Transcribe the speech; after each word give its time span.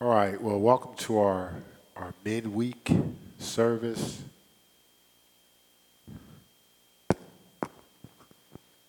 All 0.00 0.08
right, 0.08 0.38
well, 0.42 0.58
welcome 0.58 0.96
to 0.96 1.20
our, 1.20 1.54
our 1.96 2.12
midweek 2.24 2.90
service. 3.38 4.20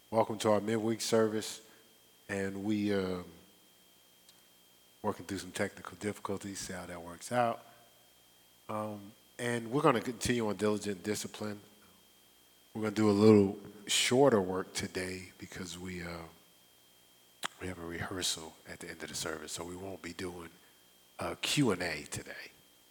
Welcome 0.10 0.40
to 0.40 0.52
our 0.52 0.60
midweek 0.60 1.02
service, 1.02 1.62
and 2.28 2.64
we 2.64 2.92
uh, 2.92 3.20
working 5.04 5.26
through 5.28 5.38
some 5.38 5.52
technical 5.52 5.96
difficulties, 6.00 6.58
see 6.58 6.74
how 6.74 6.88
that 6.88 7.00
works 7.00 7.32
out. 7.32 7.62
Um, 8.68 9.00
and 9.38 9.70
we're 9.70 9.84
going 9.84 9.96
to 9.96 10.02
continue 10.02 10.50
on 10.50 10.56
diligent 10.56 11.04
discipline. 11.04 11.60
We're 12.74 12.82
going 12.82 12.96
to 12.96 13.02
do 13.02 13.10
a 13.12 13.12
little 13.12 13.58
shorter 13.86 14.42
work 14.42 14.74
today 14.74 15.30
because 15.38 15.78
we 15.78 16.02
uh, 16.02 16.26
we 17.62 17.68
have 17.68 17.78
a 17.78 17.86
rehearsal 17.86 18.54
at 18.68 18.80
the 18.80 18.90
end 18.90 19.04
of 19.04 19.10
the 19.10 19.16
service, 19.16 19.52
so 19.52 19.64
we 19.64 19.76
won't 19.76 20.02
be 20.02 20.14
doing 20.14 20.50
uh, 21.20 21.36
Q 21.42 21.72
and 21.72 21.82
A 21.82 22.04
today. 22.12 22.32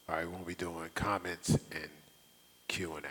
All 0.09 0.17
right, 0.17 0.27
we 0.27 0.33
won't 0.33 0.47
be 0.47 0.55
doing 0.55 0.91
comments 0.95 1.51
and 1.51 1.89
Q 2.69 2.97
and 2.97 3.07
A. 3.07 3.09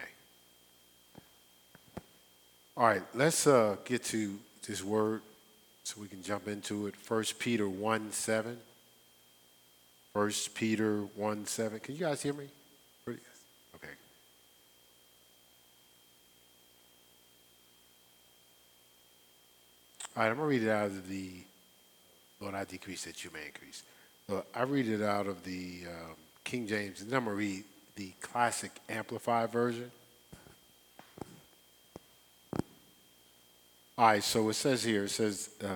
All 2.75 2.87
right, 2.87 3.03
let's 3.13 3.45
uh, 3.45 3.77
get 3.85 4.03
to 4.05 4.39
this 4.67 4.83
word 4.83 5.21
so 5.83 6.01
we 6.01 6.07
can 6.07 6.23
jump 6.23 6.47
into 6.47 6.87
it. 6.87 6.95
First 6.95 7.37
Peter 7.37 7.69
one 7.69 8.11
seven. 8.11 8.57
First 10.13 10.55
Peter 10.55 11.01
one 11.15 11.45
seven. 11.45 11.79
Can 11.79 11.95
you 11.95 12.01
guys 12.01 12.21
hear 12.21 12.33
me? 12.33 12.45
Okay. 13.07 13.17
All 20.15 20.23
right, 20.23 20.29
I'm 20.29 20.35
gonna 20.35 20.47
read 20.47 20.63
it 20.63 20.69
out 20.69 20.85
of 20.87 21.09
the 21.09 21.31
Lord. 22.39 22.55
I 22.55 22.63
decrease 22.65 23.03
that 23.05 23.23
you 23.23 23.31
may 23.33 23.45
increase. 23.47 23.83
I 24.29 24.63
read 24.63 24.87
it 24.87 25.01
out 25.01 25.27
of 25.27 25.43
the 25.43 25.81
um, 25.87 26.15
King 26.43 26.67
James, 26.67 27.01
and 27.01 27.13
I'm 27.13 27.25
gonna 27.25 27.35
read 27.35 27.63
the 27.95 28.11
Classic 28.21 28.71
Amplified 28.89 29.51
version. 29.51 29.91
All 33.97 34.07
right, 34.07 34.23
so 34.23 34.49
it 34.49 34.53
says 34.53 34.83
here, 34.83 35.03
it 35.03 35.09
says 35.09 35.49
uh, 35.63 35.67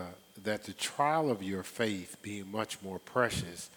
that 0.43 0.63
the 0.63 0.73
trial 0.73 1.29
of 1.29 1.43
your 1.43 1.61
faith 1.61 2.17
being 2.21 2.51
much 2.51 2.81
more 2.81 2.99
precious 2.99 3.69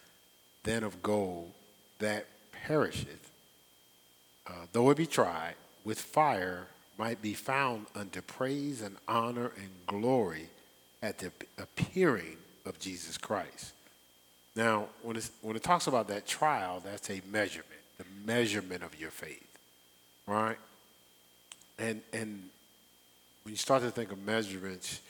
than 0.63 0.83
of 0.83 1.03
gold 1.03 1.51
that 1.99 2.27
perisheth, 2.53 3.31
uh, 4.47 4.53
though 4.73 4.89
it 4.91 4.97
be 4.97 5.07
tried 5.07 5.55
with 5.85 6.01
fire, 6.01 6.69
might 6.97 7.21
be 7.21 7.35
found 7.35 7.87
unto 7.95 8.23
praise 8.23 8.83
and 8.83 8.97
honor 9.09 9.53
and 9.57 9.71
glory 9.87 10.49
at 11.03 11.19
the 11.19 11.33
appearing 11.59 12.37
of 12.65 12.79
Jesus 12.79 13.19
Christ. 13.19 13.73
Now, 14.57 14.87
when, 15.03 15.21
when 15.43 15.57
it 15.57 15.63
talks 15.63 15.87
about 15.87 16.09
that 16.09 16.27
trial, 16.27 16.81
that's 16.85 17.09
a 17.11 17.21
measurement, 17.31 17.69
the 17.99 18.05
measurement 18.25 18.83
of 18.83 18.99
your 18.99 19.11
faith, 19.11 19.59
right? 20.27 20.57
And, 21.79 22.03
and 22.13 22.49
when 23.45 23.53
you 23.53 23.57
start 23.57 23.83
to 23.83 23.91
think 23.91 24.13
of 24.13 24.19
measurements, 24.19 25.01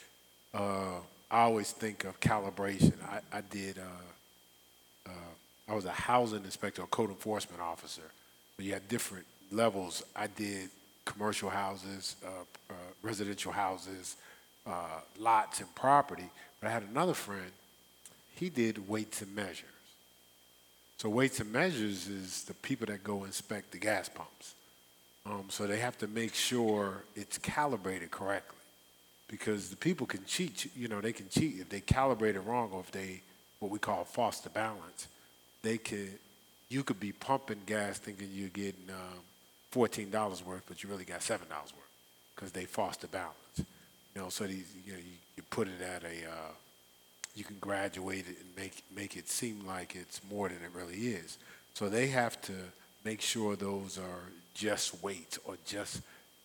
uh, 0.54 0.98
I 1.30 1.40
always 1.42 1.72
think 1.72 2.04
of 2.04 2.20
calibration. 2.20 2.92
I, 3.08 3.20
I 3.38 3.40
did, 3.40 3.78
uh, 3.78 5.10
uh, 5.10 5.12
I 5.68 5.74
was 5.74 5.84
a 5.84 5.92
housing 5.92 6.44
inspector, 6.44 6.82
a 6.82 6.86
code 6.86 7.10
enforcement 7.10 7.62
officer. 7.62 8.10
So 8.56 8.62
you 8.62 8.72
had 8.72 8.88
different 8.88 9.26
levels. 9.50 10.02
I 10.14 10.26
did 10.26 10.68
commercial 11.04 11.50
houses, 11.50 12.16
uh, 12.24 12.28
uh, 12.70 12.74
residential 13.02 13.52
houses, 13.52 14.16
uh, 14.66 15.00
lots 15.18 15.60
and 15.60 15.74
property. 15.74 16.28
But 16.60 16.68
I 16.68 16.70
had 16.72 16.82
another 16.82 17.14
friend, 17.14 17.50
he 18.40 18.48
did 18.48 18.88
weights 18.88 19.22
and 19.22 19.32
measures. 19.36 19.76
So 20.96 21.08
weights 21.08 21.40
and 21.40 21.52
measures 21.52 22.08
is 22.08 22.44
the 22.44 22.54
people 22.54 22.86
that 22.86 23.04
go 23.04 23.24
inspect 23.24 23.70
the 23.70 23.78
gas 23.78 24.08
pumps. 24.08 24.54
Um, 25.26 25.44
so 25.48 25.66
they 25.66 25.78
have 25.78 25.98
to 25.98 26.08
make 26.08 26.34
sure 26.34 27.04
it's 27.14 27.38
calibrated 27.38 28.10
correctly, 28.10 28.58
because 29.28 29.68
the 29.68 29.76
people 29.76 30.06
can 30.06 30.24
cheat. 30.24 30.70
You 30.74 30.88
know, 30.88 31.00
they 31.00 31.12
can 31.12 31.28
cheat 31.28 31.60
if 31.60 31.68
they 31.68 31.82
calibrate 31.82 32.34
it 32.34 32.40
wrong, 32.40 32.70
or 32.72 32.80
if 32.80 32.90
they 32.90 33.22
what 33.60 33.70
we 33.70 33.78
call 33.78 34.04
false 34.04 34.40
the 34.40 34.50
balance. 34.50 35.08
They 35.62 35.76
could, 35.76 36.18
you 36.70 36.82
could 36.82 36.98
be 36.98 37.12
pumping 37.12 37.60
gas 37.66 37.98
thinking 37.98 38.28
you're 38.32 38.48
getting 38.48 38.88
um, 38.88 39.20
fourteen 39.70 40.10
dollars 40.10 40.44
worth, 40.44 40.64
but 40.66 40.82
you 40.82 40.88
really 40.88 41.04
got 41.04 41.22
seven 41.22 41.46
dollars 41.48 41.72
worth, 41.72 41.92
because 42.34 42.52
they 42.52 42.64
false 42.64 42.96
the 42.96 43.08
balance. 43.08 43.56
You 44.14 44.22
know, 44.22 44.28
so 44.30 44.46
these, 44.46 44.72
you 44.86 44.92
know, 44.94 44.98
you, 44.98 45.16
you 45.36 45.42
put 45.50 45.68
it 45.68 45.82
at 45.82 46.02
a, 46.02 46.16
uh, 46.28 46.52
you 47.40 47.44
can 47.44 47.56
graduate 47.58 48.26
it 48.28 48.36
and 48.38 48.54
make 48.54 48.84
make 48.94 49.16
it 49.16 49.26
seem 49.28 49.66
like 49.66 49.96
it's 49.96 50.20
more 50.30 50.48
than 50.50 50.58
it 50.58 50.70
really 50.74 51.08
is. 51.08 51.38
So 51.72 51.88
they 51.88 52.08
have 52.08 52.40
to 52.42 52.52
make 53.02 53.22
sure 53.22 53.56
those 53.56 53.98
are 53.98 54.30
just 54.52 55.02
weights 55.02 55.38
or 55.46 55.56
just 55.64 56.02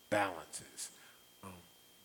balances. 0.08 0.90
Um, 1.44 1.50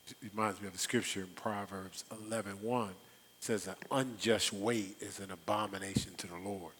it 0.09 0.17
reminds 0.35 0.59
me 0.59 0.67
of 0.67 0.73
the 0.73 0.79
scripture 0.79 1.21
in 1.21 1.27
Proverbs 1.27 2.03
11:1 2.11 2.89
It 2.89 2.95
says 3.39 3.67
an 3.67 3.75
unjust 3.89 4.51
weight 4.51 4.97
is 4.99 5.21
an 5.21 5.31
abomination 5.31 6.13
to 6.17 6.27
the 6.27 6.37
Lord. 6.43 6.73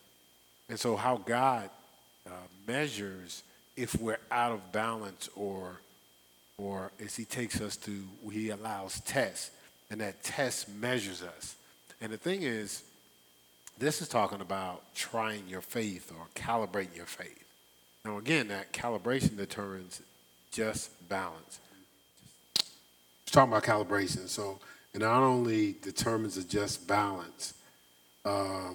And 0.68 0.78
so 0.78 0.98
how 0.98 1.16
God 1.16 1.70
uh, 2.28 2.32
measures 2.68 3.44
if 3.78 3.96
we're 4.02 4.20
out 4.30 4.52
of 4.52 4.74
balance 4.74 5.30
or 5.34 5.80
or 6.58 6.92
as 7.04 7.16
he 7.16 7.24
takes 7.24 7.62
us 7.62 7.78
to 7.78 8.04
he 8.34 8.50
allows 8.50 9.00
tests 9.00 9.52
and 9.90 10.02
that 10.02 10.22
test 10.24 10.68
measures 10.68 11.24
us. 11.24 11.56
And 12.02 12.12
the 12.12 12.18
thing 12.18 12.42
is 12.42 12.84
this 13.78 14.02
is 14.02 14.08
talking 14.08 14.42
about 14.42 14.84
trying 14.96 15.48
your 15.48 15.62
faith 15.62 16.12
or 16.18 16.26
calibrating 16.36 16.96
your 16.96 17.06
faith. 17.06 17.44
Now, 18.04 18.18
again, 18.18 18.48
that 18.50 18.74
calibration 18.74 19.38
determines 19.38 20.02
just 20.52 20.92
balance. 21.08 21.60
It's 22.56 23.32
talking 23.32 23.52
about 23.52 23.64
calibration. 23.64 24.28
So 24.28 24.60
it 24.94 25.00
not 25.00 25.22
only 25.24 25.78
determines 25.82 26.38
a 26.38 26.44
just 26.44 26.88
balance, 26.88 27.54
uh, 28.26 28.72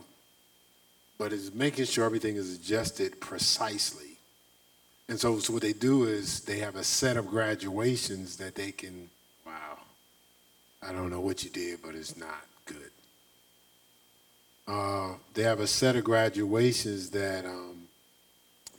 but 1.19 1.33
it's 1.33 1.53
making 1.53 1.87
sure 1.87 2.05
everything 2.05 2.37
is 2.37 2.55
adjusted 2.55 3.21
precisely. 3.21 4.19
And 5.09 5.19
so, 5.21 5.39
so 5.39 5.53
what 5.53 5.63
they 5.63 5.73
do 5.73 6.05
is 6.05 6.41
they 6.41 6.59
have 6.59 6.77
a 6.77 6.85
set 6.85 7.17
of 7.17 7.29
graduations 7.29 8.37
that 8.39 8.55
they 8.55 8.73
can, 8.73 9.09
wow, 9.45 9.79
I 10.83 10.93
don't 10.93 11.11
know 11.11 11.21
what 11.21 11.45
you 11.45 11.51
did, 11.51 11.81
but 11.83 11.95
it's 11.95 12.17
not 12.17 12.45
good. 12.65 12.91
Uh, 14.67 15.13
they 15.35 15.43
have 15.43 15.61
a 15.61 15.67
set 15.67 15.97
of 15.97 16.05
graduations 16.05 17.11
that 17.11 17.45
um, 17.45 17.89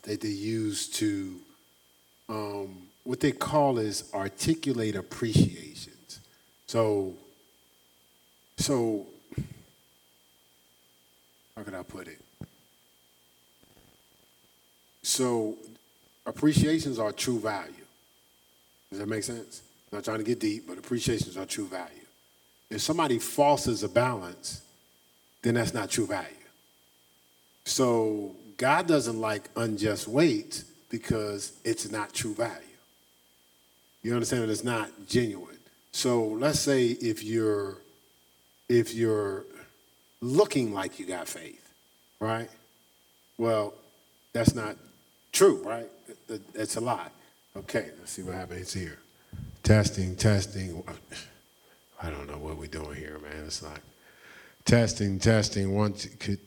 that 0.02 0.20
they 0.20 0.28
use 0.28 0.88
to 0.88 1.36
um, 2.28 2.88
what 3.04 3.20
they 3.20 3.32
call 3.32 3.78
is 3.78 4.10
articulate 4.12 4.94
appreciations. 4.94 6.20
So, 6.66 7.14
so 8.58 9.06
how 11.56 11.62
can 11.62 11.74
I 11.74 11.82
put 11.82 12.06
it? 12.06 12.20
So, 15.02 15.56
appreciations 16.26 16.98
are 16.98 17.12
true 17.12 17.40
value. 17.40 17.72
Does 18.90 18.98
that 18.98 19.08
make 19.08 19.24
sense? 19.24 19.62
not 19.90 20.04
trying 20.04 20.18
to 20.18 20.24
get 20.24 20.38
deep, 20.38 20.66
but 20.66 20.78
appreciations 20.78 21.36
are 21.36 21.46
true 21.46 21.66
value. 21.66 21.88
If 22.70 22.82
somebody 22.82 23.18
falses 23.18 23.82
a 23.84 23.88
balance, 23.88 24.62
then 25.42 25.54
that's 25.54 25.74
not 25.74 25.90
true 25.90 26.06
value. 26.06 26.34
So 27.64 28.34
God 28.56 28.86
doesn't 28.86 29.20
like 29.20 29.48
unjust 29.56 30.08
weight 30.08 30.64
because 30.90 31.52
it's 31.64 31.90
not 31.90 32.12
true 32.12 32.34
value. 32.34 32.54
You 34.02 34.14
understand 34.14 34.42
that 34.44 34.50
it's 34.50 34.64
not 34.64 34.90
genuine. 35.08 35.58
So 35.92 36.22
let's 36.24 36.60
say 36.60 36.86
if 36.86 37.22
you're 37.22 37.78
if 38.68 38.94
you're 38.94 39.44
looking 40.20 40.72
like 40.72 40.98
you 40.98 41.06
got 41.06 41.26
faith, 41.28 41.66
right? 42.20 42.48
Well, 43.38 43.74
that's 44.32 44.54
not 44.54 44.76
true, 45.32 45.62
right? 45.64 45.88
That- 46.26 46.52
That's 46.52 46.76
a 46.76 46.80
lie. 46.80 47.08
Okay, 47.56 47.90
let's 47.98 48.12
see 48.12 48.22
what 48.22 48.34
happens 48.34 48.72
here. 48.72 48.98
Testing, 49.62 50.16
testing. 50.16 50.82
I 52.00 52.10
don't 52.10 52.28
know 52.30 52.38
what 52.38 52.56
we're 52.56 52.66
doing 52.66 52.94
here, 52.96 53.18
man. 53.18 53.44
It's 53.46 53.62
like 53.62 53.80
testing, 54.68 55.18
testing. 55.18 55.74
Two, 55.74 55.94
could, 56.20 56.38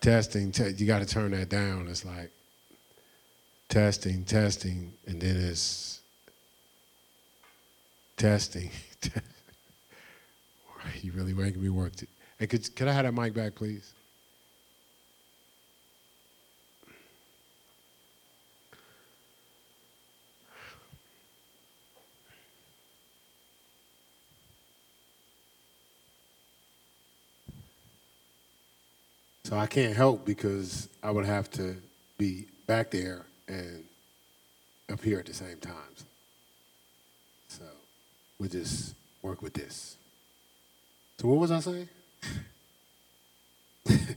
testing. 0.00 0.52
Te- 0.52 0.70
you 0.70 0.86
got 0.86 1.00
to 1.00 1.06
turn 1.06 1.32
that 1.32 1.48
down. 1.48 1.88
It's 1.88 2.04
like 2.04 2.30
testing, 3.68 4.24
testing, 4.24 4.92
and 5.06 5.20
then 5.20 5.36
it's 5.36 6.00
testing. 8.16 8.70
you 11.02 11.10
really 11.12 11.34
making 11.34 11.60
me 11.60 11.68
work. 11.68 11.96
T- 11.96 12.06
hey, 12.38 12.46
could, 12.46 12.74
could 12.76 12.86
I 12.86 12.92
have 12.92 13.04
that 13.04 13.12
mic 13.12 13.34
back, 13.34 13.56
please? 13.56 13.92
So 29.46 29.56
I 29.56 29.68
can't 29.68 29.94
help 29.94 30.24
because 30.24 30.88
I 31.04 31.12
would 31.12 31.24
have 31.24 31.48
to 31.52 31.76
be 32.18 32.46
back 32.66 32.90
there 32.90 33.26
and 33.46 33.84
here 35.04 35.20
at 35.20 35.26
the 35.26 35.34
same 35.34 35.58
times. 35.58 36.04
So 37.46 37.62
we'll 38.40 38.48
just 38.48 38.96
work 39.22 39.42
with 39.42 39.54
this. 39.54 39.98
So 41.20 41.28
what 41.28 41.38
was 41.38 41.52
I 41.52 41.60
saying? 41.60 41.88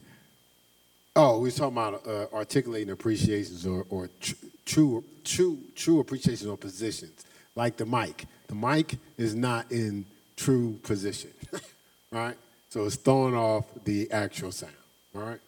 oh, 1.16 1.38
we 1.38 1.44
was 1.44 1.56
talking 1.56 1.78
about 1.78 2.08
uh, 2.08 2.26
articulating 2.34 2.90
appreciations 2.90 3.68
or, 3.68 3.86
or 3.92 4.10
tr- 4.20 4.34
true, 4.66 5.04
true, 5.24 5.60
true 5.76 6.00
appreciations 6.00 6.50
or 6.50 6.58
positions, 6.58 7.24
like 7.54 7.78
the 7.78 7.86
mic. 7.86 8.26
The 8.48 8.56
mic 8.56 8.98
is 9.16 9.36
not 9.36 9.72
in 9.72 10.08
true 10.36 10.80
position, 10.82 11.30
right? 12.12 12.36
So 12.70 12.86
it's 12.86 12.96
throwing 12.96 13.36
off 13.36 13.66
the 13.84 14.12
actual 14.12 14.52
sound, 14.52 14.74
right? 15.14 15.40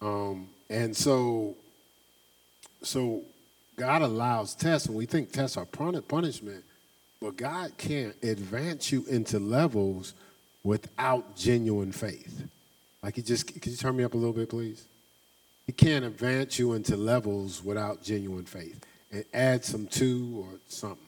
Um, 0.00 0.48
and 0.68 0.96
so, 0.96 1.54
so 2.82 3.22
God 3.76 4.02
allows 4.02 4.54
tests, 4.54 4.88
and 4.88 4.96
we 4.96 5.06
think 5.06 5.32
tests 5.32 5.56
are 5.56 5.66
punishment, 5.66 6.64
but 7.20 7.36
God 7.36 7.72
can't 7.78 8.14
advance 8.22 8.90
you 8.90 9.04
into 9.08 9.38
levels 9.38 10.14
without 10.64 11.36
genuine 11.36 11.92
faith. 11.92 12.46
Like 13.02 13.16
he 13.16 13.22
just, 13.22 13.46
can 13.46 13.70
you 13.70 13.76
turn 13.76 13.96
me 13.96 14.04
up 14.04 14.14
a 14.14 14.16
little 14.16 14.32
bit, 14.32 14.48
please? 14.48 14.86
He 15.66 15.72
can't 15.72 16.04
advance 16.04 16.58
you 16.58 16.72
into 16.72 16.96
levels 16.96 17.62
without 17.62 18.02
genuine 18.02 18.44
faith 18.44 18.84
and 19.12 19.24
add 19.32 19.64
some 19.64 19.86
to 19.88 20.44
or 20.44 20.58
something. 20.68 20.98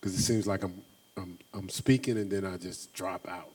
Because 0.00 0.18
it 0.18 0.22
seems 0.22 0.46
like 0.46 0.62
I'm, 0.62 0.82
I'm, 1.16 1.38
I'm 1.52 1.68
speaking 1.68 2.18
and 2.18 2.30
then 2.30 2.44
I 2.44 2.56
just 2.56 2.92
drop 2.92 3.26
out. 3.28 3.53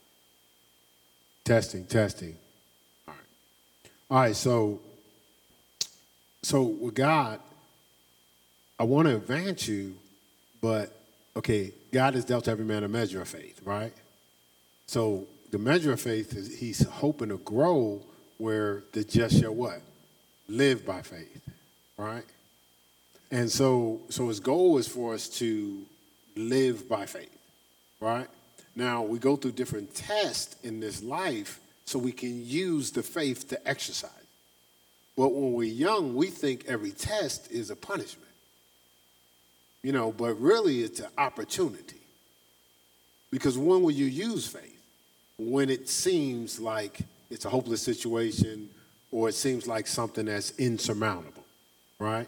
Testing, 1.43 1.85
testing. 1.85 2.35
All 3.07 3.13
right. 3.13 3.91
All 4.11 4.19
right, 4.19 4.35
so 4.35 4.79
so 6.41 6.63
with 6.63 6.95
God, 6.95 7.39
I 8.79 8.83
want 8.83 9.07
to 9.07 9.15
advance 9.15 9.67
you, 9.67 9.95
but 10.61 10.95
okay, 11.35 11.73
God 11.91 12.13
has 12.13 12.23
dealt 12.23 12.47
every 12.47 12.65
man 12.65 12.83
a 12.83 12.87
measure 12.87 13.21
of 13.21 13.27
faith, 13.27 13.59
right? 13.65 13.93
So 14.87 15.27
the 15.51 15.57
measure 15.57 15.91
of 15.91 15.99
faith 15.99 16.33
is 16.35 16.59
he's 16.59 16.87
hoping 16.87 17.29
to 17.29 17.37
grow 17.37 18.01
where 18.37 18.83
the 18.93 19.03
just 19.03 19.39
shall 19.39 19.53
what? 19.53 19.81
Live 20.47 20.85
by 20.85 21.01
faith, 21.01 21.41
right? 21.97 22.23
And 23.31 23.51
so 23.51 24.01
so 24.09 24.27
his 24.29 24.39
goal 24.39 24.77
is 24.77 24.87
for 24.87 25.13
us 25.13 25.27
to 25.39 25.83
live 26.35 26.87
by 26.87 27.05
faith, 27.05 27.37
right? 27.99 28.27
Now 28.75 29.03
we 29.03 29.19
go 29.19 29.35
through 29.35 29.51
different 29.53 29.93
tests 29.93 30.55
in 30.63 30.79
this 30.79 31.03
life 31.03 31.59
so 31.85 31.99
we 31.99 32.11
can 32.11 32.45
use 32.45 32.91
the 32.91 33.03
faith 33.03 33.49
to 33.49 33.67
exercise. 33.67 34.11
But 35.17 35.29
when 35.29 35.53
we're 35.53 35.73
young, 35.73 36.15
we 36.15 36.27
think 36.27 36.65
every 36.67 36.91
test 36.91 37.51
is 37.51 37.69
a 37.69 37.75
punishment. 37.75 38.29
You 39.83 39.91
know, 39.91 40.11
but 40.11 40.39
really 40.39 40.81
it's 40.81 40.99
an 40.99 41.09
opportunity. 41.17 41.97
Because 43.31 43.57
when 43.57 43.81
will 43.81 43.91
you 43.91 44.05
use 44.05 44.47
faith? 44.47 44.79
when 45.39 45.69
it 45.69 45.87
seems 45.87 46.59
like 46.59 46.99
it's 47.29 47.45
a 47.45 47.49
hopeless 47.49 47.81
situation 47.81 48.69
or 49.11 49.29
it 49.29 49.35
seems 49.35 49.65
like 49.65 49.87
something 49.87 50.25
that's 50.25 50.51
insurmountable, 50.59 51.45
right? 51.97 52.27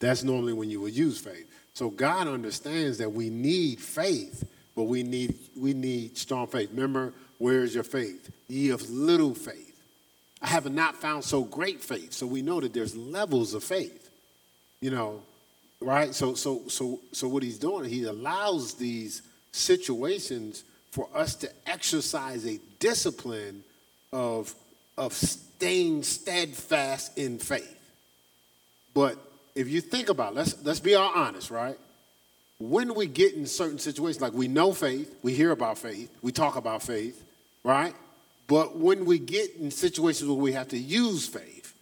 That's 0.00 0.24
normally 0.24 0.54
when 0.54 0.70
you 0.70 0.80
would 0.80 0.96
use 0.96 1.18
faith. 1.18 1.46
So 1.74 1.90
God 1.90 2.26
understands 2.26 2.98
that 2.98 3.12
we 3.12 3.28
need 3.28 3.78
faith, 3.78 4.48
but 4.78 4.84
we 4.84 5.02
need 5.02 5.34
we 5.56 5.74
need 5.74 6.16
strong 6.16 6.46
faith. 6.46 6.70
Remember, 6.70 7.12
where 7.38 7.64
is 7.64 7.74
your 7.74 7.82
faith? 7.82 8.30
Ye 8.46 8.68
of 8.68 8.88
little 8.88 9.34
faith. 9.34 9.76
I 10.40 10.46
have 10.46 10.70
not 10.70 10.94
found 10.94 11.24
so 11.24 11.42
great 11.42 11.82
faith. 11.82 12.12
So 12.12 12.28
we 12.28 12.42
know 12.42 12.60
that 12.60 12.72
there's 12.72 12.94
levels 12.94 13.54
of 13.54 13.64
faith. 13.64 14.08
You 14.80 14.92
know, 14.92 15.22
right? 15.80 16.14
So 16.14 16.34
so 16.34 16.68
so 16.68 17.00
so 17.10 17.26
what 17.26 17.42
he's 17.42 17.58
doing, 17.58 17.90
he 17.90 18.04
allows 18.04 18.74
these 18.74 19.22
situations 19.50 20.62
for 20.92 21.08
us 21.12 21.34
to 21.34 21.50
exercise 21.66 22.46
a 22.46 22.60
discipline 22.78 23.64
of, 24.12 24.54
of 24.96 25.12
staying 25.12 26.04
steadfast 26.04 27.18
in 27.18 27.38
faith. 27.38 27.90
But 28.94 29.18
if 29.56 29.68
you 29.68 29.80
think 29.80 30.08
about 30.08 30.34
it, 30.34 30.36
let's, 30.36 30.64
let's 30.64 30.80
be 30.80 30.94
all 30.94 31.12
honest, 31.12 31.50
right? 31.50 31.76
When 32.58 32.94
we 32.94 33.06
get 33.06 33.34
in 33.34 33.46
certain 33.46 33.78
situations, 33.78 34.20
like 34.20 34.32
we 34.32 34.48
know 34.48 34.72
faith, 34.72 35.14
we 35.22 35.32
hear 35.32 35.52
about 35.52 35.78
faith, 35.78 36.10
we 36.22 36.32
talk 36.32 36.56
about 36.56 36.82
faith, 36.82 37.24
right? 37.62 37.94
But 38.48 38.76
when 38.76 39.04
we 39.04 39.18
get 39.18 39.56
in 39.56 39.70
situations 39.70 40.28
where 40.28 40.38
we 40.38 40.52
have 40.52 40.68
to 40.68 40.78
use 40.78 41.26
faith, 41.26 41.74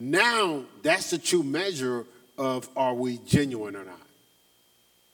now 0.00 0.64
that's 0.82 1.10
the 1.10 1.18
true 1.18 1.42
measure 1.42 2.06
of 2.36 2.68
are 2.76 2.94
we 2.94 3.18
genuine 3.18 3.76
or 3.76 3.84
not. 3.84 4.00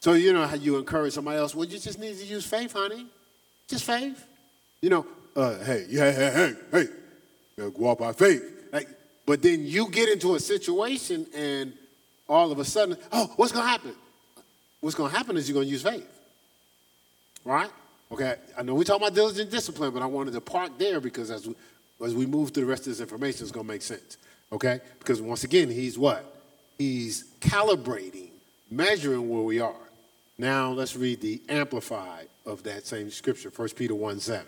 So 0.01 0.13
you 0.13 0.33
know 0.33 0.47
how 0.47 0.57
you 0.57 0.77
encourage 0.77 1.15
somebody 1.15 1.39
else. 1.39 1.55
Well, 1.55 1.65
you 1.65 1.79
just 1.79 1.99
need 1.99 2.17
to 2.19 2.25
use 2.25 2.47
faith, 2.47 2.73
honey. 2.73 3.07
Just 3.69 3.85
faith. 3.85 4.25
You 4.81 4.91
know, 4.91 5.07
uh, 5.35 5.59
hey, 5.65 5.87
yeah, 5.89 6.13
hey, 6.13 6.31
hey, 6.31 6.55
hey, 6.71 6.89
you 7.57 7.73
walk 7.77 7.99
by 7.99 8.13
faith. 8.13 8.43
Like, 8.73 8.89
but 9.27 9.43
then 9.43 9.67
you 9.67 9.89
get 9.91 10.11
into 10.11 10.35
a 10.35 10.41
situation 10.41 11.27
and 11.35 11.73
all 12.29 12.53
of 12.53 12.59
a 12.59 12.65
sudden, 12.65 12.97
oh, 13.13 13.33
what's 13.37 13.53
to 13.53 13.63
happen? 13.63 13.95
What's 14.85 14.95
going 14.95 15.11
to 15.11 15.17
happen 15.17 15.39
is 15.39 15.49
you're 15.49 15.55
going 15.55 15.67
to 15.67 15.73
use 15.73 15.83
faith. 15.83 16.07
Right? 17.43 17.71
Okay, 18.13 18.37
I 18.55 18.63
know 18.63 18.75
we 18.75 18.85
talk 18.85 18.99
about 18.99 19.15
diligent 19.15 19.51
discipline, 19.51 19.93
but 19.93 20.03
I 20.03 20.07
wanted 20.07 20.35
to 20.35 20.43
park 20.43 20.73
there 20.77 21.01
because 21.01 21.31
as 21.31 21.49
we, 21.49 21.55
as 22.05 22.15
we 22.15 22.27
move 22.27 22.51
through 22.51 22.65
the 22.65 22.71
rest 22.71 22.83
of 22.83 22.89
this 22.89 23.01
information, 23.01 23.45
it's 23.45 23.51
going 23.51 23.67
to 23.67 23.73
make 23.73 23.81
sense. 23.81 24.19
Okay? 24.53 24.81
Because 24.99 25.23
once 25.23 25.43
again, 25.43 25.71
he's 25.71 25.97
what? 25.97 26.39
He's 26.77 27.25
calibrating, 27.41 28.29
measuring 28.71 29.27
where 29.31 29.43
we 29.43 29.59
are. 29.59 29.73
Now 30.37 30.73
let's 30.73 30.97
read 30.97 31.23
the 31.23 31.41
amplified 31.49 32.29
of 32.45 32.63
that 32.65 32.87
same 32.87 33.11
scripture, 33.11 33.51
1 33.57 33.69
Peter 33.71 33.95
1 33.95 34.21
7, 34.21 34.45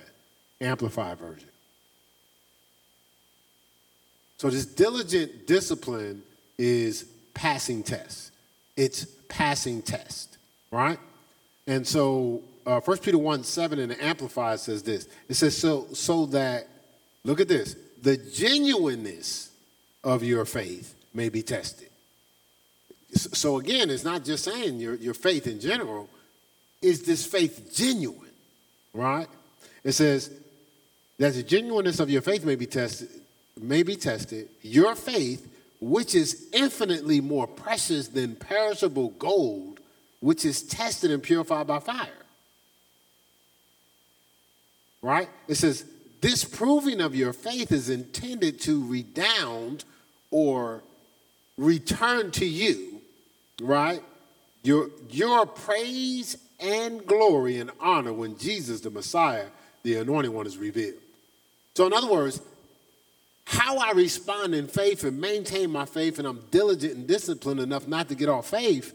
amplified 0.61 1.17
version. 1.17 1.49
So 4.37 4.50
this 4.50 4.67
diligent 4.67 5.47
discipline 5.47 6.23
is 6.59 7.06
passing 7.33 7.83
tests. 7.83 8.33
It's 8.77 9.15
passing 9.28 9.82
test, 9.82 10.38
right? 10.70 10.99
And 11.67 11.87
so 11.87 12.43
uh, 12.67 12.81
1 12.81 12.99
Peter 12.99 13.19
1 13.19 13.44
7 13.44 13.78
in 13.78 13.90
the 13.90 14.05
Amplified 14.05 14.61
says 14.61 14.82
this. 14.82 15.08
It 15.28 15.34
says, 15.34 15.56
so, 15.56 15.87
so 15.93 16.26
that, 16.26 16.69
look 17.25 17.40
at 17.40 17.49
this, 17.49 17.76
the 18.02 18.16
genuineness 18.16 19.50
of 20.04 20.23
your 20.23 20.45
faith 20.45 20.95
may 21.14 21.28
be 21.28 21.42
tested. 21.42 21.88
So 23.12 23.59
again, 23.59 23.88
it's 23.90 24.04
not 24.04 24.25
just 24.25 24.45
saying 24.45 24.78
your, 24.78 24.95
your 24.95 25.14
faith 25.14 25.47
in 25.47 25.61
general. 25.61 26.09
Is 26.83 27.02
this 27.02 27.25
faith 27.25 27.73
genuine? 27.75 28.30
Right? 28.92 29.28
It 29.83 29.92
says 29.92 30.30
that 31.18 31.35
the 31.35 31.42
genuineness 31.42 32.00
of 32.00 32.11
your 32.11 32.23
faith 32.23 32.45
may 32.45 32.56
be 32.56 32.66
tested, 32.66 33.09
may 33.61 33.83
be 33.83 33.97
tested. 33.97 34.49
Your 34.62 34.95
faith, 34.95 35.49
which 35.80 36.14
is 36.14 36.49
infinitely 36.52 37.21
more 37.21 37.47
precious 37.47 38.09
than 38.09 38.37
perishable 38.37 39.11
gold, 39.11 39.80
which 40.21 40.45
is 40.45 40.62
tested 40.62 41.11
and 41.11 41.23
purified 41.23 41.66
by 41.66 41.78
fire. 41.78 42.09
Right? 45.02 45.28
It 45.47 45.56
says, 45.56 45.85
this 46.21 46.45
proving 46.45 47.00
of 47.00 47.14
your 47.14 47.33
faith 47.33 47.71
is 47.71 47.90
intended 47.90 48.61
to 48.62 48.85
redound 48.87 49.85
or 50.30 50.83
return 51.56 52.30
to 52.33 52.47
you 52.47 52.97
right? 53.61 54.02
Your, 54.62 54.90
your 55.11 55.47
praise 55.47 56.37
and 56.59 57.06
glory 57.06 57.59
and 57.59 57.71
honor 57.80 58.12
when 58.12 58.37
Jesus, 58.38 58.80
the 58.80 58.90
Messiah, 58.90 59.47
the 59.83 59.97
anointed 59.97 60.33
one, 60.33 60.47
is 60.47 60.56
revealed. 60.56 60.95
So, 61.75 61.87
in 61.87 61.92
other 61.92 62.11
words, 62.11 62.40
how 63.47 63.79
I 63.79 63.93
respond 63.93 64.55
in 64.55 64.67
faith 64.67 65.05
and 65.05 65.21
maintain 65.21 65.71
my 65.71 65.85
faith, 65.85 66.19
and 66.19 66.26
I'm 66.26 66.43
diligent 66.50 66.95
and 66.95 67.07
disciplined 67.07 67.61
enough 67.61 67.87
not 67.87 68.09
to 68.09 68.15
get 68.15 68.29
off 68.29 68.49
faith, 68.50 68.93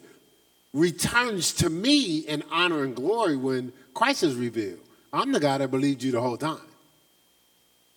returns 0.73 1.53
to 1.53 1.69
me 1.69 2.19
in 2.19 2.43
honor 2.51 2.83
and 2.83 2.95
glory 2.95 3.37
when 3.37 3.71
Christ 3.93 4.23
is 4.23 4.35
revealed. 4.35 4.79
I'm 5.13 5.31
the 5.31 5.39
guy 5.39 5.57
that 5.57 5.71
believed 5.71 6.03
you 6.03 6.11
the 6.11 6.21
whole 6.21 6.37
time. 6.37 6.59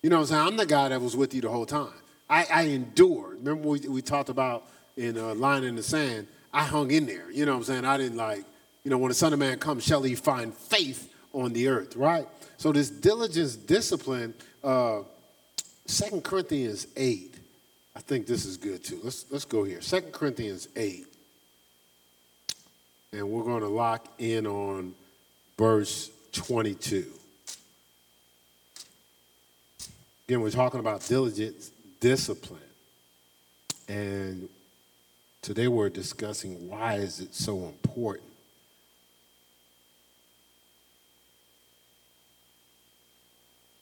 You 0.01 0.09
know 0.09 0.17
what 0.17 0.21
I'm 0.23 0.27
saying? 0.27 0.47
I'm 0.47 0.57
the 0.57 0.65
guy 0.65 0.89
that 0.89 1.01
was 1.01 1.15
with 1.15 1.33
you 1.33 1.41
the 1.41 1.49
whole 1.49 1.65
time. 1.65 1.93
I, 2.29 2.45
I 2.51 2.61
endured. 2.63 3.39
Remember 3.39 3.67
we, 3.67 3.79
we 3.79 4.01
talked 4.01 4.29
about 4.29 4.63
in 4.95 5.17
a 5.17 5.33
line 5.33 5.63
in 5.63 5.75
the 5.75 5.83
sand 5.83 6.27
I 6.53 6.63
hung 6.63 6.89
in 6.91 7.05
there. 7.05 7.29
You 7.31 7.45
know 7.45 7.51
what 7.51 7.57
I'm 7.57 7.63
saying? 7.65 7.85
I 7.85 7.97
didn't 7.97 8.17
like, 8.17 8.45
you 8.85 8.91
know, 8.91 8.97
when 8.97 9.09
the 9.09 9.15
Son 9.15 9.33
of 9.33 9.39
Man 9.39 9.59
comes, 9.59 9.83
shall 9.83 10.03
he 10.03 10.15
find 10.15 10.53
faith 10.53 11.13
on 11.33 11.51
the 11.51 11.67
earth, 11.67 11.97
right? 11.97 12.27
So 12.55 12.71
this 12.71 12.89
diligence 12.89 13.57
discipline, 13.57 14.33
uh, 14.63 14.99
2 15.87 16.21
Corinthians 16.21 16.87
8, 16.95 17.35
I 17.95 17.99
think 17.99 18.25
this 18.25 18.45
is 18.45 18.57
good 18.57 18.83
too. 18.83 18.99
Let's, 19.03 19.25
let's 19.29 19.45
go 19.45 19.63
here. 19.63 19.79
2 19.79 20.01
Corinthians 20.11 20.67
8. 20.75 21.05
And 23.13 23.29
we're 23.29 23.43
going 23.43 23.61
to 23.61 23.69
lock 23.69 24.07
in 24.17 24.45
on 24.47 24.93
verse 25.57 26.09
22. 26.33 27.05
Again, 30.27 30.41
we're 30.41 30.49
talking 30.49 30.79
about 30.79 31.01
diligence, 31.01 31.71
discipline. 31.99 32.59
And 33.87 34.49
today 35.41 35.67
we're 35.67 35.89
discussing 35.89 36.67
why 36.67 36.95
is 36.95 37.19
it 37.19 37.35
so 37.35 37.65
important. 37.65 38.27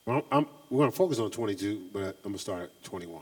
Well, 0.05 0.25
I'm, 0.31 0.47
we're 0.69 0.79
going 0.79 0.91
to 0.91 0.95
focus 0.95 1.19
on 1.19 1.31
22, 1.31 1.89
but 1.93 1.99
I'm 1.99 2.13
going 2.23 2.35
to 2.35 2.39
start 2.39 2.63
at 2.63 2.83
21. 2.83 3.21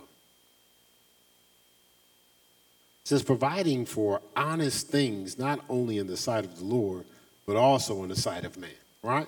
It 3.02 3.08
says, 3.08 3.24
providing 3.24 3.86
for 3.86 4.22
honest 4.36 4.88
things, 4.88 5.38
not 5.38 5.64
only 5.70 5.98
in 5.98 6.08
the 6.08 6.18
sight 6.18 6.46
of 6.46 6.58
the 6.58 6.66
Lord, 6.66 7.06
but 7.46 7.56
also 7.56 8.04
in 8.04 8.10
the 8.10 8.16
sight 8.16 8.46
of 8.46 8.58
man, 8.58 8.70
right? 9.04 9.28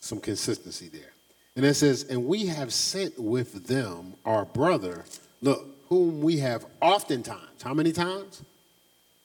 Some 0.00 0.20
consistency 0.20 0.88
there. 0.88 1.12
And 1.56 1.64
it 1.64 1.74
says, 1.74 2.04
and 2.04 2.26
we 2.26 2.46
have 2.46 2.72
sent 2.72 3.18
with 3.18 3.66
them 3.66 4.14
our 4.24 4.44
brother, 4.44 5.04
look, 5.42 5.66
whom 5.88 6.20
we 6.20 6.38
have 6.38 6.64
oftentimes, 6.80 7.62
how 7.62 7.74
many 7.74 7.92
times? 7.92 8.42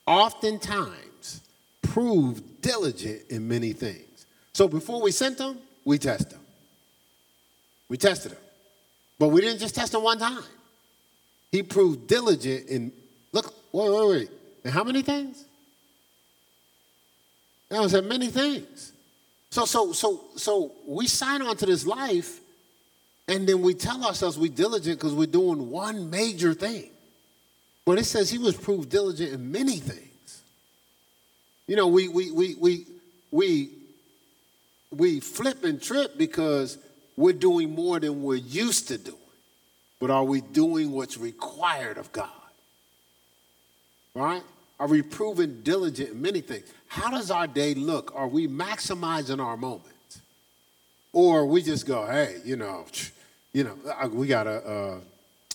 Oftentimes 0.08 1.42
proved 1.82 2.62
diligent 2.62 3.22
in 3.30 3.48
many 3.48 3.74
things. 3.74 4.26
So 4.54 4.68
before 4.68 5.02
we 5.02 5.12
sent 5.12 5.38
them, 5.38 5.60
we 5.84 5.98
tested 5.98 6.32
them. 6.32 6.45
We 7.90 7.98
tested 7.98 8.32
him. 8.32 8.40
But 9.20 9.30
we 9.30 9.42
didn't 9.42 9.60
just 9.60 9.76
test 9.76 9.94
him 9.94 10.04
one 10.04 10.20
time. 10.20 10.44
He 11.52 11.64
proved 11.64 12.08
diligent 12.08 12.68
in, 12.68 12.92
look, 13.32 13.54
wait, 13.72 13.90
wait, 13.90 14.08
wait. 14.08 14.30
And 14.64 14.74
how 14.74 14.84
many 14.84 15.02
things? 15.02 15.46
That 17.70 17.82
was 17.82 17.94
at 17.94 18.04
many 18.06 18.28
things. 18.28 18.94
So, 19.50 19.66
so, 19.66 19.94
so, 19.94 20.22
so 20.36 20.72
we 20.86 21.08
sign 21.08 21.42
on 21.42 21.56
to 21.58 21.66
this 21.66 21.86
life, 21.86 22.42
and 23.28 23.48
then 23.48 23.62
we 23.62 23.74
tell 23.74 24.04
ourselves 24.04 24.38
we're 24.38 24.52
diligent 24.52 25.00
because 25.00 25.14
we're 25.14 25.28
doing 25.28 25.70
one 25.70 26.10
major 26.10 26.54
thing. 26.54 26.90
But 27.86 28.00
it 28.00 28.06
says 28.06 28.30
he 28.30 28.38
was 28.38 28.58
proved 28.58 28.90
diligent 28.90 29.32
in 29.32 29.52
many 29.52 29.78
things. 29.78 30.42
You 31.68 31.76
know, 31.76 31.88
we 31.88 32.08
we 32.08 32.32
we 32.32 32.56
we 32.56 32.86
we 33.32 33.70
we 34.92 35.20
flip 35.20 35.64
and 35.64 35.82
trip 35.82 36.18
because 36.18 36.78
we're 37.18 37.34
doing 37.34 37.74
more 37.74 38.00
than 38.00 38.24
we're 38.24 38.36
used 38.36 38.88
to 38.90 38.98
doing. 38.98 39.18
But 40.00 40.10
are 40.10 40.24
we 40.24 40.42
doing 40.42 40.92
what's 40.92 41.18
required 41.18 41.98
of 41.98 42.12
God? 42.12 42.30
Right? 44.14 44.44
Are 44.80 44.88
we 44.88 45.02
proving 45.02 45.62
diligent 45.62 46.10
in 46.12 46.22
many 46.22 46.42
things? 46.42 46.72
How 46.88 47.10
does 47.10 47.32
our 47.32 47.48
day 47.48 47.74
look? 47.74 48.14
Are 48.16 48.28
we 48.28 48.48
maximizing 48.48 49.44
our 49.44 49.58
moments? 49.58 50.22
Or 51.14 51.46
we 51.46 51.62
just 51.62 51.88
go, 51.88 52.06
hey, 52.06 52.38
you 52.44 52.58
know, 52.58 52.86
you 53.54 53.64
know, 53.64 53.78
we 54.10 54.28
got 54.28 54.48
a, 54.48 55.02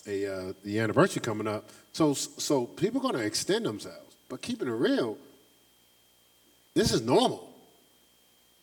a, 0.07 0.11
a 0.25 0.33
uh, 0.33 0.53
the 0.63 0.79
anniversary 0.79 1.21
coming 1.21 1.47
up, 1.47 1.69
so 1.93 2.15
so 2.15 2.65
people 2.65 2.99
are 2.99 3.03
going 3.03 3.13
to 3.13 3.25
extend 3.25 3.65
themselves. 3.65 4.15
But 4.27 4.41
keeping 4.41 4.67
it 4.67 4.71
real, 4.71 5.17
this 6.73 6.91
is 6.91 7.01
normal 7.01 7.47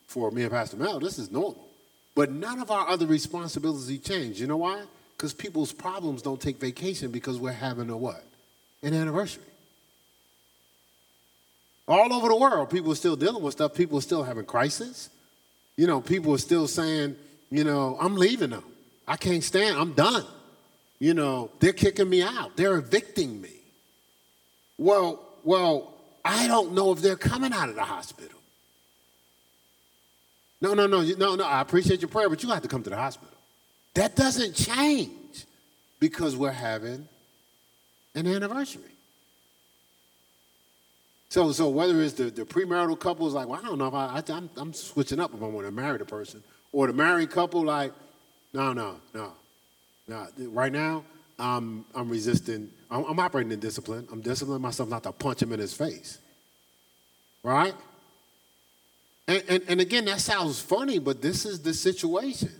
for 0.09 0.33
me 0.33 0.43
and 0.43 0.51
Pastor 0.51 0.77
Mel. 0.77 0.99
This 0.99 1.21
is 1.21 1.31
normal. 1.31 1.68
But 2.19 2.33
none 2.33 2.59
of 2.59 2.73
our 2.73 2.89
other 2.89 3.07
responsibilities 3.07 4.01
change. 4.01 4.41
You 4.41 4.49
know 4.49 4.57
why? 4.57 4.83
Because 5.17 5.33
people's 5.33 5.73
problems 5.73 6.21
don't 6.21 6.41
take 6.41 6.59
vacation 6.59 7.13
because 7.13 7.39
we're 7.39 7.53
having 7.53 7.91
a 7.91 7.97
what? 7.97 8.25
An 8.83 8.93
anniversary. 8.93 9.45
All 11.87 12.13
over 12.13 12.27
the 12.27 12.35
world, 12.35 12.71
people 12.71 12.91
are 12.91 12.97
still 12.97 13.15
dealing 13.15 13.41
with 13.41 13.53
stuff. 13.53 13.73
People 13.73 13.99
are 13.99 14.03
still 14.03 14.25
having 14.25 14.47
crisis. 14.47 15.11
You 15.77 15.87
know, 15.87 16.01
people 16.01 16.35
are 16.35 16.39
still 16.39 16.67
saying, 16.67 17.15
you 17.53 17.63
know, 17.63 17.97
I'm 18.01 18.17
leaving 18.17 18.51
them. 18.51 18.65
I 19.07 19.17
can't 19.17 19.45
stand. 19.45 19.79
I'm 19.79 19.93
done. 19.93 20.25
You 20.99 21.15
know, 21.15 21.53
they're 21.61 21.73
kicking 21.73 22.11
me 22.11 22.23
out. 22.23 22.57
They're 22.57 22.79
evicting 22.79 23.41
me. 23.41 23.53
Well, 24.77 25.21
well, 25.45 25.95
I 26.25 26.49
don't 26.49 26.73
know 26.73 26.91
if 26.91 27.01
they're 27.01 27.15
coming 27.15 27.53
out 27.53 27.69
of 27.69 27.77
the 27.77 27.85
hospital. 27.85 28.38
No, 30.61 30.75
no, 30.75 30.87
no, 30.87 31.03
no, 31.03 31.35
no. 31.37 31.45
I 31.45 31.61
appreciate 31.61 32.01
your 32.01 32.09
prayer, 32.09 32.29
but 32.29 32.43
you 32.43 32.49
have 32.51 32.63
to 32.63 32.69
come 32.69 32.83
to 32.83 32.91
the 32.91 32.97
hospital. 32.97 33.35
That 33.95 34.17
doesn't 34.17 34.55
change 34.55 35.47
because 36.01 36.37
we're 36.37 36.51
having 36.51 37.09
an 38.15 38.27
anniversary. 38.27 38.83
So, 41.29 41.53
so 41.53 41.69
whether 41.69 42.01
it's 42.01 42.15
the, 42.15 42.25
the 42.25 42.45
premarital 42.45 42.99
couple 42.99 43.27
is 43.27 43.35
like, 43.35 43.49
well, 43.49 43.61
I 43.63 43.67
don't 43.67 43.79
know 43.79 43.89
if 43.89 43.95
I, 43.95 44.23
I 44.27 44.37
am 44.37 44.49
I'm 44.57 44.73
switching 44.73 45.21
up 45.21 45.35
if 45.35 45.43
I 45.43 45.47
want 45.47 45.67
to 45.67 45.73
marry 45.73 45.99
the 45.99 46.05
person, 46.05 46.43
or 46.73 46.87
the 46.87 46.93
married 46.93 47.31
couple 47.31 47.63
like, 47.65 47.93
no, 48.53 48.73
no, 48.73 48.97
no, 49.15 49.33
no. 50.07 50.27
Right 50.39 50.73
now, 50.73 51.05
I'm 51.39 51.85
I'm 51.95 52.09
resisting. 52.09 52.71
I'm, 52.91 53.05
I'm 53.05 53.21
operating 53.21 53.53
in 53.53 53.61
discipline. 53.61 54.09
I'm 54.11 54.23
disciplining 54.23 54.63
myself 54.63 54.89
not 54.89 55.03
to 55.03 55.13
punch 55.13 55.43
him 55.43 55.53
in 55.53 55.61
his 55.61 55.75
face. 55.75 56.19
Right? 57.43 57.75
And, 59.29 59.45
and, 59.47 59.63
and 59.69 59.81
again, 59.81 60.07
that 60.07 60.21
sounds 60.21 60.59
funny, 60.59 60.99
but 60.99 61.21
this 61.21 61.45
is 61.45 61.61
the 61.61 61.75
situation. 61.75 62.51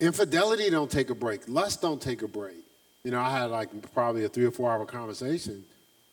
Infidelity 0.00 0.70
don't 0.70 0.90
take 0.90 1.10
a 1.10 1.14
break. 1.14 1.46
Lust 1.46 1.82
don't 1.82 2.00
take 2.00 2.22
a 2.22 2.28
break. 2.28 2.56
You 3.04 3.10
know, 3.10 3.20
I 3.20 3.30
had 3.30 3.50
like 3.50 3.92
probably 3.92 4.24
a 4.24 4.28
three 4.28 4.46
or 4.46 4.50
four 4.50 4.72
hour 4.72 4.86
conversation 4.86 5.64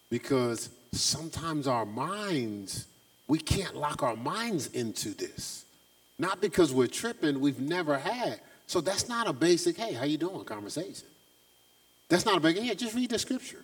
because 0.10 0.70
sometimes 0.92 1.68
our 1.68 1.86
minds, 1.86 2.88
we 3.28 3.40
can't 3.40 3.76
lock 3.76 4.04
our 4.04 4.16
minds 4.16 4.68
into 4.68 5.10
this. 5.10 5.66
Not 6.20 6.42
because 6.42 6.74
we're 6.74 6.88
tripping, 6.88 7.40
we've 7.40 7.60
never 7.60 7.98
had. 7.98 8.42
So 8.68 8.82
that's 8.82 9.08
not 9.08 9.28
a 9.28 9.34
basic, 9.34 9.78
hey, 9.78 9.94
how 9.94 10.06
you 10.06 10.18
doing 10.18 10.44
conversation. 10.44 11.08
That's 12.10 12.26
not 12.26 12.38
a 12.38 12.40
big, 12.40 12.58
yeah, 12.58 12.74
just 12.74 12.96
read 12.96 13.10
the 13.10 13.20
scripture. 13.20 13.64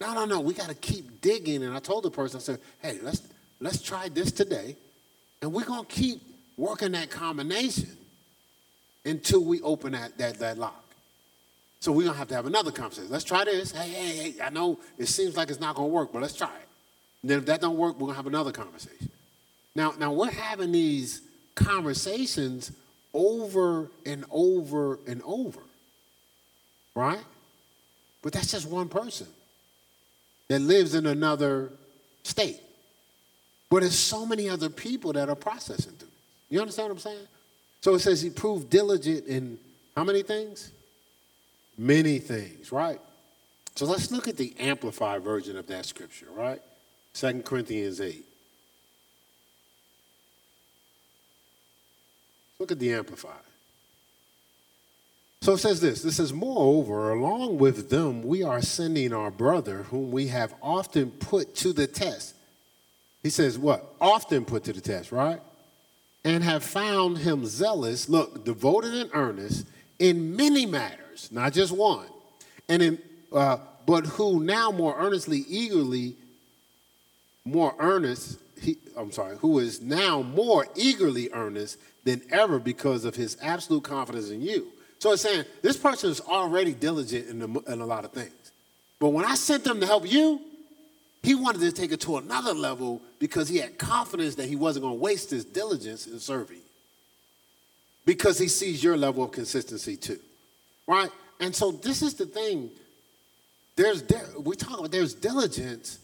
No, 0.00 0.14
no, 0.14 0.24
no, 0.24 0.40
we 0.40 0.52
got 0.52 0.68
to 0.68 0.74
keep 0.74 1.20
digging. 1.20 1.62
And 1.62 1.74
I 1.74 1.78
told 1.78 2.04
the 2.04 2.10
person, 2.10 2.38
I 2.38 2.40
said, 2.40 2.58
hey, 2.80 2.98
let's, 3.02 3.22
let's 3.60 3.80
try 3.80 4.08
this 4.08 4.32
today. 4.32 4.76
And 5.42 5.52
we're 5.52 5.64
going 5.64 5.84
to 5.84 5.92
keep 5.92 6.22
working 6.56 6.92
that 6.92 7.10
combination 7.10 7.90
until 9.04 9.44
we 9.44 9.60
open 9.62 9.92
that, 9.92 10.16
that, 10.18 10.38
that 10.38 10.56
lock. 10.56 10.84
So 11.80 11.90
we're 11.90 12.04
going 12.04 12.12
to 12.12 12.18
have 12.18 12.28
to 12.28 12.34
have 12.36 12.46
another 12.46 12.70
conversation. 12.70 13.10
Let's 13.10 13.24
try 13.24 13.44
this. 13.44 13.72
Hey, 13.72 13.88
hey, 13.88 14.30
hey, 14.30 14.40
I 14.40 14.50
know 14.50 14.78
it 14.96 15.08
seems 15.08 15.36
like 15.36 15.50
it's 15.50 15.58
not 15.58 15.74
going 15.74 15.88
to 15.88 15.92
work, 15.92 16.12
but 16.12 16.22
let's 16.22 16.36
try 16.36 16.46
it. 16.46 16.68
And 17.22 17.30
then 17.30 17.38
if 17.38 17.46
that 17.46 17.60
don't 17.60 17.76
work, 17.76 17.94
we're 17.94 18.06
going 18.06 18.12
to 18.12 18.16
have 18.16 18.28
another 18.28 18.52
conversation. 18.52 19.10
Now, 19.74 19.92
now 19.98 20.12
we're 20.12 20.30
having 20.30 20.70
these 20.70 21.22
conversations 21.56 22.70
over 23.12 23.90
and 24.06 24.24
over 24.30 25.00
and 25.08 25.22
over, 25.24 25.60
right? 26.94 27.22
But 28.22 28.32
that's 28.32 28.52
just 28.52 28.68
one 28.68 28.88
person 28.88 29.26
that 30.48 30.60
lives 30.60 30.94
in 30.94 31.06
another 31.06 31.72
state. 32.22 32.60
But 33.72 33.80
there's 33.80 33.98
so 33.98 34.26
many 34.26 34.50
other 34.50 34.68
people 34.68 35.14
that 35.14 35.30
are 35.30 35.34
processing 35.34 35.94
through. 35.94 36.10
You 36.50 36.60
understand 36.60 36.88
what 36.90 36.96
I'm 36.96 36.98
saying? 36.98 37.26
So 37.80 37.94
it 37.94 38.00
says 38.00 38.20
he 38.20 38.28
proved 38.28 38.68
diligent 38.68 39.26
in 39.26 39.58
how 39.96 40.04
many 40.04 40.22
things? 40.22 40.72
Many 41.78 42.18
things, 42.18 42.70
right? 42.70 43.00
So 43.74 43.86
let's 43.86 44.10
look 44.10 44.28
at 44.28 44.36
the 44.36 44.54
amplified 44.58 45.22
version 45.22 45.56
of 45.56 45.66
that 45.68 45.86
scripture, 45.86 46.26
right? 46.36 46.60
2 47.14 47.44
Corinthians 47.46 48.02
8. 48.02 48.22
Look 52.58 52.72
at 52.72 52.78
the 52.78 52.92
amplified. 52.92 53.32
So 55.40 55.54
it 55.54 55.58
says 55.60 55.80
this. 55.80 56.02
This 56.02 56.18
says, 56.18 56.34
Moreover, 56.34 57.12
along 57.12 57.56
with 57.56 57.88
them, 57.88 58.22
we 58.22 58.42
are 58.42 58.60
sending 58.60 59.14
our 59.14 59.30
brother, 59.30 59.84
whom 59.84 60.10
we 60.10 60.26
have 60.26 60.54
often 60.60 61.10
put 61.10 61.56
to 61.56 61.72
the 61.72 61.86
test 61.86 62.34
he 63.22 63.30
says, 63.30 63.58
what? 63.58 63.94
Often 64.00 64.46
put 64.46 64.64
to 64.64 64.72
the 64.72 64.80
test, 64.80 65.12
right? 65.12 65.40
And 66.24 66.42
have 66.42 66.64
found 66.64 67.18
him 67.18 67.46
zealous, 67.46 68.08
look, 68.08 68.44
devoted 68.44 68.94
and 68.94 69.10
earnest 69.12 69.66
in 69.98 70.36
many 70.36 70.66
matters, 70.66 71.28
not 71.30 71.52
just 71.52 71.72
one. 71.72 72.06
And 72.68 72.82
in, 72.82 72.98
uh, 73.32 73.58
but 73.86 74.06
who 74.06 74.42
now 74.42 74.70
more 74.70 74.96
earnestly, 74.98 75.44
eagerly, 75.48 76.16
more 77.44 77.74
earnest, 77.78 78.38
he, 78.60 78.78
I'm 78.96 79.12
sorry, 79.12 79.36
who 79.38 79.58
is 79.58 79.80
now 79.80 80.22
more 80.22 80.66
eagerly 80.74 81.30
earnest 81.32 81.78
than 82.04 82.22
ever 82.30 82.58
because 82.58 83.04
of 83.04 83.14
his 83.14 83.36
absolute 83.42 83.84
confidence 83.84 84.30
in 84.30 84.42
you. 84.42 84.68
So 84.98 85.12
it's 85.12 85.22
saying 85.22 85.44
this 85.62 85.76
person 85.76 86.10
is 86.10 86.20
already 86.20 86.72
diligent 86.72 87.28
in, 87.28 87.38
the, 87.38 87.60
in 87.72 87.80
a 87.80 87.86
lot 87.86 88.04
of 88.04 88.12
things. 88.12 88.52
But 89.00 89.08
when 89.08 89.24
I 89.24 89.34
sent 89.34 89.64
them 89.64 89.80
to 89.80 89.86
help 89.86 90.10
you, 90.10 90.40
he 91.22 91.34
wanted 91.34 91.60
to 91.60 91.72
take 91.72 91.92
it 91.92 92.00
to 92.00 92.16
another 92.16 92.52
level 92.52 93.00
because 93.18 93.48
he 93.48 93.58
had 93.58 93.78
confidence 93.78 94.34
that 94.36 94.48
he 94.48 94.56
wasn't 94.56 94.82
going 94.82 94.96
to 94.96 95.00
waste 95.00 95.30
his 95.30 95.44
diligence 95.44 96.06
in 96.06 96.18
serving. 96.18 96.60
Because 98.04 98.38
he 98.38 98.48
sees 98.48 98.82
your 98.82 98.96
level 98.96 99.22
of 99.24 99.30
consistency 99.30 99.96
too. 99.96 100.18
Right? 100.86 101.10
And 101.38 101.54
so 101.54 101.70
this 101.70 102.02
is 102.02 102.14
the 102.14 102.26
thing. 102.26 102.70
There's 103.76 104.02
we 104.38 104.56
talk 104.56 104.80
about 104.80 104.90
there's 104.90 105.14
diligence, 105.14 106.00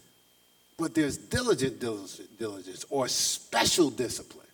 but 0.77 0.95
there's 0.95 1.17
diligent 1.17 1.79
diligence 1.81 2.85
or 2.89 3.07
special 3.09 3.89
discipline. 3.89 4.47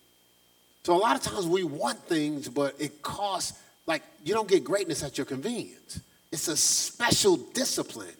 So 0.83 0.95
a 0.95 0.97
lot 0.97 1.15
of 1.15 1.21
times 1.21 1.45
we 1.47 1.63
want 1.63 1.99
things, 2.07 2.49
but 2.49 2.75
it 2.79 3.01
costs 3.01 3.59
Like, 3.87 4.01
you 4.23 4.33
don't 4.33 4.47
get 4.47 4.63
greatness 4.63 5.03
at 5.03 5.17
your 5.17 5.25
convenience. 5.25 5.99
It's 6.31 6.47
a 6.47 6.57
special 6.57 7.37
discipline 7.37 8.15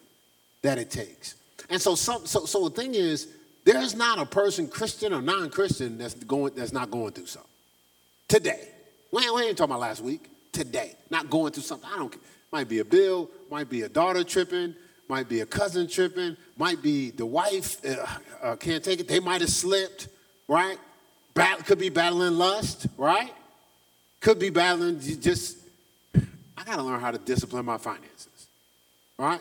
that 0.62 0.78
it 0.78 0.90
takes. 0.90 1.34
And 1.68 1.80
so, 1.80 1.94
some, 1.94 2.26
so, 2.26 2.46
so 2.46 2.68
the 2.68 2.74
thing 2.74 2.94
is, 2.94 3.28
there's 3.64 3.94
not 3.94 4.18
a 4.18 4.26
person, 4.26 4.68
Christian 4.68 5.12
or 5.12 5.20
non-Christian, 5.20 5.98
that's 5.98 6.14
going 6.14 6.54
that's 6.54 6.72
not 6.72 6.90
going 6.90 7.12
through 7.12 7.26
something. 7.26 7.50
Today. 8.28 8.68
We 9.12 9.24
ain't, 9.24 9.34
we 9.34 9.42
ain't 9.42 9.58
talking 9.58 9.72
about 9.72 9.80
last 9.80 10.02
week. 10.02 10.28
Today. 10.52 10.94
Not 11.10 11.30
going 11.30 11.52
through 11.52 11.64
something. 11.64 11.88
I 11.92 11.96
don't 11.96 12.10
care. 12.10 12.20
Might 12.52 12.68
be 12.68 12.78
a 12.78 12.84
bill, 12.84 13.28
might 13.50 13.68
be 13.68 13.82
a 13.82 13.88
daughter 13.88 14.22
tripping, 14.22 14.74
might 15.08 15.28
be 15.28 15.40
a 15.40 15.46
cousin 15.46 15.88
tripping, 15.88 16.36
might 16.56 16.80
be 16.82 17.10
the 17.10 17.26
wife 17.26 17.84
uh, 17.84 18.06
uh, 18.42 18.56
can't 18.56 18.82
take 18.82 19.00
it. 19.00 19.08
They 19.08 19.20
might 19.20 19.40
have 19.40 19.50
slipped, 19.50 20.08
right? 20.48 20.78
Bat- 21.34 21.66
could 21.66 21.78
be 21.78 21.88
battling 21.88 22.38
lust, 22.38 22.86
right? 22.96 23.32
Could 24.20 24.38
be 24.38 24.50
battling 24.50 25.00
just, 25.00 25.58
I 26.56 26.64
got 26.64 26.76
to 26.76 26.82
learn 26.82 27.00
how 27.00 27.10
to 27.10 27.18
discipline 27.18 27.64
my 27.64 27.78
finances, 27.78 28.46
right? 29.18 29.40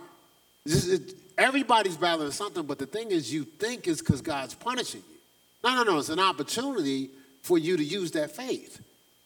It, 0.66 1.14
everybody's 1.38 1.98
battling 1.98 2.32
something, 2.32 2.64
but 2.64 2.80
the 2.80 2.86
thing 2.86 3.12
is, 3.12 3.34
you 3.34 3.44
think 3.44 3.88
it's 3.88 4.02
because 4.02 4.22
God's 4.22 4.56
punishing 4.56 5.04
you. 5.10 5.18
No, 5.64 5.76
no, 5.76 5.92
no. 5.92 6.00
It's 6.00 6.10
an 6.10 6.20
opportunity 6.20 7.10
for 7.42 7.58
you 7.58 7.78
to 7.78 7.84
use 7.84 8.12
that 8.12 8.32
faith. 8.36 8.82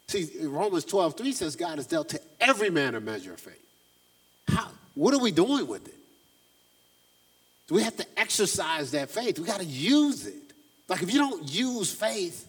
See, 0.08 0.28
Romans 0.42 0.86
12, 0.86 1.18
3 1.18 1.32
says 1.34 1.56
God 1.56 1.78
has 1.78 1.86
dealt 1.86 2.10
to 2.10 2.22
every 2.40 2.70
man 2.70 2.96
a 2.96 3.00
measure 3.00 3.34
of 3.34 3.40
faith. 3.40 3.64
How, 4.48 4.70
what 4.96 5.14
are 5.14 5.20
we 5.20 5.32
doing 5.32 5.68
with 5.68 5.88
it? 5.88 5.94
Do 7.68 7.76
we 7.76 7.84
have 7.84 7.96
to 7.98 8.06
exercise 8.18 8.92
that 8.92 9.12
faith? 9.12 9.38
We 9.38 9.46
got 9.46 9.60
to 9.60 9.66
use 9.66 10.26
it. 10.26 10.34
Like 10.88 11.04
if 11.04 11.14
you 11.14 11.20
don't 11.20 11.48
use 11.48 11.94
faith, 11.94 12.48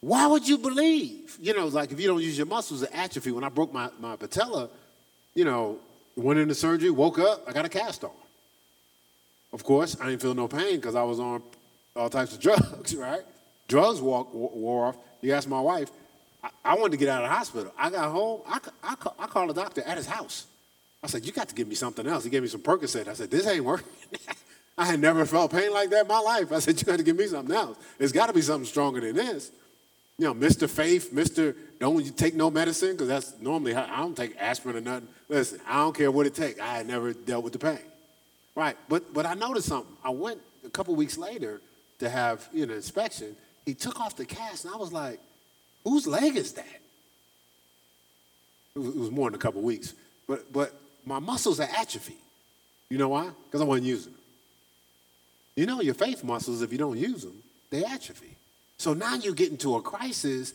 why 0.00 0.26
would 0.26 0.46
you 0.46 0.58
believe? 0.58 1.36
You 1.40 1.54
know, 1.54 1.66
like 1.68 1.92
if 1.92 2.00
you 2.00 2.08
don't 2.08 2.22
use 2.22 2.36
your 2.36 2.46
muscles, 2.46 2.82
it 2.82 2.90
atrophy. 2.92 3.30
When 3.30 3.44
I 3.44 3.48
broke 3.48 3.72
my, 3.72 3.90
my 4.00 4.16
patella, 4.16 4.68
you 5.34 5.44
know, 5.44 5.78
went 6.18 6.38
into 6.38 6.54
surgery, 6.54 6.90
woke 6.90 7.18
up, 7.18 7.44
I 7.46 7.52
got 7.52 7.64
a 7.64 7.68
cast 7.68 8.04
on. 8.04 8.10
Of 9.52 9.64
course, 9.64 9.96
I 10.00 10.06
didn't 10.06 10.20
feel 10.20 10.34
no 10.34 10.48
pain 10.48 10.76
because 10.76 10.94
I 10.94 11.02
was 11.02 11.20
on 11.20 11.42
all 11.96 12.10
types 12.10 12.34
of 12.34 12.40
drugs, 12.40 12.94
right? 12.94 13.22
Drugs 13.66 14.00
walk, 14.00 14.32
wore 14.32 14.86
off. 14.86 14.96
You 15.20 15.32
ask 15.32 15.48
my 15.48 15.60
wife, 15.60 15.90
I, 16.42 16.50
I, 16.64 16.74
wanted 16.74 16.92
to 16.92 16.96
get 16.98 17.08
out 17.08 17.24
of 17.24 17.30
the 17.30 17.34
hospital. 17.34 17.72
I 17.78 17.90
got 17.90 18.10
home, 18.10 18.42
I, 18.46 18.60
I, 18.82 18.94
I 19.18 19.26
called 19.26 19.50
the 19.50 19.54
doctor 19.54 19.82
at 19.82 19.96
his 19.96 20.06
house. 20.06 20.46
I 21.02 21.06
said, 21.06 21.24
You 21.24 21.32
got 21.32 21.48
to 21.48 21.54
give 21.54 21.68
me 21.68 21.74
something 21.74 22.06
else. 22.06 22.24
He 22.24 22.30
gave 22.30 22.42
me 22.42 22.48
some 22.48 22.60
Percocet. 22.60 23.08
I 23.08 23.14
said, 23.14 23.30
This 23.30 23.46
ain't 23.46 23.64
working. 23.64 23.88
I 24.78 24.84
had 24.84 25.00
never 25.00 25.24
felt 25.26 25.50
pain 25.50 25.72
like 25.72 25.90
that 25.90 26.02
in 26.02 26.08
my 26.08 26.20
life. 26.20 26.52
I 26.52 26.60
said, 26.60 26.80
You 26.80 26.86
got 26.86 26.98
to 26.98 27.02
give 27.02 27.16
me 27.16 27.26
something 27.26 27.54
else. 27.54 27.78
It's 27.98 28.12
got 28.12 28.26
to 28.26 28.32
be 28.32 28.42
something 28.42 28.66
stronger 28.66 29.00
than 29.00 29.16
this 29.16 29.50
you 30.18 30.24
know, 30.26 30.34
Mr. 30.34 30.68
Faith, 30.68 31.12
Mr. 31.12 31.54
Don't 31.78 32.04
you 32.04 32.10
take 32.10 32.34
no 32.34 32.50
medicine 32.50 32.92
because 32.92 33.06
that's 33.06 33.34
normally 33.40 33.72
how, 33.72 33.84
I 33.84 33.98
don't 33.98 34.16
take 34.16 34.36
aspirin 34.36 34.76
or 34.76 34.80
nothing. 34.80 35.08
Listen, 35.28 35.60
I 35.66 35.76
don't 35.76 35.96
care 35.96 36.10
what 36.10 36.26
it 36.26 36.34
takes. 36.34 36.60
I 36.60 36.82
never 36.82 37.12
dealt 37.12 37.44
with 37.44 37.52
the 37.52 37.60
pain, 37.60 37.78
right? 38.56 38.76
But 38.88 39.14
but 39.14 39.26
I 39.26 39.34
noticed 39.34 39.68
something. 39.68 39.94
I 40.04 40.10
went 40.10 40.40
a 40.66 40.70
couple 40.70 40.94
weeks 40.96 41.16
later 41.16 41.60
to 42.00 42.08
have 42.08 42.48
you 42.52 42.66
know 42.66 42.74
inspection. 42.74 43.36
He 43.64 43.74
took 43.74 44.00
off 44.00 44.16
the 44.16 44.24
cast, 44.24 44.64
and 44.64 44.74
I 44.74 44.76
was 44.76 44.92
like, 44.92 45.20
"Whose 45.84 46.06
leg 46.08 46.36
is 46.36 46.52
that?" 46.54 46.80
It 48.74 48.78
was, 48.80 48.88
it 48.88 48.98
was 48.98 49.10
more 49.12 49.30
than 49.30 49.36
a 49.36 49.42
couple 49.42 49.62
weeks, 49.62 49.94
but 50.26 50.52
but 50.52 50.74
my 51.06 51.20
muscles 51.20 51.60
are 51.60 51.68
atrophied. 51.78 52.16
You 52.90 52.98
know 52.98 53.10
why? 53.10 53.30
Because 53.44 53.60
I 53.60 53.64
wasn't 53.64 53.86
using 53.86 54.12
them. 54.12 54.22
You 55.54 55.66
know 55.66 55.80
your 55.80 55.94
faith 55.94 56.24
muscles, 56.24 56.62
if 56.62 56.72
you 56.72 56.78
don't 56.78 56.98
use 56.98 57.22
them, 57.22 57.40
they 57.70 57.84
atrophy. 57.84 58.37
So 58.78 58.94
now 58.94 59.14
you 59.14 59.34
get 59.34 59.50
into 59.50 59.74
a 59.74 59.82
crisis 59.82 60.54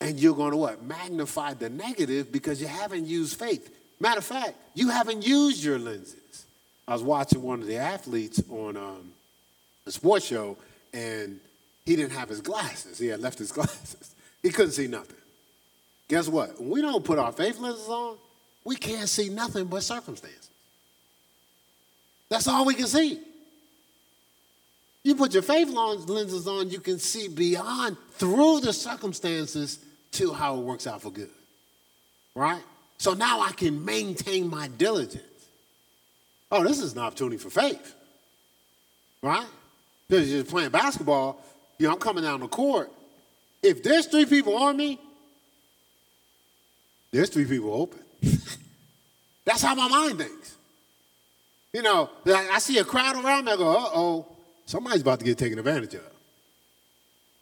and 0.00 0.18
you're 0.18 0.34
going 0.34 0.52
to 0.52 0.56
what? 0.56 0.82
Magnify 0.82 1.54
the 1.54 1.68
negative 1.68 2.32
because 2.32 2.60
you 2.60 2.66
haven't 2.66 3.06
used 3.06 3.38
faith. 3.38 3.70
Matter 4.00 4.18
of 4.18 4.24
fact, 4.24 4.54
you 4.74 4.88
haven't 4.88 5.26
used 5.26 5.62
your 5.62 5.78
lenses. 5.78 6.46
I 6.88 6.94
was 6.94 7.02
watching 7.02 7.42
one 7.42 7.60
of 7.60 7.66
the 7.66 7.76
athletes 7.76 8.42
on 8.48 8.76
um, 8.76 9.12
a 9.86 9.90
sports 9.90 10.26
show 10.26 10.56
and 10.94 11.38
he 11.84 11.96
didn't 11.96 12.12
have 12.12 12.30
his 12.30 12.40
glasses. 12.40 12.98
He 12.98 13.08
had 13.08 13.20
left 13.20 13.38
his 13.38 13.52
glasses. 13.52 14.14
He 14.42 14.50
couldn't 14.50 14.72
see 14.72 14.86
nothing. 14.86 15.16
Guess 16.08 16.28
what? 16.28 16.58
When 16.58 16.70
we 16.70 16.80
don't 16.80 17.04
put 17.04 17.18
our 17.18 17.30
faith 17.30 17.58
lenses 17.58 17.88
on, 17.88 18.16
we 18.64 18.76
can't 18.76 19.08
see 19.08 19.28
nothing 19.28 19.66
but 19.66 19.82
circumstances. 19.82 20.48
That's 22.30 22.48
all 22.48 22.64
we 22.64 22.74
can 22.74 22.86
see. 22.86 23.20
You 25.02 25.14
put 25.14 25.32
your 25.32 25.42
faith 25.42 25.68
lenses 25.70 26.46
on, 26.46 26.70
you 26.70 26.80
can 26.80 26.98
see 26.98 27.28
beyond, 27.28 27.96
through 28.12 28.60
the 28.60 28.72
circumstances, 28.72 29.78
to 30.12 30.32
how 30.32 30.56
it 30.56 30.60
works 30.60 30.86
out 30.86 31.02
for 31.02 31.10
good. 31.10 31.30
Right? 32.34 32.62
So 32.98 33.14
now 33.14 33.40
I 33.40 33.52
can 33.52 33.84
maintain 33.84 34.48
my 34.48 34.68
diligence. 34.68 35.22
Oh, 36.52 36.62
this 36.64 36.80
is 36.80 36.92
an 36.92 36.98
opportunity 36.98 37.38
for 37.38 37.48
faith. 37.48 37.94
Right? 39.22 39.46
Because 40.08 40.30
you're 40.30 40.44
playing 40.44 40.70
basketball, 40.70 41.42
you 41.78 41.86
know, 41.86 41.94
I'm 41.94 41.98
coming 41.98 42.24
down 42.24 42.40
the 42.40 42.48
court. 42.48 42.90
If 43.62 43.82
there's 43.82 44.06
three 44.06 44.26
people 44.26 44.56
on 44.56 44.76
me, 44.76 44.98
there's 47.10 47.30
three 47.30 47.44
people 47.44 47.72
open. 47.72 48.00
That's 49.44 49.62
how 49.62 49.74
my 49.74 49.88
mind 49.88 50.18
thinks. 50.18 50.56
You 51.72 51.82
know, 51.82 52.10
I 52.26 52.58
see 52.58 52.78
a 52.78 52.84
crowd 52.84 53.22
around 53.22 53.44
me, 53.44 53.52
I 53.52 53.56
go, 53.56 53.68
uh 53.70 53.90
oh, 53.94 54.26
somebody's 54.70 55.02
about 55.02 55.18
to 55.18 55.24
get 55.24 55.36
taken 55.36 55.58
advantage 55.58 55.94
of. 55.94 56.10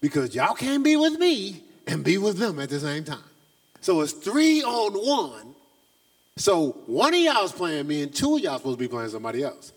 Because 0.00 0.34
y'all 0.34 0.54
can't 0.54 0.82
be 0.82 0.96
with 0.96 1.18
me 1.18 1.62
and 1.86 2.02
be 2.02 2.18
with 2.18 2.38
them 2.38 2.58
at 2.58 2.70
the 2.70 2.80
same 2.80 3.04
time. 3.04 3.18
So 3.80 4.00
it's 4.00 4.12
three 4.12 4.62
on 4.62 4.94
one. 4.94 5.54
So 6.36 6.70
one 6.86 7.14
of 7.14 7.20
y'all 7.20 7.44
is 7.44 7.52
playing 7.52 7.86
me 7.86 8.02
and 8.02 8.14
two 8.14 8.36
of 8.36 8.40
y'all 8.40 8.58
supposed 8.58 8.78
to 8.78 8.84
be 8.84 8.88
playing 8.88 9.10
somebody 9.10 9.42
else. 9.42 9.72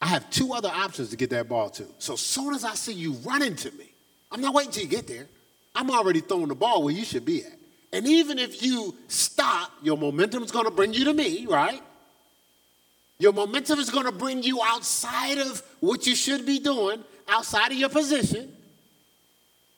I 0.00 0.06
have 0.06 0.28
two 0.30 0.52
other 0.52 0.70
options 0.70 1.10
to 1.10 1.16
get 1.16 1.30
that 1.30 1.48
ball 1.48 1.70
to. 1.70 1.86
So 1.98 2.14
as 2.14 2.20
soon 2.20 2.54
as 2.54 2.64
I 2.64 2.74
see 2.74 2.94
you 2.94 3.12
running 3.24 3.54
to 3.56 3.70
me, 3.72 3.92
I'm 4.32 4.40
not 4.40 4.54
waiting 4.54 4.72
till 4.72 4.82
you 4.82 4.88
get 4.88 5.06
there. 5.06 5.26
I'm 5.74 5.90
already 5.90 6.20
throwing 6.20 6.48
the 6.48 6.54
ball 6.54 6.82
where 6.82 6.94
you 6.94 7.04
should 7.04 7.24
be 7.24 7.44
at. 7.44 7.58
And 7.92 8.06
even 8.08 8.38
if 8.38 8.62
you 8.62 8.96
stop, 9.06 9.70
your 9.82 9.96
momentum 9.96 10.42
is 10.42 10.50
going 10.50 10.64
to 10.64 10.70
bring 10.70 10.94
you 10.94 11.04
to 11.04 11.14
me, 11.14 11.46
right? 11.46 11.82
Your 13.22 13.32
momentum 13.32 13.78
is 13.78 13.88
going 13.88 14.06
to 14.06 14.10
bring 14.10 14.42
you 14.42 14.60
outside 14.64 15.38
of 15.38 15.62
what 15.78 16.08
you 16.08 16.16
should 16.16 16.44
be 16.44 16.58
doing, 16.58 17.04
outside 17.28 17.70
of 17.70 17.78
your 17.78 17.88
position. 17.88 18.52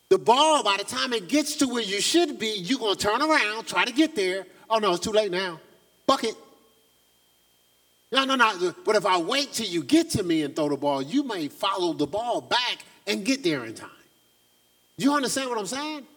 The 0.09 0.17
ball, 0.17 0.63
by 0.63 0.77
the 0.77 0.83
time 0.83 1.13
it 1.13 1.27
gets 1.27 1.57
to 1.57 1.67
where 1.67 1.83
you 1.83 2.01
should 2.01 2.39
be, 2.39 2.55
you're 2.57 2.79
going 2.79 2.95
to 2.95 3.07
turn 3.07 3.21
around, 3.21 3.67
try 3.67 3.85
to 3.85 3.93
get 3.93 4.15
there. 4.15 4.47
Oh, 4.67 4.79
no, 4.79 4.93
it's 4.93 5.03
too 5.03 5.11
late 5.11 5.29
now. 5.29 5.59
Bucket. 6.07 6.33
No, 8.11 8.25
no, 8.25 8.33
no. 8.33 8.73
But 8.83 8.95
if 8.95 9.05
I 9.05 9.19
wait 9.19 9.53
till 9.53 9.67
you 9.67 9.83
get 9.83 10.09
to 10.11 10.23
me 10.23 10.41
and 10.41 10.55
throw 10.55 10.69
the 10.69 10.77
ball, 10.77 11.03
you 11.03 11.21
may 11.21 11.47
follow 11.47 11.93
the 11.93 12.07
ball 12.07 12.41
back 12.41 12.79
and 13.05 13.23
get 13.23 13.43
there 13.43 13.63
in 13.65 13.75
time. 13.75 13.89
You 14.97 15.13
understand 15.13 15.51
what 15.51 15.59
I'm 15.59 15.67
saying? 15.67 16.07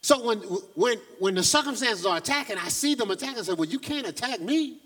So 0.00 0.24
when, 0.24 0.38
when, 0.38 0.96
when 1.18 1.34
the 1.34 1.42
circumstances 1.42 2.06
are 2.06 2.16
attacking, 2.16 2.56
I 2.56 2.68
see 2.68 2.94
them 2.94 3.10
attacking 3.10 3.36
and 3.36 3.46
say, 3.46 3.52
well, 3.52 3.68
you 3.68 3.78
can't 3.78 4.06
attack 4.06 4.40
me 4.40 4.78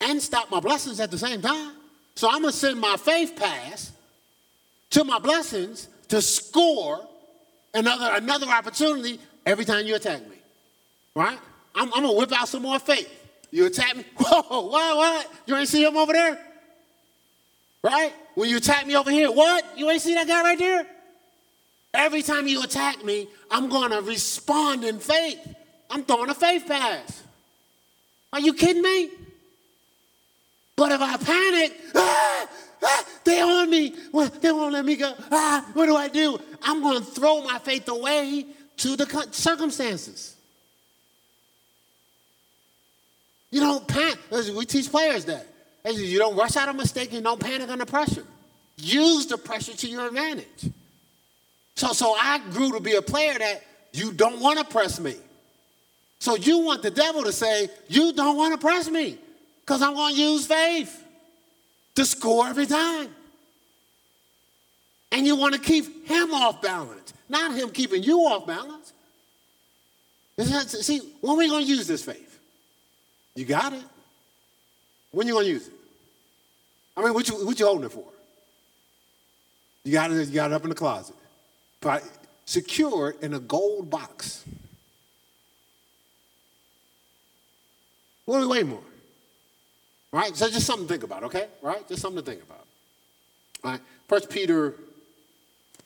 and 0.00 0.22
stop 0.22 0.50
my 0.50 0.60
blessings 0.60 1.00
at 1.00 1.10
the 1.10 1.18
same 1.18 1.40
time. 1.40 1.72
So 2.14 2.28
I'm 2.28 2.42
going 2.42 2.52
to 2.52 2.58
send 2.58 2.80
my 2.80 2.96
faith 2.96 3.36
pass 3.36 3.92
to 4.90 5.04
my 5.04 5.18
blessings 5.18 5.88
to 6.08 6.22
score 6.22 7.06
another, 7.74 8.10
another 8.14 8.46
opportunity 8.46 9.20
every 9.46 9.64
time 9.64 9.86
you 9.86 9.94
attack 9.94 10.28
me. 10.28 10.36
Right? 11.14 11.38
I'm, 11.74 11.92
I'm 11.94 12.02
going 12.02 12.14
to 12.14 12.18
whip 12.18 12.32
out 12.32 12.48
some 12.48 12.62
more 12.62 12.78
faith. 12.78 13.08
You 13.50 13.66
attack 13.66 13.96
me. 13.96 14.04
Whoa, 14.16 14.66
what, 14.68 14.96
what? 14.96 15.32
You 15.46 15.56
ain't 15.56 15.68
see 15.68 15.84
him 15.84 15.96
over 15.96 16.12
there? 16.12 16.38
Right? 17.82 18.12
When 18.34 18.48
you 18.48 18.56
attack 18.56 18.86
me 18.86 18.96
over 18.96 19.10
here, 19.10 19.30
what? 19.30 19.64
You 19.76 19.88
ain't 19.90 20.02
see 20.02 20.14
that 20.14 20.26
guy 20.26 20.42
right 20.42 20.58
there? 20.58 20.86
Every 21.94 22.22
time 22.22 22.46
you 22.46 22.62
attack 22.62 23.04
me, 23.04 23.28
I'm 23.50 23.68
going 23.68 23.90
to 23.90 24.02
respond 24.02 24.84
in 24.84 24.98
faith. 24.98 25.40
I'm 25.90 26.04
throwing 26.04 26.30
a 26.30 26.34
faith 26.34 26.66
pass. 26.66 27.22
Are 28.32 28.40
you 28.40 28.52
kidding 28.52 28.82
me? 28.82 29.10
But 30.78 30.92
if 30.92 31.00
I 31.00 31.16
panic, 31.16 31.76
ah, 31.96 32.48
ah, 32.84 33.04
they 33.24 33.40
on 33.40 33.68
me. 33.68 33.96
Well, 34.12 34.28
they 34.28 34.52
won't 34.52 34.72
let 34.72 34.84
me 34.84 34.94
go. 34.94 35.12
Ah, 35.32 35.68
what 35.74 35.86
do 35.86 35.96
I 35.96 36.06
do? 36.06 36.38
I'm 36.62 36.80
going 36.80 37.00
to 37.00 37.04
throw 37.04 37.42
my 37.42 37.58
faith 37.58 37.88
away 37.88 38.46
to 38.76 38.94
the 38.94 39.26
circumstances. 39.32 40.36
You 43.50 43.58
don't 43.58 43.88
panic. 43.88 44.18
We 44.30 44.64
teach 44.66 44.88
players 44.88 45.24
that. 45.24 45.48
You 45.84 46.16
don't 46.16 46.36
rush 46.36 46.56
out 46.56 46.68
of 46.68 46.76
mistake 46.76 47.12
You 47.12 47.22
don't 47.22 47.40
panic 47.40 47.68
under 47.68 47.84
pressure. 47.84 48.24
Use 48.76 49.26
the 49.26 49.36
pressure 49.36 49.76
to 49.76 49.88
your 49.88 50.06
advantage. 50.06 50.70
So, 51.74 51.92
so 51.92 52.14
I 52.14 52.38
grew 52.52 52.70
to 52.70 52.80
be 52.80 52.94
a 52.94 53.02
player 53.02 53.36
that 53.36 53.64
you 53.92 54.12
don't 54.12 54.38
want 54.38 54.60
to 54.60 54.64
press 54.64 55.00
me. 55.00 55.16
So 56.20 56.36
you 56.36 56.58
want 56.58 56.84
the 56.84 56.92
devil 56.92 57.24
to 57.24 57.32
say, 57.32 57.68
you 57.88 58.12
don't 58.12 58.36
want 58.36 58.52
to 58.52 58.64
press 58.64 58.88
me. 58.88 59.18
Because 59.68 59.82
I'm 59.82 59.92
going 59.92 60.14
to 60.14 60.18
use 60.18 60.46
faith 60.46 61.04
to 61.94 62.06
score 62.06 62.48
every 62.48 62.64
time. 62.64 63.10
And 65.12 65.26
you 65.26 65.36
want 65.36 65.52
to 65.56 65.60
keep 65.60 66.08
him 66.08 66.32
off 66.32 66.62
balance, 66.62 67.12
not 67.28 67.54
him 67.54 67.68
keeping 67.68 68.02
you 68.02 68.20
off 68.20 68.46
balance. 68.46 68.94
See, 70.38 71.02
when 71.20 71.34
are 71.34 71.36
we 71.36 71.50
going 71.50 71.66
to 71.66 71.70
use 71.70 71.86
this 71.86 72.02
faith? 72.02 72.40
You 73.34 73.44
got 73.44 73.74
it. 73.74 73.82
When 75.10 75.26
you 75.26 75.34
going 75.34 75.44
to 75.44 75.52
use 75.52 75.68
it? 75.68 75.74
I 76.96 77.04
mean, 77.04 77.12
what 77.12 77.28
you, 77.28 77.44
what 77.44 77.60
you 77.60 77.66
holding 77.66 77.84
it 77.84 77.92
for? 77.92 78.06
You 79.84 79.92
got 79.92 80.10
it, 80.10 80.28
you 80.28 80.34
got 80.34 80.50
it 80.50 80.54
up 80.54 80.62
in 80.62 80.70
the 80.70 80.74
closet. 80.74 81.14
Secured 82.46 83.16
in 83.20 83.34
a 83.34 83.38
gold 83.38 83.90
box. 83.90 84.46
What 88.24 88.38
are 88.38 88.40
we 88.40 88.46
waiting 88.46 88.70
for? 88.70 88.87
Right? 90.12 90.34
So 90.36 90.48
just 90.48 90.66
something 90.66 90.86
to 90.86 90.92
think 90.92 91.04
about, 91.04 91.24
okay? 91.24 91.48
Right? 91.62 91.86
Just 91.88 92.02
something 92.02 92.22
to 92.22 92.30
think 92.30 92.42
about. 92.42 92.64
All 93.64 93.70
right. 93.72 93.80
First 94.08 94.30
Peter 94.30 94.74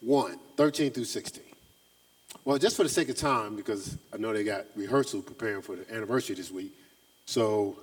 1, 0.01 0.39
13 0.57 0.93
through 0.93 1.05
16. 1.05 1.43
Well, 2.45 2.59
just 2.59 2.77
for 2.77 2.83
the 2.83 2.89
sake 2.89 3.09
of 3.09 3.17
time, 3.17 3.57
because 3.57 3.97
I 4.13 4.17
know 4.17 4.33
they 4.33 4.45
got 4.45 4.65
rehearsal 4.75 5.23
preparing 5.23 5.63
for 5.63 5.77
the 5.77 5.95
anniversary 5.95 6.37
this 6.37 6.51
week. 6.51 6.73
So 7.27 7.77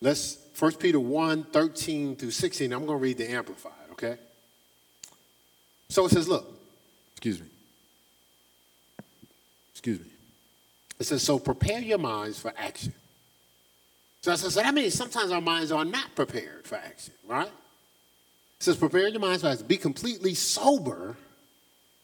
let's 0.00 0.38
First 0.54 0.78
Peter 0.78 1.00
1, 1.00 1.44
13 1.44 2.16
through 2.16 2.30
16. 2.30 2.72
I'm 2.72 2.86
going 2.86 2.98
to 2.98 3.02
read 3.02 3.18
the 3.18 3.30
Amplified, 3.30 3.72
okay? 3.92 4.16
So 5.88 6.04
it 6.06 6.10
says, 6.10 6.28
look, 6.28 6.46
Excuse 7.20 7.38
me. 7.38 7.48
Excuse 9.72 10.00
me. 10.00 10.06
It 10.98 11.04
says, 11.04 11.22
so 11.22 11.38
prepare 11.38 11.80
your 11.80 11.98
minds 11.98 12.40
for 12.40 12.50
action. 12.56 12.94
So, 14.22 14.34
so, 14.36 14.48
so 14.50 14.60
that 14.60 14.74
means 14.74 14.94
sometimes 14.94 15.30
our 15.30 15.40
minds 15.40 15.72
are 15.72 15.84
not 15.84 16.14
prepared 16.14 16.66
for 16.66 16.76
action, 16.76 17.14
right? 17.26 17.46
It 17.46 18.62
says, 18.62 18.76
prepare 18.76 19.08
your 19.08 19.20
minds 19.20 19.42
for 19.42 19.48
action. 19.48 19.66
Be 19.66 19.78
completely 19.78 20.34
sober, 20.34 21.16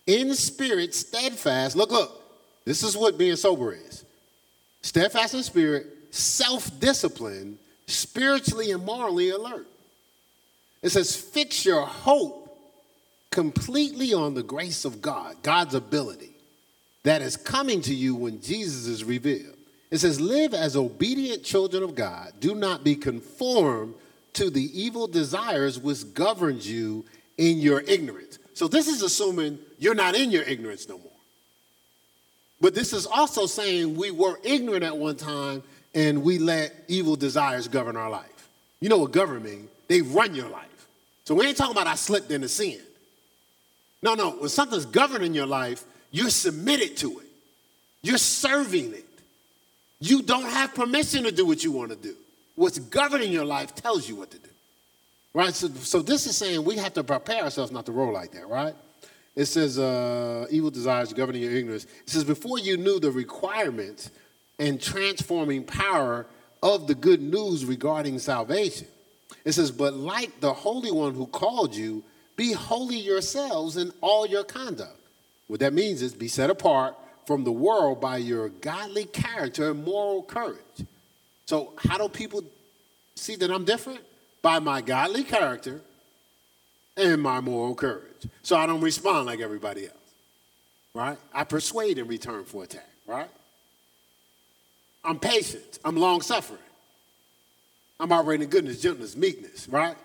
in 0.07 0.35
spirit, 0.35 0.95
steadfast. 0.95 1.77
Look, 1.77 1.91
look, 1.91 2.23
this 2.65 2.83
is 2.83 2.97
what 2.97 3.19
being 3.19 3.37
sober 3.37 3.73
is 3.73 4.05
steadfast 4.83 5.35
in 5.35 5.43
spirit, 5.43 5.87
self 6.11 6.79
discipline, 6.81 7.59
spiritually 7.87 8.71
and 8.71 8.85
morally 8.85 9.31
alert. 9.31 9.67
It 10.83 10.91
says, 10.91 11.17
fix 11.17 11.65
your 11.65 11.85
hope 11.85 12.57
completely 13.31 14.15
on 14.15 14.35
the 14.35 14.43
grace 14.43 14.85
of 14.85 15.03
God, 15.03 15.37
God's 15.43 15.75
ability 15.75 16.31
that 17.03 17.23
is 17.23 17.37
coming 17.37 17.81
to 17.83 17.95
you 17.95 18.15
when 18.15 18.41
Jesus 18.41 18.87
is 18.87 19.05
revealed. 19.05 19.56
It 19.97 20.01
says, 20.01 20.21
Live 20.21 20.53
as 20.53 20.77
obedient 20.77 21.43
children 21.43 21.83
of 21.83 21.95
God. 21.95 22.35
Do 22.39 22.55
not 22.55 22.85
be 22.85 22.95
conformed 22.97 23.95
to 24.35 24.51
the 24.51 24.79
evil 24.79 25.07
desires 25.07 25.79
which 25.79 26.13
governs 26.13 26.71
you 26.71 27.07
in 27.39 27.61
your 27.61 27.81
ignorance. 27.81 28.39
So, 28.53 28.69
this 28.69 28.89
is 28.89 29.01
assuming 29.01 29.59
you're 29.79 29.95
not 29.95 30.15
in 30.15 30.31
your 30.31 30.43
ignorance 30.43 30.87
no 30.87 30.99
more. 30.99 31.07
But 32.61 32.75
this 32.75 32.93
is 32.93 33.07
also 33.07 33.47
saying 33.47 33.97
we 33.97 34.11
were 34.11 34.39
ignorant 34.45 34.85
at 34.85 34.95
one 34.95 35.17
time 35.17 35.63
and 35.95 36.23
we 36.23 36.39
let 36.41 36.75
evil 36.89 37.17
desires 37.17 37.67
govern 37.67 37.97
our 37.97 38.11
life. 38.11 38.51
You 38.81 38.91
know 38.91 38.99
what 38.99 39.13
govern 39.13 39.45
mean? 39.45 39.67
They 39.89 40.03
run 40.03 40.35
your 40.35 40.51
life. 40.51 40.89
So, 41.25 41.35
we 41.35 41.47
ain't 41.47 41.57
talking 41.57 41.75
about 41.75 41.87
I 41.87 41.95
slipped 41.95 42.31
into 42.31 42.51
sin. 42.51 42.81
No, 44.03 44.13
no. 44.13 44.33
When 44.33 44.51
something's 44.51 44.85
governing 44.85 45.33
your 45.33 45.47
life, 45.47 45.85
you're 46.11 46.29
submitted 46.29 46.99
to 46.99 47.21
it. 47.21 47.27
You're 48.03 48.19
serving 48.19 48.93
it. 48.93 49.06
You 50.01 50.23
don't 50.23 50.45
have 50.51 50.75
permission 50.75 51.25
to 51.25 51.33
do 51.33 51.47
what 51.47 51.65
you 51.65 51.73
want 51.73 51.91
to 51.91 51.97
do. 51.97 52.15
What's 52.55 52.79
governing 52.79 53.33
your 53.33 53.45
life 53.45 53.75
tells 53.75 54.09
you 54.09 54.17
what 54.17 54.31
to 54.31 54.39
do. 54.39 54.49
Right? 55.35 55.55
So, 55.55 55.69
so 55.69 56.01
this 56.01 56.27
is 56.27 56.37
saying 56.37 56.65
we 56.65 56.77
have 56.77 56.95
to 56.95 57.05
prepare 57.05 57.45
ourselves 57.45 57.71
not 57.71 57.87
to 57.87 57.93
roll 57.93 58.13
like 58.13 58.33
that, 58.33 58.49
right? 58.49 58.75
It 59.35 59.45
says, 59.47 59.79
uh, 59.79 60.47
evil 60.51 60.71
desires 60.71 61.13
governing 61.13 61.43
your 61.43 61.53
ignorance. 61.53 61.85
It 61.85 62.09
says, 62.11 62.25
before 62.25 62.59
you 62.59 62.79
knew 62.79 62.99
the 62.99 63.11
requirements 63.11 64.11
and 64.59 64.81
transforming 64.81 65.65
power 65.65 66.27
of 66.63 66.87
the 66.87 66.95
good 66.95 67.21
news 67.21 67.65
regarding 67.65 68.19
salvation. 68.19 68.87
It 69.45 69.53
says, 69.53 69.71
but 69.71 69.95
like 69.95 70.41
the 70.41 70.53
Holy 70.53 70.91
One 70.91 71.15
who 71.15 71.27
called 71.27 71.75
you, 71.75 72.03
be 72.35 72.53
holy 72.53 72.97
yourselves 72.97 73.77
in 73.77 73.93
all 74.01 74.27
your 74.27 74.45
conduct. 74.45 74.99
What 75.47 75.61
that 75.61 75.73
means 75.73 76.03
is 76.03 76.15
be 76.15 76.29
set 76.29 76.51
apart 76.51 76.97
from 77.27 77.45
the 77.45 77.53
world 77.53 78.01
by 78.01 78.17
your 78.19 78.49
godly 78.49 79.05
character 79.05 79.71
and 79.71 79.85
moral 79.85 80.23
courage. 80.23 80.87
So, 81.47 81.73
how 81.77 81.99
do 81.99 82.09
people 82.09 82.43
see 83.15 83.37
that 83.37 83.51
I'm 83.51 83.65
different? 83.65 84.01
By 84.43 84.59
my 84.61 84.81
godly 84.81 85.25
character 85.25 85.81
and 86.97 87.21
my 87.21 87.41
moral 87.41 87.75
courage. 87.75 88.27
So 88.43 88.57
I 88.57 88.67
don't 88.67 88.81
respond 88.81 89.27
like 89.27 89.41
everybody 89.41 89.85
else, 89.85 89.97
right? 90.95 91.19
I 91.33 91.45
persuade 91.45 91.99
in 91.99 92.07
return 92.07 92.45
for 92.45 92.65
attack, 92.65 92.89
right? 93.07 93.29
I'm 95.05 95.19
patient. 95.19 95.79
I'm 95.85 95.97
long 95.97 96.21
suffering. 96.21 96.61
I'm 98.01 98.13
operating 98.13 98.49
goodness, 98.49 98.81
gentleness, 98.81 99.17
meekness, 99.17 99.69
right? 99.69 99.97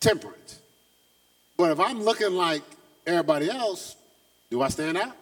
Temperance. 0.00 0.60
But 1.56 1.72
if 1.72 1.80
I'm 1.80 2.02
looking 2.02 2.32
like 2.32 2.62
everybody 3.06 3.50
else, 3.50 3.96
do 4.50 4.62
I 4.62 4.68
stand 4.68 4.96
out? 4.96 5.16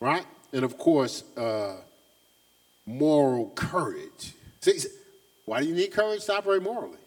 Right? 0.00 0.24
And 0.52 0.64
of 0.64 0.78
course, 0.78 1.24
uh, 1.36 1.76
moral 2.86 3.50
courage. 3.54 4.34
See, 4.60 4.78
why 5.44 5.60
do 5.60 5.66
you 5.68 5.74
need 5.74 5.92
courage 5.92 6.24
to 6.26 6.34
operate 6.34 6.62
morally? 6.62 6.98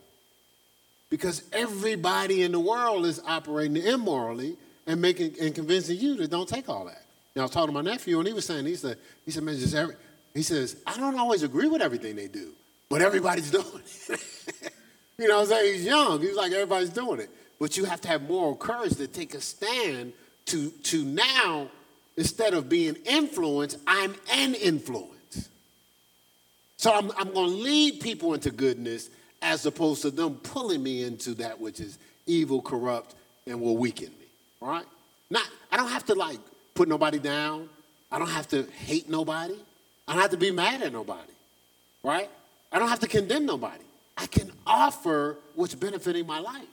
Because 1.10 1.44
everybody 1.52 2.44
in 2.44 2.52
the 2.52 2.60
world 2.60 3.06
is 3.06 3.22
operating 3.28 3.78
immorally 3.78 4.58
and 4.88 5.02
making 5.02 5.36
and 5.42 5.54
convincing 5.54 5.98
you 6.00 6.16
that 6.16 6.32
don't 6.32 6.48
take 6.48 6.70
all 6.70 6.86
that. 6.86 7.04
Now 7.36 7.44
I 7.44 7.46
was 7.46 7.52
talking 7.52 7.68
to 7.68 7.74
my 7.74 7.82
nephew 7.82 8.20
and 8.20 8.28
he 8.28 8.34
was 8.34 8.46
saying, 8.46 8.66
he 8.66 8.76
said, 8.76 8.98
he 9.26 9.32
said, 9.32 9.44
man, 9.44 9.58
just 9.58 9.76
every, 9.76 9.96
he 10.34 10.44
says, 10.44 10.78
I 10.86 10.98
don't 10.98 11.18
always 11.18 11.44
agree 11.44 11.68
with 11.68 11.82
everything 11.82 12.16
they 12.16 12.28
do, 12.28 12.52
but 12.90 13.02
everybody's 13.02 13.52
doing 13.60 13.66
it. 14.10 14.24
you 15.18 15.28
know 15.28 15.36
what 15.36 15.42
I'm 15.44 15.48
saying? 15.48 15.74
He's 15.74 15.86
young. 15.86 16.22
He's 16.22 16.36
like, 16.36 16.52
everybody's 16.52 16.90
doing 16.90 17.20
it. 17.20 17.30
But 17.60 17.78
you 17.78 17.86
have 17.86 18.02
to 18.02 18.08
have 18.08 18.24
moral 18.24 18.56
courage 18.56 18.96
to 18.98 19.08
take 19.08 19.34
a 19.34 19.42
stand 19.42 20.14
to, 20.48 20.70
to 20.70 21.06
now, 21.06 21.68
instead 22.18 22.54
of 22.54 22.70
being 22.70 22.96
influenced, 23.06 23.78
I'm 23.88 24.16
an 24.34 24.56
influence. 24.56 25.50
So 26.78 26.92
I'm, 26.94 27.12
I'm 27.12 27.32
going 27.32 27.50
to 27.50 27.56
lead 27.56 28.02
people 28.02 28.34
into 28.34 28.50
goodness 28.52 29.10
as 29.42 29.66
opposed 29.66 30.02
to 30.04 30.12
them 30.12 30.36
pulling 30.36 30.82
me 30.82 31.04
into 31.04 31.36
that 31.36 31.60
which 31.60 31.80
is 31.80 31.98
evil, 32.26 32.62
corrupt, 32.62 33.16
and 33.46 33.62
will 33.62 33.78
weaken 33.78 34.10
me. 34.10 34.26
Right? 34.60 34.86
Not, 35.30 35.44
I 35.72 35.78
don't 35.78 35.90
have 35.90 36.06
to 36.06 36.16
like 36.16 36.40
put 36.74 36.88
nobody 36.88 37.20
down. 37.20 37.70
I 38.12 38.20
don't 38.20 38.30
have 38.30 38.48
to 38.50 38.64
hate 38.64 39.10
nobody. 39.10 39.56
I 40.08 40.14
don't 40.14 40.22
have 40.22 40.32
to 40.32 40.38
be 40.38 40.52
mad 40.52 40.82
at 40.82 40.92
nobody. 40.92 41.32
Right? 42.04 42.30
I 42.72 42.80
don't 42.80 42.90
have 42.90 43.00
to 43.00 43.08
condemn 43.08 43.46
nobody. 43.46 43.84
I 44.18 44.26
can 44.28 44.52
offer 44.68 45.38
what's 45.56 45.76
benefiting 45.76 46.28
my 46.28 46.40
life. 46.40 46.66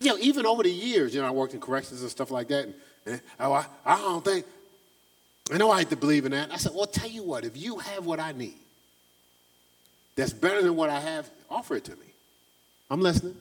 You 0.00 0.08
know, 0.08 0.18
even 0.18 0.46
over 0.46 0.62
the 0.62 0.70
years, 0.70 1.14
you 1.14 1.20
know, 1.20 1.28
I 1.28 1.30
worked 1.30 1.52
in 1.52 1.60
corrections 1.60 2.00
and 2.00 2.10
stuff 2.10 2.30
like 2.30 2.48
that. 2.48 2.64
And, 2.64 2.74
oh, 3.06 3.52
I, 3.52 3.66
I 3.84 3.96
don't 3.98 4.24
think, 4.24 4.44
I 5.52 5.58
know 5.58 5.70
I 5.70 5.80
hate 5.80 5.90
to 5.90 5.96
believe 5.96 6.24
in 6.24 6.32
that. 6.32 6.52
I 6.52 6.56
said, 6.56 6.72
well, 6.74 6.86
tell 6.86 7.08
you 7.08 7.22
what, 7.22 7.44
if 7.44 7.56
you 7.56 7.78
have 7.78 8.06
what 8.06 8.20
I 8.20 8.32
need, 8.32 8.54
that's 10.16 10.32
better 10.32 10.62
than 10.62 10.76
what 10.76 10.90
I 10.90 11.00
have, 11.00 11.28
offer 11.48 11.76
it 11.76 11.84
to 11.84 11.92
me. 11.92 12.06
I'm 12.90 13.00
listening. 13.00 13.36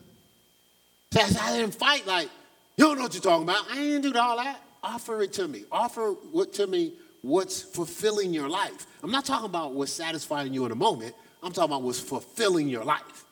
So 1.12 1.22
I, 1.22 1.26
said, 1.26 1.42
I 1.42 1.58
didn't 1.58 1.76
fight 1.76 2.06
like, 2.06 2.30
you 2.78 2.86
don't 2.86 2.98
know 2.98 3.04
what 3.04 3.14
you're 3.14 3.22
talking 3.22 3.44
about. 3.44 3.66
I 3.72 3.76
didn't 3.76 4.14
do 4.14 4.18
all 4.18 4.38
that. 4.38 4.62
Offer 4.82 5.24
it 5.24 5.34
to 5.34 5.48
me. 5.48 5.66
Offer 5.72 6.12
what 6.32 6.54
to 6.54 6.68
me 6.68 6.94
what's 7.22 7.62
fulfilling 7.62 8.34
your 8.34 8.48
life. 8.48 8.88
I'm 9.04 9.12
not 9.12 9.26
talking 9.26 9.46
about 9.46 9.74
what's 9.74 9.92
satisfying 9.92 10.54
you 10.54 10.66
in 10.66 10.72
a 10.72 10.76
moment. 10.76 11.14
I'm 11.44 11.52
talking 11.52 11.72
about 11.72 11.82
what's 11.82 12.00
fulfilling 12.00 12.70
your 12.70 12.84
life. 12.84 13.26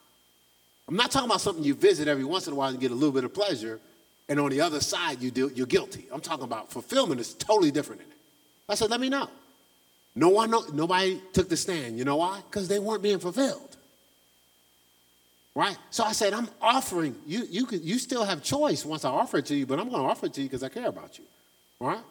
I'm 0.88 0.96
not 0.96 1.12
talking 1.12 1.30
about 1.30 1.42
something 1.42 1.63
you 1.63 1.76
visit 1.76 2.08
every 2.08 2.24
once 2.24 2.48
in 2.48 2.54
a 2.54 2.56
while 2.56 2.70
and 2.70 2.80
get 2.80 2.92
a 2.92 2.96
little 2.96 3.12
bit 3.12 3.24
of 3.24 3.34
pleasure, 3.34 3.80
and 4.30 4.40
on 4.40 4.50
the 4.50 4.62
other 4.62 4.80
side 4.82 5.22
you 5.22 5.32
do, 5.32 5.52
you're 5.56 5.68
guilty. 5.68 6.08
I'm 6.12 6.22
talking 6.22 6.44
about 6.44 6.72
fulfillment 6.72 7.22
is 7.22 7.34
totally 7.34 7.72
different 7.72 8.02
in 8.02 8.08
it. 8.08 8.18
I 8.70 8.76
said, 8.76 8.90
let 8.90 9.00
me 9.00 9.10
know. 9.10 9.30
No 10.16 10.30
one, 10.30 10.50
no, 10.50 10.63
nobody 10.74 11.22
took 11.32 11.48
the 11.48 11.56
stand. 11.56 11.98
You 11.98 12.04
know 12.04 12.18
why? 12.18 12.42
Because 12.50 12.68
they 12.68 12.80
weren't 12.80 13.04
being 13.04 13.20
fulfilled. 13.20 13.78
Right? 15.56 15.78
So 15.90 16.04
I 16.04 16.12
said, 16.12 16.34
I'm 16.34 16.50
offering 16.62 17.16
you. 17.26 17.44
You 17.50 17.66
could, 17.66 17.84
you 17.84 17.98
still 18.00 18.24
have 18.24 18.44
choice 18.44 18.86
once 18.86 19.06
I 19.06 19.10
offer 19.10 19.38
it 19.38 19.46
to 19.48 19.56
you, 19.56 19.66
but 19.66 19.80
I'm 19.80 19.90
going 19.90 20.02
to 20.02 20.08
offer 20.08 20.26
it 20.26 20.34
to 20.34 20.42
you 20.42 20.48
because 20.48 20.63
I 20.63 20.70
care 20.70 20.88
about 20.88 21.18
you. 21.18 21.26
Right? 21.80 22.02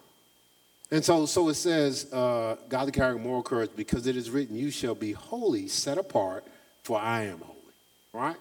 And 0.90 1.04
so, 1.04 1.26
so 1.26 1.48
it 1.48 1.54
says, 1.54 2.12
uh, 2.12 2.56
godly 2.68 2.92
character, 2.92 3.22
moral 3.22 3.42
courage, 3.42 3.70
because 3.76 4.06
it 4.06 4.16
is 4.16 4.30
written, 4.30 4.56
"You 4.56 4.70
shall 4.70 4.94
be 4.94 5.12
holy, 5.12 5.66
set 5.66 5.98
apart, 5.98 6.44
for 6.84 6.98
I 6.98 7.22
am 7.24 7.40
holy." 7.40 7.58
Right? 8.12 8.36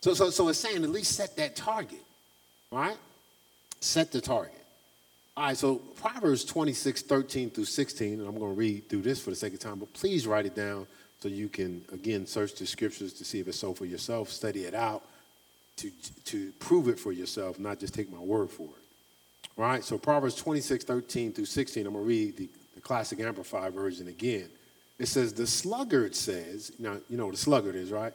So, 0.00 0.14
so, 0.14 0.30
so 0.30 0.48
it's 0.48 0.58
saying 0.58 0.82
at 0.84 0.90
least 0.90 1.12
set 1.12 1.36
that 1.36 1.54
target. 1.54 2.02
Right? 2.70 2.96
Set 3.80 4.12
the 4.12 4.20
target. 4.20 4.52
All 5.36 5.44
right, 5.44 5.56
so 5.56 5.76
Proverbs 5.76 6.44
26, 6.44 7.02
13 7.02 7.50
through 7.50 7.66
16, 7.66 8.20
and 8.20 8.26
I'm 8.26 8.38
going 8.38 8.54
to 8.54 8.58
read 8.58 8.88
through 8.88 9.02
this 9.02 9.20
for 9.20 9.30
the 9.30 9.36
sake 9.36 9.52
of 9.52 9.60
time, 9.60 9.78
but 9.78 9.92
please 9.92 10.26
write 10.26 10.46
it 10.46 10.54
down 10.54 10.86
so 11.20 11.28
you 11.28 11.48
can, 11.48 11.84
again, 11.92 12.26
search 12.26 12.54
the 12.54 12.66
scriptures 12.66 13.12
to 13.14 13.24
see 13.24 13.40
if 13.40 13.48
it's 13.48 13.58
so 13.58 13.74
for 13.74 13.84
yourself, 13.84 14.30
study 14.30 14.64
it 14.64 14.74
out 14.74 15.02
to, 15.76 15.90
to 16.24 16.52
prove 16.58 16.88
it 16.88 16.98
for 16.98 17.12
yourself, 17.12 17.58
not 17.58 17.78
just 17.78 17.92
take 17.92 18.10
my 18.10 18.18
word 18.18 18.50
for 18.50 18.64
it. 18.64 19.58
All 19.58 19.64
right, 19.64 19.84
so 19.84 19.98
Proverbs 19.98 20.34
26, 20.36 20.84
13 20.84 21.32
through 21.32 21.44
16, 21.44 21.86
I'm 21.86 21.92
going 21.92 22.04
to 22.04 22.08
read 22.08 22.36
the 22.38 22.48
the 22.76 22.82
classic 22.82 23.18
amplified 23.18 23.72
version 23.72 24.06
again. 24.06 24.48
It 25.00 25.06
says, 25.06 25.32
The 25.32 25.46
sluggard 25.46 26.14
says, 26.14 26.70
now, 26.78 26.98
you 27.10 27.16
know 27.16 27.26
what 27.26 27.34
a 27.34 27.38
sluggard 27.38 27.74
is, 27.74 27.90
right? 27.90 28.12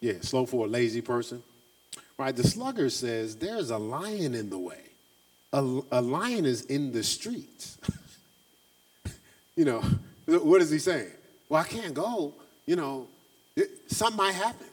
Yeah, 0.00 0.14
slow 0.22 0.46
for 0.46 0.66
a 0.66 0.68
lazy 0.68 1.02
person. 1.02 1.42
Right? 2.18 2.34
The 2.34 2.44
sluggard 2.44 2.92
says, 2.92 3.36
There's 3.36 3.70
a 3.70 3.78
lion 3.78 4.34
in 4.34 4.50
the 4.50 4.58
way. 4.58 4.80
A, 5.52 5.60
a 5.92 6.00
lion 6.00 6.44
is 6.44 6.62
in 6.62 6.92
the 6.92 7.02
streets. 7.02 7.78
you 9.56 9.64
know, 9.64 9.82
what 10.26 10.60
is 10.60 10.70
he 10.70 10.78
saying? 10.78 11.10
Well, 11.48 11.62
I 11.62 11.64
can't 11.64 11.94
go. 11.94 12.34
You 12.64 12.76
know, 12.76 13.06
it, 13.54 13.70
something 13.90 14.16
might 14.16 14.34
happen. 14.34 14.66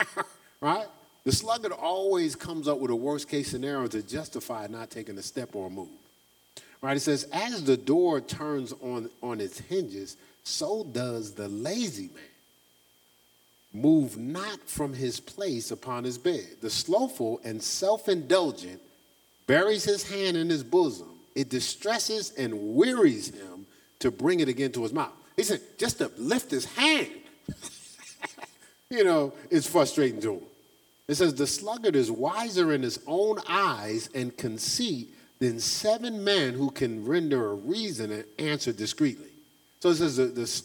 right? 0.60 0.86
The 1.24 1.32
sluggard 1.32 1.72
always 1.72 2.36
comes 2.36 2.68
up 2.68 2.78
with 2.78 2.90
a 2.90 2.96
worst 2.96 3.28
case 3.28 3.50
scenario 3.50 3.86
to 3.88 4.02
justify 4.02 4.66
not 4.66 4.90
taking 4.90 5.16
a 5.16 5.22
step 5.22 5.54
or 5.54 5.68
a 5.68 5.70
move. 5.70 5.88
Right? 6.82 6.98
It 6.98 7.00
says, 7.00 7.24
as 7.32 7.64
the 7.64 7.78
door 7.78 8.20
turns 8.20 8.74
on, 8.82 9.08
on 9.22 9.40
its 9.40 9.58
hinges, 9.58 10.18
so 10.42 10.84
does 10.84 11.32
the 11.32 11.48
lazy 11.48 12.10
man 12.14 12.33
move 13.74 14.16
not 14.16 14.60
from 14.68 14.94
his 14.94 15.20
place 15.20 15.70
upon 15.70 16.04
his 16.04 16.16
bed. 16.16 16.46
The 16.62 16.70
slothful 16.70 17.40
and 17.44 17.62
self 17.62 18.08
indulgent 18.08 18.80
buries 19.46 19.84
his 19.84 20.08
hand 20.08 20.36
in 20.36 20.48
his 20.48 20.62
bosom. 20.62 21.08
It 21.34 21.50
distresses 21.50 22.32
and 22.38 22.76
wearies 22.76 23.34
him 23.34 23.66
to 23.98 24.10
bring 24.10 24.40
it 24.40 24.48
again 24.48 24.72
to 24.72 24.82
his 24.82 24.92
mouth. 24.92 25.12
He 25.36 25.42
said, 25.42 25.60
just 25.78 25.98
to 25.98 26.10
lift 26.16 26.50
his 26.50 26.64
hand, 26.64 27.10
you 28.90 29.02
know, 29.02 29.32
is 29.50 29.66
frustrating 29.66 30.20
to 30.20 30.34
him. 30.34 30.42
It 31.08 31.16
says, 31.16 31.34
the 31.34 31.46
sluggard 31.46 31.96
is 31.96 32.10
wiser 32.10 32.72
in 32.72 32.82
his 32.82 33.00
own 33.06 33.38
eyes 33.48 34.08
and 34.14 34.34
conceit 34.36 35.08
than 35.40 35.58
seven 35.58 36.22
men 36.22 36.54
who 36.54 36.70
can 36.70 37.04
render 37.04 37.50
a 37.50 37.54
reason 37.54 38.12
and 38.12 38.24
answer 38.38 38.72
discreetly. 38.72 39.30
So 39.80 39.90
it 39.90 39.96
says, 39.96 40.16
the, 40.16 40.62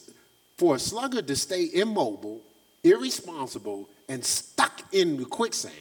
for 0.56 0.76
a 0.76 0.78
sluggard 0.78 1.26
to 1.26 1.36
stay 1.36 1.68
immobile, 1.74 2.40
irresponsible, 2.82 3.88
and 4.08 4.24
stuck 4.24 4.82
in 4.92 5.16
the 5.16 5.24
quicksand, 5.24 5.74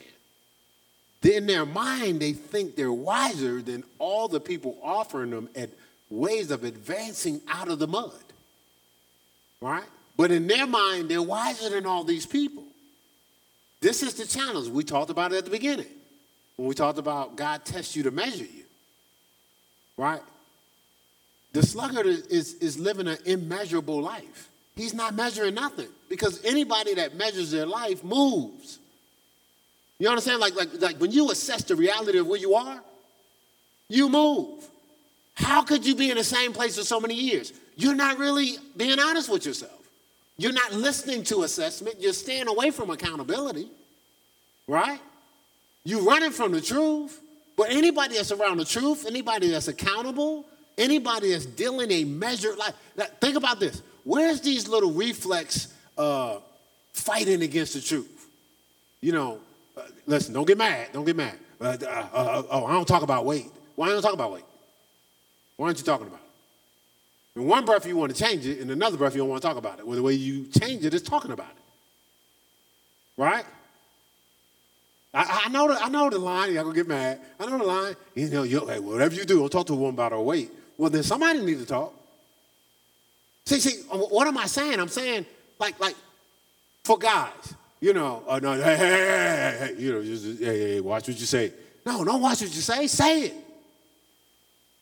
in 1.23 1.47
their 1.47 1.65
mind, 1.65 2.21
they 2.21 2.33
think 2.33 2.75
they're 2.75 2.93
wiser 2.93 3.61
than 3.61 3.83
all 3.97 4.27
the 4.27 4.39
people 4.39 4.77
offering 4.81 5.31
them 5.31 5.49
at 5.55 5.69
ways 6.09 6.49
of 6.51 6.63
advancing 6.63 7.41
out 7.47 7.67
of 7.67 7.79
the 7.79 7.87
mud. 7.87 8.13
Right? 9.61 9.83
But 10.15 10.31
in 10.31 10.47
their 10.47 10.65
mind, 10.65 11.09
they're 11.09 11.21
wiser 11.21 11.69
than 11.69 11.85
all 11.85 12.03
these 12.03 12.25
people. 12.25 12.63
This 13.81 14.03
is 14.03 14.13
the 14.13 14.25
challenge. 14.25 14.69
We 14.69 14.83
talked 14.83 15.09
about 15.09 15.33
it 15.33 15.37
at 15.37 15.45
the 15.45 15.51
beginning 15.51 15.87
when 16.55 16.67
we 16.67 16.75
talked 16.75 16.99
about 16.99 17.35
God 17.35 17.65
tests 17.65 17.95
you 17.95 18.03
to 18.03 18.11
measure 18.11 18.43
you. 18.43 18.63
Right? 19.97 20.21
The 21.51 21.63
sluggard 21.63 22.05
is, 22.05 22.21
is, 22.27 22.53
is 22.55 22.79
living 22.79 23.07
an 23.07 23.17
immeasurable 23.25 24.01
life. 24.01 24.49
He's 24.75 24.93
not 24.93 25.15
measuring 25.15 25.55
nothing 25.55 25.89
because 26.09 26.43
anybody 26.43 26.95
that 26.95 27.15
measures 27.15 27.51
their 27.51 27.65
life 27.65 28.03
moves. 28.03 28.79
You 29.99 30.09
understand? 30.09 30.39
Like, 30.39 30.55
like, 30.55 30.81
like 30.81 30.97
when 30.97 31.11
you 31.11 31.29
assess 31.31 31.63
the 31.63 31.75
reality 31.75 32.17
of 32.17 32.27
where 32.27 32.39
you 32.39 32.55
are, 32.55 32.81
you 33.87 34.09
move. 34.09 34.67
How 35.35 35.61
could 35.61 35.85
you 35.85 35.95
be 35.95 36.09
in 36.09 36.17
the 36.17 36.23
same 36.23 36.51
place 36.51 36.77
for 36.77 36.83
so 36.83 36.99
many 36.99 37.15
years? 37.15 37.53
You're 37.75 37.95
not 37.95 38.17
really 38.17 38.57
being 38.75 38.99
honest 38.99 39.29
with 39.29 39.45
yourself. 39.45 39.71
You're 40.37 40.53
not 40.53 40.73
listening 40.73 41.23
to 41.25 41.43
assessment. 41.43 41.97
You're 41.99 42.13
staying 42.13 42.47
away 42.47 42.71
from 42.71 42.89
accountability, 42.89 43.69
right? 44.67 44.99
You're 45.83 46.01
running 46.01 46.31
from 46.31 46.51
the 46.51 46.61
truth. 46.61 47.21
But 47.57 47.71
anybody 47.71 48.15
that's 48.15 48.31
around 48.31 48.57
the 48.57 48.65
truth, 48.65 49.05
anybody 49.05 49.49
that's 49.49 49.67
accountable, 49.67 50.45
anybody 50.77 51.33
that's 51.33 51.45
dealing 51.45 51.91
a 51.91 52.05
measured 52.05 52.57
life, 52.57 52.73
think 53.19 53.35
about 53.35 53.59
this. 53.59 53.81
Where's 54.05 54.39
these 54.39 54.67
little 54.69 54.91
reflex 54.91 55.73
uh, 55.99 56.39
fighting 56.93 57.43
against 57.43 57.73
the 57.75 57.81
truth? 57.81 58.27
You 59.01 59.11
know, 59.11 59.39
uh, 59.77 59.81
listen, 60.07 60.33
don't 60.33 60.47
get 60.47 60.57
mad. 60.57 60.87
Don't 60.91 61.05
get 61.05 61.15
mad. 61.15 61.37
Uh, 61.61 61.77
uh, 61.81 62.07
uh, 62.13 62.43
oh, 62.49 62.65
I 62.65 62.71
don't 62.71 62.87
talk 62.87 63.03
about 63.03 63.25
weight. 63.25 63.47
Why 63.75 63.89
don't 63.89 64.01
talk 64.01 64.13
about 64.13 64.31
weight? 64.31 64.45
Why 65.57 65.67
aren't 65.67 65.77
you 65.77 65.83
talking 65.83 66.07
about 66.07 66.19
it? 67.35 67.39
In 67.39 67.45
one 67.45 67.65
breath, 67.65 67.85
you 67.85 67.95
want 67.95 68.15
to 68.15 68.23
change 68.23 68.45
it. 68.45 68.59
In 68.59 68.69
another 68.69 68.97
breath, 68.97 69.13
you 69.13 69.19
don't 69.19 69.29
want 69.29 69.41
to 69.41 69.47
talk 69.47 69.57
about 69.57 69.79
it. 69.79 69.85
Well, 69.85 69.95
the 69.95 70.03
way 70.03 70.13
you 70.13 70.47
change 70.59 70.83
it 70.85 70.93
is 70.93 71.01
talking 71.01 71.31
about 71.31 71.49
it. 71.49 73.21
Right? 73.21 73.45
I, 75.13 75.43
I, 75.45 75.49
know 75.49 75.67
the, 75.67 75.81
I 75.81 75.89
know 75.89 76.09
the 76.09 76.17
line. 76.17 76.53
Y'all 76.53 76.63
gonna 76.63 76.75
get 76.75 76.87
mad. 76.87 77.19
I 77.39 77.45
know 77.45 77.57
the 77.57 77.63
line. 77.63 77.95
You 78.15 78.29
know, 78.29 78.43
you, 78.43 78.65
hey, 78.67 78.79
whatever 78.79 79.15
you 79.15 79.25
do, 79.25 79.39
don't 79.39 79.51
talk 79.51 79.67
to 79.67 79.73
a 79.73 79.75
woman 79.75 79.95
about 79.95 80.11
her 80.11 80.19
weight. 80.19 80.51
Well, 80.77 80.89
then 80.89 81.03
somebody 81.03 81.41
need 81.41 81.59
to 81.59 81.65
talk. 81.65 81.93
See, 83.45 83.59
see, 83.59 83.81
what 83.89 84.27
am 84.27 84.37
I 84.37 84.45
saying? 84.45 84.79
I'm 84.79 84.87
saying, 84.87 85.25
like, 85.59 85.79
like, 85.79 85.95
for 86.83 86.97
guys, 86.97 87.53
you 87.79 87.93
know, 87.93 88.23
uh, 88.27 88.39
no, 88.39 88.53
hey, 88.53 88.75
hey, 88.75 88.87
hey, 88.87 89.57
hey, 89.59 89.75
you 89.77 89.93
know, 89.93 90.03
just, 90.03 90.39
hey, 90.39 90.73
hey, 90.73 90.79
watch 90.81 91.07
what 91.07 91.19
you 91.19 91.25
say. 91.25 91.53
No, 91.85 92.03
don't 92.03 92.21
watch 92.21 92.41
what 92.41 92.53
you 92.53 92.61
say. 92.61 92.87
Say 92.87 93.21
it. 93.23 93.33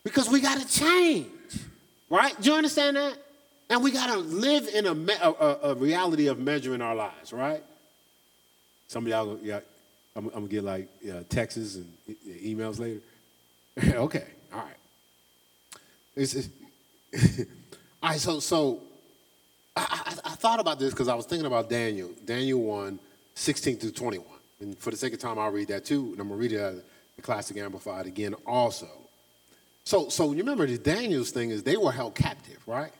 Because 0.02 0.28
we 0.28 0.40
got 0.40 0.60
to 0.60 0.66
change, 0.66 1.28
right? 2.08 2.38
Do 2.40 2.50
you 2.50 2.56
understand 2.56 2.96
that? 2.96 3.18
And 3.70 3.82
we 3.82 3.90
got 3.90 4.06
to 4.06 4.16
live 4.18 4.68
in 4.68 4.86
a, 4.86 4.92
a, 4.92 5.58
a, 5.62 5.74
reality 5.74 6.28
of 6.28 6.38
measuring 6.38 6.80
our 6.80 6.94
lives, 6.94 7.32
right? 7.32 7.62
Some 8.86 9.04
of 9.04 9.10
y'all, 9.10 9.38
yeah, 9.42 9.60
I'm, 10.16 10.26
I'm 10.28 10.32
gonna 10.32 10.48
get 10.48 10.64
like 10.64 10.88
uh, 11.08 11.22
texts 11.28 11.76
and 11.76 11.92
emails 12.26 12.78
later. 12.78 13.00
okay, 13.96 14.24
all 14.52 14.60
right. 14.60 14.76
It's, 16.16 16.34
it's 16.34 16.48
all 18.02 18.10
right, 18.10 18.18
so 18.18 18.40
so 18.40 18.80
I, 19.78 20.02
I, 20.06 20.32
I 20.32 20.34
thought 20.34 20.60
about 20.60 20.78
this 20.78 20.90
because 20.90 21.08
I 21.08 21.14
was 21.14 21.26
thinking 21.26 21.46
about 21.46 21.68
Daniel, 21.70 22.10
Daniel 22.24 22.60
1, 22.60 22.98
16 23.34 23.76
through 23.76 23.90
21. 23.92 24.26
And 24.60 24.78
for 24.78 24.90
the 24.90 24.96
sake 24.96 25.12
of 25.12 25.20
time, 25.20 25.38
I'll 25.38 25.50
read 25.50 25.68
that 25.68 25.84
too, 25.84 26.10
and 26.12 26.20
I'm 26.20 26.28
gonna 26.28 26.40
read 26.40 26.52
it 26.52 26.60
out 26.60 26.74
of 26.74 26.82
the 27.16 27.22
Classic 27.22 27.56
Amplified 27.56 28.06
again 28.06 28.34
also. 28.46 28.88
So 29.84 30.08
so 30.08 30.32
you 30.32 30.38
remember 30.38 30.66
the 30.66 30.78
Daniel's 30.78 31.30
thing 31.30 31.50
is 31.50 31.62
they 31.62 31.76
were 31.76 31.92
held 31.92 32.14
captive, 32.14 32.58
right? 32.66 32.92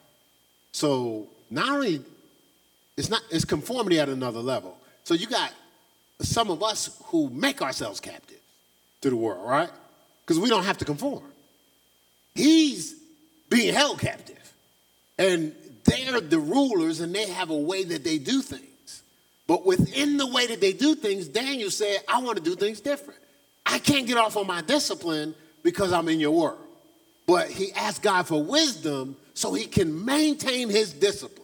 So 0.71 1.27
not 1.49 1.69
only 1.69 2.01
it's 2.97 3.09
not 3.09 3.21
it's 3.29 3.45
conformity 3.45 3.99
at 3.99 4.09
another 4.09 4.39
level. 4.39 4.77
So 5.03 5.13
you 5.13 5.27
got 5.27 5.53
some 6.21 6.49
of 6.49 6.63
us 6.63 7.01
who 7.05 7.29
make 7.29 7.61
ourselves 7.61 7.99
captive 7.99 8.39
to 9.01 9.09
the 9.09 9.15
world, 9.15 9.47
right? 9.47 9.69
Because 10.21 10.39
we 10.39 10.49
don't 10.49 10.63
have 10.63 10.77
to 10.79 10.85
conform. 10.85 11.23
He's 12.35 12.95
being 13.49 13.73
held 13.73 13.99
captive. 13.99 14.53
And 15.17 15.53
they're 15.89 16.21
the 16.21 16.39
rulers 16.39 16.99
and 17.01 17.13
they 17.13 17.27
have 17.27 17.49
a 17.49 17.57
way 17.57 17.83
that 17.83 18.03
they 18.03 18.17
do 18.17 18.41
things. 18.41 19.03
But 19.47 19.65
within 19.65 20.17
the 20.17 20.27
way 20.27 20.47
that 20.47 20.61
they 20.61 20.73
do 20.73 20.95
things, 20.95 21.27
Daniel 21.27 21.71
said, 21.71 22.01
I 22.07 22.21
want 22.21 22.37
to 22.37 22.43
do 22.43 22.55
things 22.55 22.81
different. 22.81 23.19
I 23.65 23.79
can't 23.79 24.05
get 24.05 24.17
off 24.17 24.37
on 24.37 24.47
my 24.47 24.61
discipline 24.61 25.33
because 25.63 25.91
I'm 25.91 26.07
in 26.07 26.19
your 26.19 26.31
word. 26.31 26.57
But 27.25 27.49
he 27.49 27.71
asked 27.73 28.01
God 28.01 28.27
for 28.27 28.43
wisdom 28.43 29.15
so 29.33 29.53
he 29.53 29.65
can 29.65 30.05
maintain 30.05 30.69
his 30.69 30.93
discipline. 30.93 31.39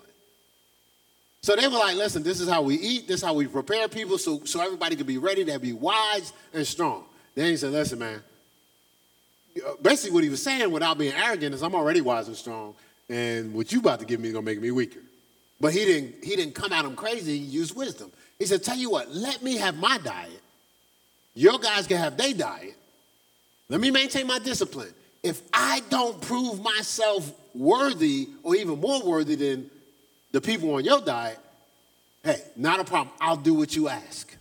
So 1.41 1.55
they 1.55 1.67
were 1.67 1.77
like, 1.77 1.95
listen, 1.95 2.23
this 2.23 2.39
is 2.39 2.49
how 2.49 2.63
we 2.63 2.75
eat, 2.75 3.07
this 3.07 3.17
is 3.17 3.23
how 3.23 3.35
we 3.35 3.45
prepare 3.45 3.87
people 3.87 4.17
so, 4.17 4.43
so 4.45 4.61
everybody 4.61 4.95
can 4.95 5.05
be 5.05 5.19
ready 5.19 5.45
to 5.45 5.59
be 5.59 5.73
wise 5.73 6.33
and 6.53 6.65
strong. 6.65 7.03
He 7.35 7.55
said, 7.55 7.71
listen, 7.71 7.99
man. 7.99 8.23
Basically, 9.81 10.13
what 10.13 10.23
he 10.23 10.29
was 10.29 10.41
saying 10.41 10.71
without 10.71 10.97
being 10.97 11.13
arrogant 11.13 11.53
is 11.53 11.61
I'm 11.61 11.75
already 11.75 12.01
wise 12.01 12.27
and 12.27 12.35
strong, 12.35 12.73
and 13.09 13.53
what 13.53 13.71
you 13.71 13.79
about 13.79 13.99
to 13.99 14.05
give 14.05 14.19
me 14.19 14.29
is 14.29 14.33
gonna 14.33 14.45
make 14.45 14.61
me 14.61 14.71
weaker. 14.71 14.99
But 15.59 15.73
he 15.73 15.85
didn't, 15.85 16.23
he 16.23 16.35
didn't 16.35 16.55
come 16.55 16.73
at 16.73 16.85
him 16.85 16.95
crazy, 16.95 17.37
he 17.37 17.43
used 17.43 17.75
wisdom. 17.75 18.11
He 18.39 18.45
said, 18.45 18.63
Tell 18.63 18.77
you 18.77 18.89
what, 18.89 19.09
let 19.11 19.41
me 19.41 19.55
have 19.57 19.77
my 19.77 19.97
diet. 19.97 20.41
Your 21.33 21.59
guys 21.59 21.87
can 21.87 21.97
have 21.97 22.17
their 22.17 22.33
diet. 22.33 22.75
Let 23.69 23.81
me 23.81 23.91
maintain 23.91 24.27
my 24.27 24.39
discipline. 24.39 24.93
If 25.23 25.41
I 25.53 25.81
don't 25.89 26.21
prove 26.21 26.61
myself 26.61 27.31
worthy 27.53 28.29
or 28.43 28.55
even 28.55 28.79
more 28.79 29.01
worthy 29.03 29.35
than 29.35 29.69
the 30.31 30.39
people 30.39 30.73
on 30.75 30.85
your 30.85 31.01
diet, 31.01 31.39
hey, 32.23 32.41
not 32.55 32.79
a 32.79 32.83
problem. 32.83 33.13
I'll 33.19 33.37
do 33.37 33.53
what 33.53 33.75
you 33.75 33.89
ask. 33.89 34.35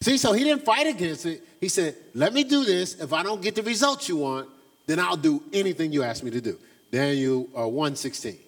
See, 0.00 0.16
so 0.16 0.32
he 0.32 0.44
didn't 0.44 0.64
fight 0.64 0.86
against 0.86 1.26
it. 1.26 1.42
He 1.60 1.68
said, 1.68 1.96
let 2.14 2.32
me 2.32 2.44
do 2.44 2.64
this. 2.64 3.00
If 3.00 3.12
I 3.12 3.22
don't 3.22 3.42
get 3.42 3.54
the 3.54 3.62
results 3.62 4.08
you 4.08 4.16
want, 4.16 4.48
then 4.86 5.00
I'll 5.00 5.16
do 5.16 5.42
anything 5.52 5.92
you 5.92 6.02
ask 6.02 6.22
me 6.22 6.30
to 6.30 6.40
do. 6.40 6.58
Daniel 6.90 7.48
uh, 7.56 7.68
116. 7.68 8.38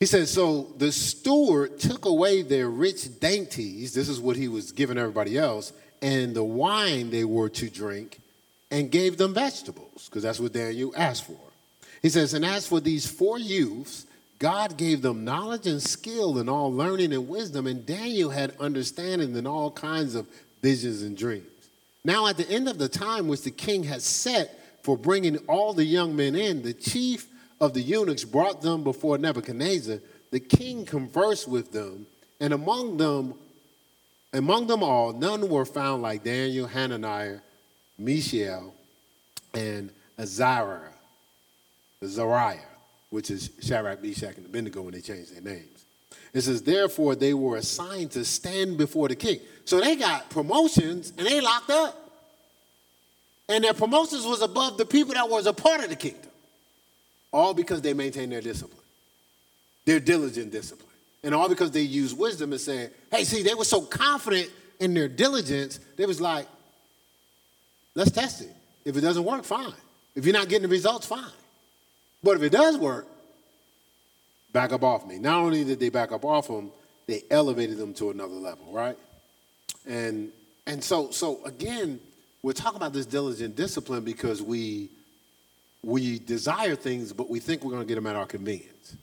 He 0.00 0.06
says, 0.06 0.30
So 0.30 0.72
the 0.76 0.92
steward 0.92 1.78
took 1.78 2.04
away 2.04 2.42
their 2.42 2.68
rich 2.68 3.20
dainties, 3.20 3.94
this 3.94 4.08
is 4.08 4.20
what 4.20 4.36
he 4.36 4.48
was 4.48 4.72
giving 4.72 4.98
everybody 4.98 5.38
else, 5.38 5.72
and 6.02 6.34
the 6.34 6.44
wine 6.44 7.10
they 7.10 7.24
were 7.24 7.48
to 7.50 7.70
drink, 7.70 8.20
and 8.70 8.90
gave 8.90 9.16
them 9.16 9.34
vegetables, 9.34 10.08
because 10.08 10.22
that's 10.22 10.40
what 10.40 10.52
Daniel 10.52 10.92
asked 10.96 11.24
for. 11.24 11.38
He 12.02 12.10
says, 12.10 12.34
And 12.34 12.44
as 12.44 12.66
for 12.66 12.80
these 12.80 13.06
four 13.06 13.38
youths, 13.38 14.06
God 14.38 14.76
gave 14.76 15.00
them 15.00 15.24
knowledge 15.24 15.66
and 15.66 15.82
skill 15.82 16.38
and 16.38 16.50
all 16.50 16.72
learning 16.72 17.12
and 17.12 17.28
wisdom, 17.28 17.66
and 17.66 17.86
Daniel 17.86 18.30
had 18.30 18.54
understanding 18.60 19.34
in 19.36 19.46
all 19.46 19.70
kinds 19.70 20.14
of 20.14 20.26
visions 20.60 21.02
and 21.02 21.16
dreams. 21.16 21.46
Now, 22.04 22.26
at 22.26 22.36
the 22.36 22.48
end 22.50 22.68
of 22.68 22.76
the 22.76 22.88
time 22.88 23.28
which 23.28 23.42
the 23.42 23.50
king 23.50 23.84
had 23.84 24.02
set 24.02 24.58
for 24.84 24.98
bringing 24.98 25.38
all 25.48 25.72
the 25.72 25.84
young 25.84 26.14
men 26.14 26.36
in, 26.36 26.60
the 26.60 26.74
chief 26.74 27.26
of 27.58 27.72
the 27.72 27.80
eunuchs 27.80 28.22
brought 28.22 28.60
them 28.60 28.84
before 28.84 29.16
Nebuchadnezzar. 29.16 29.98
The 30.30 30.40
king 30.40 30.84
conversed 30.84 31.48
with 31.48 31.72
them, 31.72 32.06
and 32.38 32.52
among 32.52 32.98
them, 32.98 33.32
among 34.34 34.66
them 34.66 34.82
all, 34.82 35.14
none 35.14 35.48
were 35.48 35.64
found 35.64 36.02
like 36.02 36.22
Daniel, 36.22 36.66
Hananiah, 36.66 37.38
Mishael, 37.96 38.74
and 39.54 39.90
Azariah, 40.18 40.90
Azariah, 42.02 42.58
which 43.08 43.30
is 43.30 43.52
Shadrach, 43.62 44.02
Meshach, 44.02 44.36
and 44.36 44.44
Abednego 44.44 44.82
when 44.82 44.92
they 44.92 45.00
changed 45.00 45.34
their 45.34 45.54
names. 45.54 45.86
It 46.34 46.42
says, 46.42 46.60
therefore, 46.60 47.14
they 47.14 47.32
were 47.32 47.56
assigned 47.56 48.10
to 48.10 48.24
stand 48.26 48.76
before 48.76 49.08
the 49.08 49.16
king. 49.16 49.40
So 49.64 49.80
they 49.80 49.96
got 49.96 50.28
promotions 50.28 51.14
and 51.16 51.26
they 51.26 51.40
locked 51.40 51.70
up. 51.70 52.03
And 53.48 53.62
their 53.64 53.74
promotions 53.74 54.24
was 54.24 54.40
above 54.40 54.78
the 54.78 54.86
people 54.86 55.14
that 55.14 55.28
was 55.28 55.46
a 55.46 55.52
part 55.52 55.82
of 55.82 55.90
the 55.90 55.96
kingdom. 55.96 56.30
All 57.32 57.52
because 57.52 57.82
they 57.82 57.92
maintained 57.92 58.32
their 58.32 58.40
discipline, 58.40 58.80
their 59.84 60.00
diligent 60.00 60.52
discipline. 60.52 60.88
And 61.22 61.34
all 61.34 61.48
because 61.48 61.70
they 61.70 61.82
used 61.82 62.16
wisdom 62.16 62.52
and 62.52 62.60
said, 62.60 62.92
hey, 63.10 63.24
see, 63.24 63.42
they 63.42 63.54
were 63.54 63.64
so 63.64 63.80
confident 63.80 64.50
in 64.78 64.94
their 64.94 65.08
diligence, 65.08 65.80
they 65.96 66.06
was 66.06 66.20
like, 66.20 66.46
let's 67.94 68.10
test 68.10 68.42
it. 68.42 68.54
If 68.84 68.96
it 68.96 69.00
doesn't 69.00 69.24
work, 69.24 69.44
fine. 69.44 69.72
If 70.14 70.26
you're 70.26 70.34
not 70.34 70.48
getting 70.48 70.68
the 70.68 70.68
results, 70.68 71.06
fine. 71.06 71.24
But 72.22 72.36
if 72.36 72.42
it 72.42 72.52
does 72.52 72.76
work, 72.76 73.06
back 74.52 74.72
up 74.72 74.82
off 74.82 75.06
me. 75.06 75.18
Not 75.18 75.40
only 75.40 75.64
did 75.64 75.80
they 75.80 75.88
back 75.88 76.12
up 76.12 76.24
off 76.24 76.48
them, 76.48 76.70
they 77.06 77.22
elevated 77.30 77.76
them 77.76 77.92
to 77.94 78.10
another 78.10 78.34
level, 78.34 78.72
right? 78.72 78.96
And 79.86 80.30
and 80.66 80.82
so 80.82 81.10
so 81.10 81.44
again, 81.44 82.00
we're 82.44 82.52
talking 82.52 82.76
about 82.76 82.92
this 82.92 83.06
diligent 83.06 83.56
discipline 83.56 84.04
because 84.04 84.42
we 84.42 84.90
we 85.82 86.18
desire 86.18 86.74
things, 86.74 87.10
but 87.12 87.30
we 87.30 87.40
think 87.40 87.64
we're 87.64 87.70
going 87.70 87.82
to 87.82 87.88
get 87.88 87.94
them 87.94 88.06
at 88.06 88.16
our 88.16 88.26
convenience, 88.26 88.96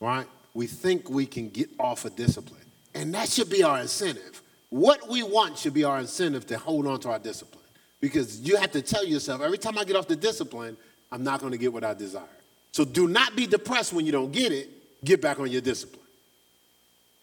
right? 0.00 0.26
We 0.54 0.66
think 0.66 1.08
we 1.08 1.26
can 1.26 1.48
get 1.48 1.68
off 1.78 2.04
of 2.04 2.16
discipline, 2.16 2.64
and 2.92 3.14
that 3.14 3.28
should 3.28 3.50
be 3.50 3.62
our 3.62 3.80
incentive. 3.80 4.42
What 4.70 5.08
we 5.08 5.22
want 5.22 5.58
should 5.58 5.74
be 5.74 5.84
our 5.84 6.00
incentive 6.00 6.44
to 6.48 6.58
hold 6.58 6.88
on 6.88 6.98
to 7.00 7.10
our 7.10 7.20
discipline, 7.20 7.64
because 8.00 8.40
you 8.40 8.56
have 8.56 8.72
to 8.72 8.82
tell 8.82 9.04
yourself 9.04 9.42
every 9.42 9.58
time 9.58 9.78
I 9.78 9.84
get 9.84 9.94
off 9.94 10.08
the 10.08 10.16
discipline, 10.16 10.76
I'm 11.12 11.22
not 11.22 11.38
going 11.38 11.52
to 11.52 11.58
get 11.58 11.72
what 11.72 11.84
I 11.84 11.94
desire. 11.94 12.24
So 12.72 12.84
do 12.84 13.06
not 13.06 13.36
be 13.36 13.46
depressed 13.46 13.92
when 13.92 14.06
you 14.06 14.12
don't 14.12 14.32
get 14.32 14.50
it. 14.50 15.04
Get 15.04 15.22
back 15.22 15.38
on 15.38 15.50
your 15.50 15.60
discipline. 15.60 16.04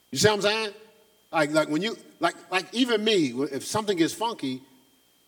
You 0.09 0.17
see 0.19 0.29
what 0.29 0.35
I'm 0.35 0.41
saying? 0.41 0.73
Like, 1.33 1.51
like 1.51 1.69
when 1.69 1.81
you, 1.81 1.97
like, 2.21 2.35
like 2.49 2.65
even 2.73 3.03
me, 3.03 3.33
if 3.51 3.65
something 3.65 3.97
gets 3.97 4.13
funky, 4.13 4.61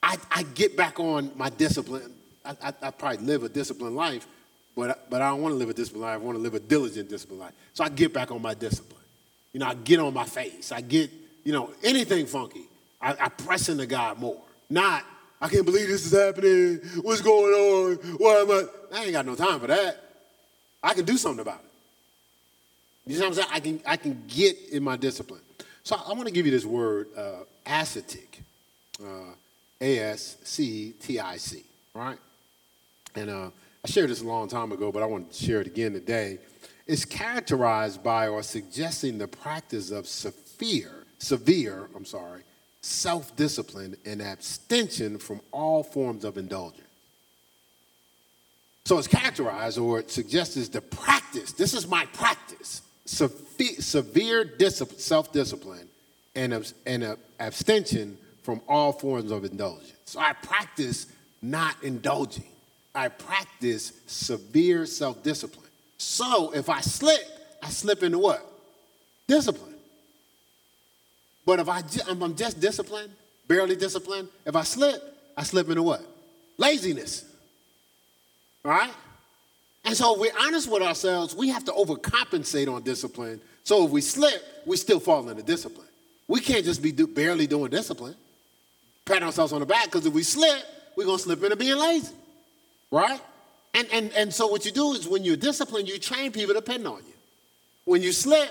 I, 0.05 0.17
I 0.29 0.43
get 0.43 0.77
back 0.77 0.99
on 0.99 1.31
my 1.35 1.49
discipline. 1.49 2.13
I, 2.45 2.55
I, 2.61 2.73
I 2.83 2.91
probably 2.91 3.25
live 3.25 3.41
a 3.41 3.49
disciplined 3.49 3.95
life, 3.95 4.27
but, 4.75 5.09
but 5.09 5.23
I 5.23 5.29
don't 5.29 5.41
want 5.41 5.53
to 5.53 5.57
live 5.57 5.69
a 5.69 5.73
disciplined 5.73 6.03
life. 6.03 6.13
I 6.13 6.17
want 6.17 6.37
to 6.37 6.41
live 6.41 6.53
a 6.53 6.59
diligent, 6.59 7.09
disciplined 7.09 7.41
life. 7.41 7.53
So 7.73 7.83
I 7.83 7.89
get 7.89 8.13
back 8.13 8.29
on 8.31 8.39
my 8.39 8.53
discipline. 8.53 9.01
You 9.51 9.61
know, 9.61 9.65
I 9.65 9.73
get 9.73 9.99
on 9.99 10.13
my 10.13 10.25
face. 10.25 10.71
I 10.71 10.81
get, 10.81 11.09
you 11.43 11.53
know, 11.53 11.71
anything 11.83 12.27
funky. 12.27 12.65
I, 13.01 13.15
I 13.19 13.29
press 13.29 13.67
into 13.67 13.87
God 13.87 14.19
more. 14.19 14.39
Not, 14.69 15.03
I 15.41 15.49
can't 15.49 15.65
believe 15.65 15.87
this 15.87 16.05
is 16.05 16.11
happening. 16.11 16.81
What's 17.01 17.21
going 17.21 17.53
on? 17.53 17.95
Why 18.17 18.35
am 18.35 18.51
I? 18.51 18.63
I 18.95 19.03
ain't 19.05 19.11
got 19.11 19.25
no 19.25 19.33
time 19.33 19.59
for 19.59 19.67
that. 19.67 20.03
I 20.83 20.93
can 20.93 21.05
do 21.05 21.17
something 21.17 21.41
about 21.41 21.61
it. 21.61 23.11
You 23.11 23.17
know 23.17 23.29
what 23.29 23.29
I'm 23.29 23.33
saying? 23.33 23.47
I 23.51 23.59
can, 23.59 23.81
I 23.87 23.97
can 23.97 24.23
get 24.27 24.69
in 24.71 24.83
my 24.83 24.97
discipline. 24.97 25.41
So 25.83 25.95
I 25.95 26.13
want 26.13 26.27
to 26.27 26.31
give 26.31 26.45
you 26.45 26.51
this 26.51 26.65
word, 26.65 27.07
uh, 27.17 27.43
ascetic, 27.65 28.39
uh, 29.03 29.33
A-S-C-T-I-C, 29.81 31.63
right? 31.93 32.17
And 33.15 33.29
uh, 33.29 33.49
I 33.83 33.87
shared 33.87 34.09
this 34.09 34.21
a 34.21 34.25
long 34.25 34.47
time 34.47 34.71
ago, 34.71 34.91
but 34.91 35.03
I 35.03 35.05
want 35.05 35.31
to 35.31 35.43
share 35.43 35.61
it 35.61 35.67
again 35.67 35.93
today. 35.93 36.39
It's 36.87 37.05
characterized 37.05 38.03
by 38.03 38.27
or 38.27 38.43
suggesting 38.43 39.17
the 39.17 39.27
practice 39.27 39.91
of 39.91 40.07
severe, 40.07 41.05
severe, 41.17 41.89
I'm 41.95 42.05
sorry, 42.05 42.41
self-discipline 42.81 43.97
and 44.05 44.21
abstention 44.21 45.17
from 45.17 45.41
all 45.51 45.83
forms 45.83 46.23
of 46.23 46.37
indulgence. 46.37 46.81
So 48.85 48.99
it's 48.99 49.07
characterized 49.07 49.79
or 49.79 49.99
it 49.99 50.11
suggests 50.11 50.67
the 50.69 50.81
practice. 50.81 51.53
This 51.53 51.73
is 51.73 51.87
my 51.87 52.05
practice 52.07 52.83
severe 53.05 54.51
self 54.97 55.31
discipline 55.31 55.87
and, 56.35 56.73
and 56.85 57.17
abstention 57.39 58.17
from 58.45 58.61
all 58.67 58.93
forms 58.93 59.31
of 59.31 59.43
indulgence. 59.43 59.93
So 60.05 60.19
I 60.19 60.33
practice 60.33 61.07
not 61.41 61.75
indulging, 61.83 62.45
I 62.93 63.09
practice 63.09 63.91
severe 64.05 64.85
self 64.85 65.21
discipline. 65.23 65.69
So 65.97 66.51
if 66.51 66.69
I 66.69 66.81
slip, 66.81 67.21
I 67.61 67.69
slip 67.69 68.03
into 68.03 68.19
what? 68.19 68.45
Discipline. 69.27 69.73
But 71.45 71.59
if 71.59 71.69
I, 71.69 71.81
I'm 72.07 72.35
just 72.35 72.59
disciplined, 72.59 73.11
barely 73.47 73.75
disciplined, 73.75 74.29
if 74.45 74.55
I 74.55 74.63
slip, 74.63 75.01
I 75.35 75.43
slip 75.43 75.69
into 75.69 75.83
what? 75.83 76.01
Laziness. 76.57 77.25
All 78.63 78.71
right? 78.71 78.91
And 79.83 79.95
so 79.95 80.15
if 80.15 80.19
we're 80.21 80.39
honest 80.39 80.69
with 80.71 80.81
ourselves, 80.81 81.35
we 81.35 81.49
have 81.49 81.65
to 81.65 81.71
overcompensate 81.71 82.73
on 82.73 82.81
discipline. 82.83 83.39
So 83.63 83.85
if 83.85 83.91
we 83.91 84.01
slip, 84.01 84.41
we 84.65 84.77
still 84.77 84.99
fall 84.99 85.27
into 85.29 85.43
discipline. 85.43 85.87
We 86.27 86.39
can't 86.39 86.65
just 86.65 86.81
be 86.81 86.91
do, 86.91 87.05
barely 87.05 87.45
doing 87.45 87.69
discipline, 87.69 88.15
pat 89.05 89.23
ourselves 89.23 89.53
on 89.53 89.59
the 89.59 89.65
back, 89.65 89.85
because 89.85 90.05
if 90.05 90.13
we 90.13 90.23
slip, 90.23 90.63
we're 90.95 91.05
going 91.05 91.17
to 91.17 91.23
slip 91.23 91.43
into 91.43 91.55
being 91.55 91.77
lazy, 91.77 92.13
right? 92.91 93.21
And, 93.73 93.87
and, 93.91 94.11
and 94.13 94.33
so 94.33 94.47
what 94.47 94.65
you 94.65 94.71
do 94.71 94.93
is 94.93 95.07
when 95.07 95.23
you're 95.23 95.35
disciplined, 95.35 95.87
you 95.87 95.99
train 95.99 96.31
people 96.31 96.53
to 96.53 96.61
depend 96.61 96.87
on 96.87 96.97
you. 96.97 97.13
When 97.83 98.01
you 98.01 98.11
slip, 98.11 98.49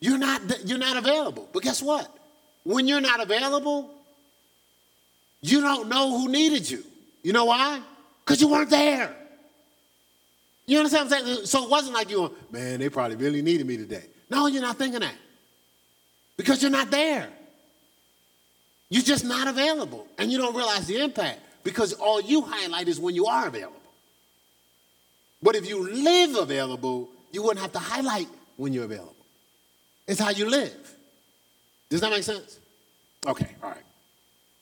you're 0.00 0.18
not, 0.18 0.40
you're 0.66 0.78
not 0.78 0.96
available. 0.96 1.48
But 1.52 1.62
guess 1.62 1.82
what? 1.82 2.10
When 2.64 2.88
you're 2.88 3.00
not 3.00 3.22
available, 3.22 3.90
you 5.42 5.60
don't 5.60 5.88
know 5.88 6.18
who 6.18 6.28
needed 6.28 6.68
you. 6.68 6.82
You 7.22 7.32
know 7.32 7.44
why? 7.44 7.80
Because 8.24 8.40
you 8.40 8.48
weren't 8.48 8.70
there. 8.70 9.14
You 10.66 10.78
understand 10.78 11.10
what 11.10 11.18
I'm 11.18 11.26
saying? 11.26 11.46
So 11.46 11.64
it 11.64 11.70
wasn't 11.70 11.94
like 11.94 12.10
you 12.10 12.22
were, 12.22 12.30
man, 12.50 12.80
they 12.80 12.88
probably 12.88 13.16
really 13.16 13.42
needed 13.42 13.66
me 13.66 13.76
today. 13.76 14.04
No, 14.30 14.46
you're 14.46 14.62
not 14.62 14.78
thinking 14.78 15.00
that. 15.00 15.14
Because 16.38 16.62
you're 16.62 16.70
not 16.70 16.90
there. 16.90 17.28
You're 18.90 19.02
just 19.02 19.24
not 19.24 19.48
available. 19.48 20.06
And 20.18 20.30
you 20.30 20.38
don't 20.38 20.54
realize 20.54 20.86
the 20.86 20.98
impact 20.98 21.40
because 21.62 21.92
all 21.94 22.20
you 22.20 22.42
highlight 22.42 22.88
is 22.88 23.00
when 23.00 23.14
you 23.14 23.26
are 23.26 23.46
available. 23.46 23.80
But 25.42 25.56
if 25.56 25.68
you 25.68 25.90
live 25.90 26.36
available, 26.36 27.08
you 27.32 27.42
wouldn't 27.42 27.60
have 27.60 27.72
to 27.72 27.78
highlight 27.78 28.28
when 28.56 28.72
you're 28.72 28.84
available. 28.84 29.14
It's 30.06 30.20
how 30.20 30.30
you 30.30 30.48
live. 30.48 30.94
Does 31.88 32.00
that 32.00 32.10
make 32.10 32.22
sense? 32.22 32.58
Okay, 33.26 33.48
all 33.62 33.70
right. 33.70 33.82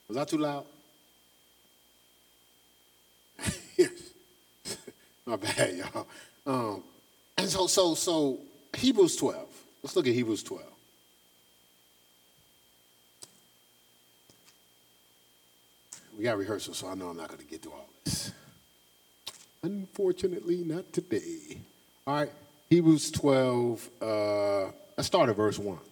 Was 0.08 0.16
that 0.16 0.28
too 0.28 0.38
loud? 0.38 0.64
My 5.26 5.37
bad, 5.37 5.76
y'all. 5.76 6.06
Um, 6.46 6.82
and 7.38 7.48
so, 7.48 7.66
so, 7.66 7.94
so 7.94 8.38
Hebrews 8.76 9.16
12. 9.16 9.48
Let's 9.82 9.96
look 9.96 10.06
at 10.06 10.14
Hebrews 10.14 10.42
12. 10.42 10.71
We 16.16 16.25
got 16.25 16.38
rehearsal, 16.38 16.75
so 16.75 16.88
I 16.88 16.94
know 16.94 17.09
I'm 17.09 17.16
not 17.16 17.29
going 17.29 17.40
to 17.40 17.46
get 17.46 17.62
through 17.62 17.72
all 17.72 17.88
this. 18.05 18.33
Unfortunately, 19.62 20.62
not 20.64 20.92
today. 20.92 21.59
All 22.07 22.14
right, 22.14 22.31
Hebrews 22.68 23.11
12. 23.12 23.90
Uh, 24.01 24.64
let's 24.96 25.07
start 25.07 25.29
at 25.29 25.37
verse 25.37 25.59
1. 25.59 25.68
All 25.68 25.83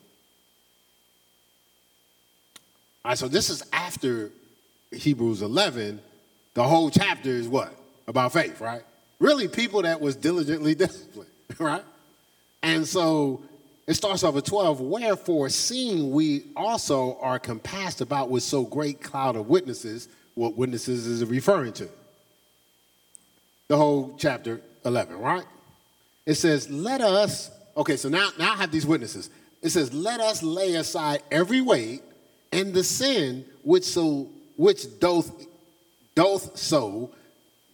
right, 3.04 3.16
so 3.16 3.28
this 3.28 3.48
is 3.50 3.62
after 3.72 4.30
Hebrews 4.90 5.42
11. 5.42 6.00
The 6.54 6.64
whole 6.64 6.90
chapter 6.90 7.30
is 7.30 7.48
what? 7.48 7.74
About 8.06 8.32
faith, 8.32 8.60
right? 8.60 8.82
really 9.20 9.46
people 9.46 9.82
that 9.82 10.00
was 10.00 10.16
diligently 10.16 10.74
disciplined, 10.76 11.30
right? 11.58 11.84
And 12.62 12.86
so 12.86 13.42
it 13.86 13.94
starts 13.94 14.24
off 14.24 14.36
at 14.36 14.44
12. 14.44 14.80
Wherefore, 14.80 15.48
seeing 15.48 16.10
we 16.10 16.46
also 16.56 17.18
are 17.20 17.38
compassed 17.38 18.00
about 18.00 18.30
with 18.30 18.42
so 18.42 18.64
great 18.64 19.00
cloud 19.00 19.36
of 19.36 19.48
witnesses, 19.48 20.08
what 20.40 20.56
witnesses 20.56 21.06
is 21.06 21.22
referring 21.22 21.74
to? 21.74 21.86
The 23.68 23.76
whole 23.76 24.16
chapter 24.18 24.62
11, 24.86 25.18
right? 25.18 25.44
It 26.24 26.34
says, 26.34 26.70
let 26.70 27.02
us, 27.02 27.50
okay, 27.76 27.96
so 27.98 28.08
now, 28.08 28.30
now 28.38 28.54
I 28.54 28.56
have 28.56 28.72
these 28.72 28.86
witnesses. 28.86 29.28
It 29.60 29.68
says, 29.68 29.92
let 29.92 30.18
us 30.18 30.42
lay 30.42 30.76
aside 30.76 31.22
every 31.30 31.60
weight 31.60 32.02
and 32.52 32.72
the 32.72 32.82
sin 32.82 33.44
which 33.62 33.84
so 33.84 34.30
which 34.56 34.98
doth 34.98 35.30
doth 36.14 36.58
so, 36.58 37.10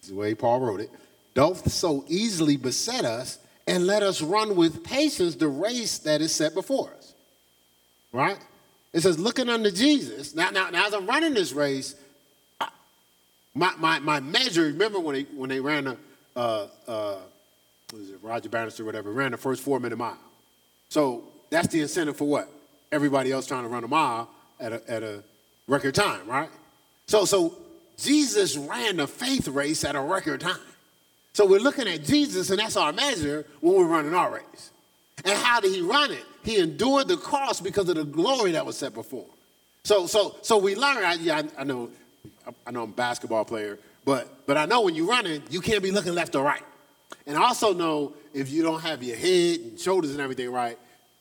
is 0.03 0.09
the 0.09 0.17
way 0.17 0.35
Paul 0.35 0.61
wrote 0.61 0.81
it, 0.81 0.91
doth 1.35 1.71
so 1.71 2.05
easily 2.09 2.57
beset 2.57 3.05
us, 3.05 3.39
and 3.69 3.87
let 3.87 4.03
us 4.03 4.21
run 4.23 4.57
with 4.57 4.83
patience 4.83 5.37
the 5.37 5.49
race 5.49 5.99
that 5.99 6.21
is 6.21 6.35
set 6.35 6.53
before 6.53 6.91
us. 6.99 7.15
Right? 8.13 8.39
It 8.93 9.03
says, 9.03 9.19
looking 9.19 9.49
unto 9.49 9.71
Jesus. 9.71 10.35
Now, 10.35 10.51
now, 10.51 10.71
now 10.71 10.87
as 10.87 10.95
I'm 10.95 11.07
running 11.07 11.35
this 11.35 11.53
race, 11.53 11.95
My, 13.57 13.73
my, 13.79 13.99
my 14.01 14.21
measure, 14.21 14.65
remember 14.65 15.01
when 15.01 15.15
they, 15.15 15.23
when 15.35 15.49
they 15.49 15.61
ran 15.61 15.85
the, 15.85 15.97
uh, 16.37 16.67
uh, 16.87 17.17
what 17.91 18.03
is 18.03 18.11
it, 18.11 18.19
Roger 18.23 18.51
Bannister 18.51 18.83
or 18.83 18.87
whatever, 18.87 19.11
ran 19.11 19.31
the 19.31 19.39
first 19.39 19.63
four 19.63 19.81
minute 19.81 19.97
mile. 19.97 20.19
So 20.91 21.25
that's 21.49 21.69
the 21.69 21.81
incentive 21.81 22.17
for 22.17 22.27
what? 22.27 22.51
Everybody 22.93 23.33
else 23.33 23.47
trying 23.47 23.63
to 23.63 23.69
run 23.69 23.83
a 23.83 23.89
mile 23.89 24.29
at 24.61 24.73
a, 24.73 24.91
at 24.91 25.03
a 25.03 25.23
record 25.67 25.95
time, 25.95 26.29
right? 26.29 26.51
So, 27.07 27.25
so 27.25 27.55
Jesus 27.97 28.57
ran 28.57 28.99
the 28.99 29.07
faith 29.07 29.49
race 29.49 29.85
at 29.85 29.97
a 29.97 30.01
record 30.01 30.43
time. 30.43 30.61
So 31.33 31.47
we're 31.47 31.61
looking 31.61 31.89
at 31.89 32.05
Jesus, 32.05 32.51
and 32.51 32.59
that's 32.59 32.77
our 32.77 32.93
measure 32.93 33.47
when 33.61 33.75
we're 33.75 33.87
running 33.87 34.15
our 34.15 34.35
race. 34.35 34.71
And 35.25 35.37
how 35.39 35.61
did 35.61 35.75
he 35.75 35.81
run 35.81 36.11
it? 36.11 36.25
He 36.45 36.59
endured 36.59 37.09
the 37.09 37.17
cross 37.17 37.61
because 37.61 37.89
of 37.89 37.97
the 37.97 38.05
glory 38.05 38.53
that 38.53 38.67
was 38.67 38.77
set 38.77 38.93
before. 38.93 39.27
So, 39.83 40.07
so, 40.07 40.37
so 40.43 40.59
we 40.59 40.75
learn. 40.75 40.99
I, 40.99 41.15
yeah, 41.15 41.43
I, 41.57 41.63
I 41.63 41.65
know, 41.65 41.91
I 42.67 42.71
know 42.71 42.83
I'm 42.83 42.91
a 42.91 42.93
basketball 42.93 43.45
player, 43.45 43.79
but 44.05 44.47
but 44.47 44.57
I 44.57 44.67
know 44.67 44.83
when 44.83 44.95
you're 44.95 45.09
running, 45.09 45.43
you 45.51 45.61
can't 45.61 45.83
be 45.83 45.91
looking 45.91 46.15
left 46.15 46.35
or 46.35 46.45
right. 46.45 46.63
And 47.27 47.37
I 47.37 47.43
also 47.43 47.73
know 47.73 48.13
if 48.33 48.51
you 48.51 48.63
don't 48.63 48.81
have 48.81 49.03
your 49.03 49.17
head 49.17 49.61
and 49.61 49.81
shoulders 49.81 50.13
and 50.13 50.21
everything 50.21 50.51
right, 50.51 50.79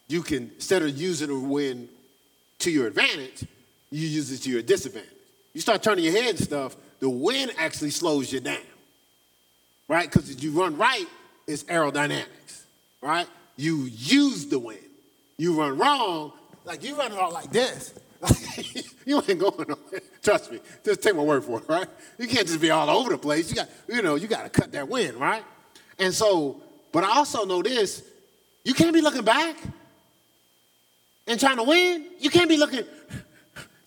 you 0.08 0.22
can 0.22 0.52
instead 0.56 0.82
of 0.82 0.96
using 0.98 1.28
the 1.28 1.40
wind 1.40 1.90
to 2.60 2.72
your 2.72 2.88
advantage, 2.88 3.46
you 3.92 4.08
use 4.08 4.32
it 4.32 4.40
to 4.44 4.50
your 4.50 4.62
disadvantage. 4.62 5.10
You 5.54 5.62
start 5.62 5.82
turning 5.82 6.04
your 6.04 6.14
head 6.14 6.32
and 6.32 6.40
stuff, 6.40 6.76
the 7.00 7.10
wind 7.10 7.52
actually 7.58 7.92
slows 7.92 8.32
you 8.32 8.40
down, 8.40 8.58
right? 9.88 10.10
Because 10.10 10.30
if 10.30 10.44
you 10.44 10.52
run 10.52 10.78
right, 10.78 11.06
it's 11.48 11.64
aerodynamics, 11.64 12.64
right? 13.02 13.28
You 13.56 13.84
use 13.84 14.48
the 14.48 14.60
wind. 14.60 14.80
You 15.38 15.60
run 15.60 15.78
wrong, 15.78 16.34
like 16.66 16.84
you 16.84 16.96
run 16.96 17.12
it 17.12 17.18
all 17.18 17.32
like 17.32 17.52
this. 17.52 17.94
you 19.06 19.18
ain't 19.18 19.40
going 19.40 19.68
nowhere. 19.68 20.02
Trust 20.24 20.52
me. 20.52 20.60
Just 20.84 21.02
take 21.02 21.16
my 21.16 21.22
word 21.22 21.44
for 21.44 21.60
it, 21.60 21.70
right? 21.70 21.88
You 22.18 22.28
can't 22.28 22.48
just 22.48 22.60
be 22.60 22.72
all 22.72 22.90
over 22.90 23.12
the 23.12 23.18
place. 23.18 23.50
You 23.50 23.56
got, 23.56 23.70
you 23.88 24.02
know, 24.02 24.16
you 24.16 24.28
got 24.28 24.44
to 24.44 24.50
cut 24.50 24.72
that 24.72 24.90
wind, 24.90 25.16
right? 25.18 25.44
And 26.00 26.14
so, 26.14 26.62
but 26.92 27.04
I 27.04 27.18
also 27.18 27.46
know 27.46 27.62
this: 27.62 28.04
you 28.64 28.74
can't 28.74 28.94
be 28.94 29.02
looking 29.02 29.24
back 29.24 29.56
and 31.28 31.40
trying 31.40 31.58
to 31.58 31.64
win. 31.64 32.06
You 32.20 32.30
can't 32.30 32.50
be 32.50 32.58
looking 32.58 32.84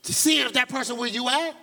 to 0.05 0.14
see 0.14 0.41
if 0.41 0.53
that 0.55 0.69
person 0.69 0.97
where 0.97 1.09
you 1.09 1.29
at. 1.29 1.55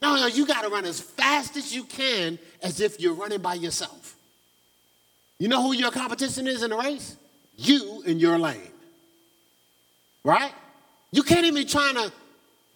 No, 0.00 0.14
no, 0.14 0.26
you 0.26 0.46
got 0.46 0.62
to 0.62 0.68
run 0.68 0.84
as 0.84 1.00
fast 1.00 1.56
as 1.56 1.74
you 1.74 1.82
can, 1.82 2.38
as 2.62 2.80
if 2.80 3.00
you're 3.00 3.14
running 3.14 3.40
by 3.40 3.54
yourself. 3.54 4.14
You 5.38 5.48
know 5.48 5.62
who 5.62 5.72
your 5.72 5.90
competition 5.90 6.46
is 6.46 6.62
in 6.62 6.70
the 6.70 6.76
race? 6.76 7.16
You 7.56 8.02
in 8.06 8.18
your 8.18 8.38
lane. 8.38 8.60
Right? 10.22 10.52
You 11.10 11.22
can't 11.22 11.44
even 11.44 11.54
be 11.54 11.64
trying 11.64 11.94
to 11.94 12.12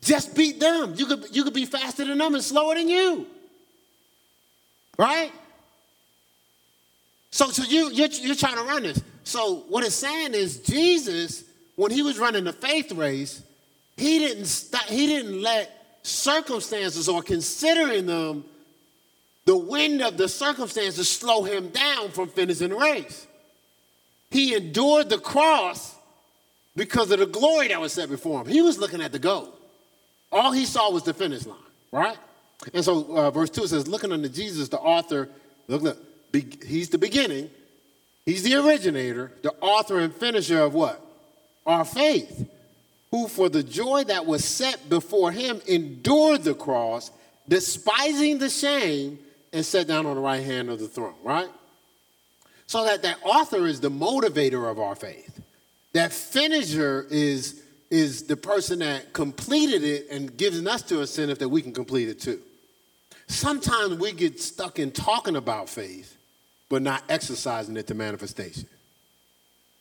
just 0.02 0.34
beat 0.34 0.60
them. 0.60 0.94
You 0.96 1.06
could, 1.06 1.34
you 1.34 1.44
could 1.44 1.54
be 1.54 1.64
faster 1.64 2.04
than 2.04 2.18
them 2.18 2.34
and 2.34 2.42
slower 2.42 2.74
than 2.74 2.88
you. 2.88 3.26
Right? 4.98 5.32
So, 7.30 7.48
so 7.48 7.62
you, 7.62 7.90
you're, 7.90 8.08
you're 8.08 8.34
trying 8.34 8.56
to 8.56 8.64
run 8.64 8.82
this. 8.82 9.00
So 9.24 9.64
what 9.68 9.84
it's 9.84 9.94
saying 9.94 10.34
is 10.34 10.58
Jesus, 10.58 11.44
when 11.76 11.90
he 11.90 12.02
was 12.02 12.18
running 12.18 12.44
the 12.44 12.52
faith 12.52 12.92
race, 12.92 13.42
he 13.96 14.18
didn't, 14.18 14.46
stop, 14.46 14.84
he 14.84 15.06
didn't 15.06 15.40
let 15.40 15.98
circumstances 16.02 17.08
or 17.08 17.22
considering 17.22 18.06
them, 18.06 18.44
the 19.44 19.56
wind 19.56 20.02
of 20.02 20.16
the 20.16 20.28
circumstances 20.28 21.08
slow 21.08 21.42
him 21.42 21.70
down 21.70 22.10
from 22.10 22.28
finishing 22.28 22.68
the 22.70 22.76
race. 22.76 23.26
He 24.30 24.54
endured 24.54 25.08
the 25.08 25.18
cross 25.18 25.94
because 26.74 27.10
of 27.10 27.18
the 27.18 27.26
glory 27.26 27.68
that 27.68 27.80
was 27.80 27.92
set 27.92 28.08
before 28.08 28.40
him. 28.40 28.46
He 28.48 28.62
was 28.62 28.78
looking 28.78 29.00
at 29.00 29.12
the 29.12 29.18
goal. 29.18 29.52
All 30.32 30.50
he 30.50 30.64
saw 30.64 30.90
was 30.90 31.02
the 31.02 31.14
finish 31.14 31.46
line, 31.46 31.58
right? 31.92 32.16
And 32.72 32.84
so 32.84 33.16
uh, 33.16 33.30
verse 33.30 33.50
2 33.50 33.66
says, 33.66 33.86
looking 33.86 34.12
unto 34.12 34.28
Jesus, 34.28 34.68
the 34.68 34.78
author, 34.78 35.28
look, 35.68 35.82
look, 35.82 35.98
he's 36.64 36.88
the 36.88 36.98
beginning, 36.98 37.50
he's 38.24 38.42
the 38.42 38.54
originator, 38.54 39.32
the 39.42 39.52
author 39.60 39.98
and 39.98 40.14
finisher 40.14 40.60
of 40.60 40.74
what? 40.74 41.04
Our 41.66 41.84
faith, 41.84 42.48
who 43.10 43.28
for 43.28 43.48
the 43.48 43.62
joy 43.62 44.04
that 44.04 44.24
was 44.24 44.44
set 44.44 44.88
before 44.88 45.30
him 45.30 45.60
endured 45.68 46.44
the 46.44 46.54
cross, 46.54 47.10
despising 47.46 48.38
the 48.38 48.48
shame, 48.48 49.18
and 49.52 49.64
sat 49.64 49.86
down 49.86 50.06
on 50.06 50.14
the 50.14 50.20
right 50.20 50.42
hand 50.42 50.70
of 50.70 50.78
the 50.78 50.88
throne, 50.88 51.14
right? 51.22 51.48
So 52.66 52.84
that 52.84 53.02
that 53.02 53.18
author 53.22 53.66
is 53.66 53.80
the 53.80 53.90
motivator 53.90 54.70
of 54.70 54.80
our 54.80 54.94
faith. 54.94 55.40
That 55.92 56.10
finisher 56.10 57.06
is, 57.10 57.61
is 57.92 58.22
the 58.22 58.36
person 58.38 58.78
that 58.78 59.12
completed 59.12 59.84
it 59.84 60.06
and 60.10 60.34
gives 60.38 60.66
us 60.66 60.80
to 60.80 61.00
incentive 61.00 61.38
that 61.38 61.48
we 61.50 61.60
can 61.60 61.74
complete 61.74 62.08
it 62.08 62.18
too. 62.18 62.40
Sometimes 63.26 63.98
we 63.98 64.12
get 64.12 64.40
stuck 64.40 64.78
in 64.78 64.90
talking 64.90 65.36
about 65.36 65.68
faith 65.68 66.16
but 66.70 66.80
not 66.80 67.02
exercising 67.10 67.76
it 67.76 67.86
to 67.88 67.94
manifestation. 67.94 68.66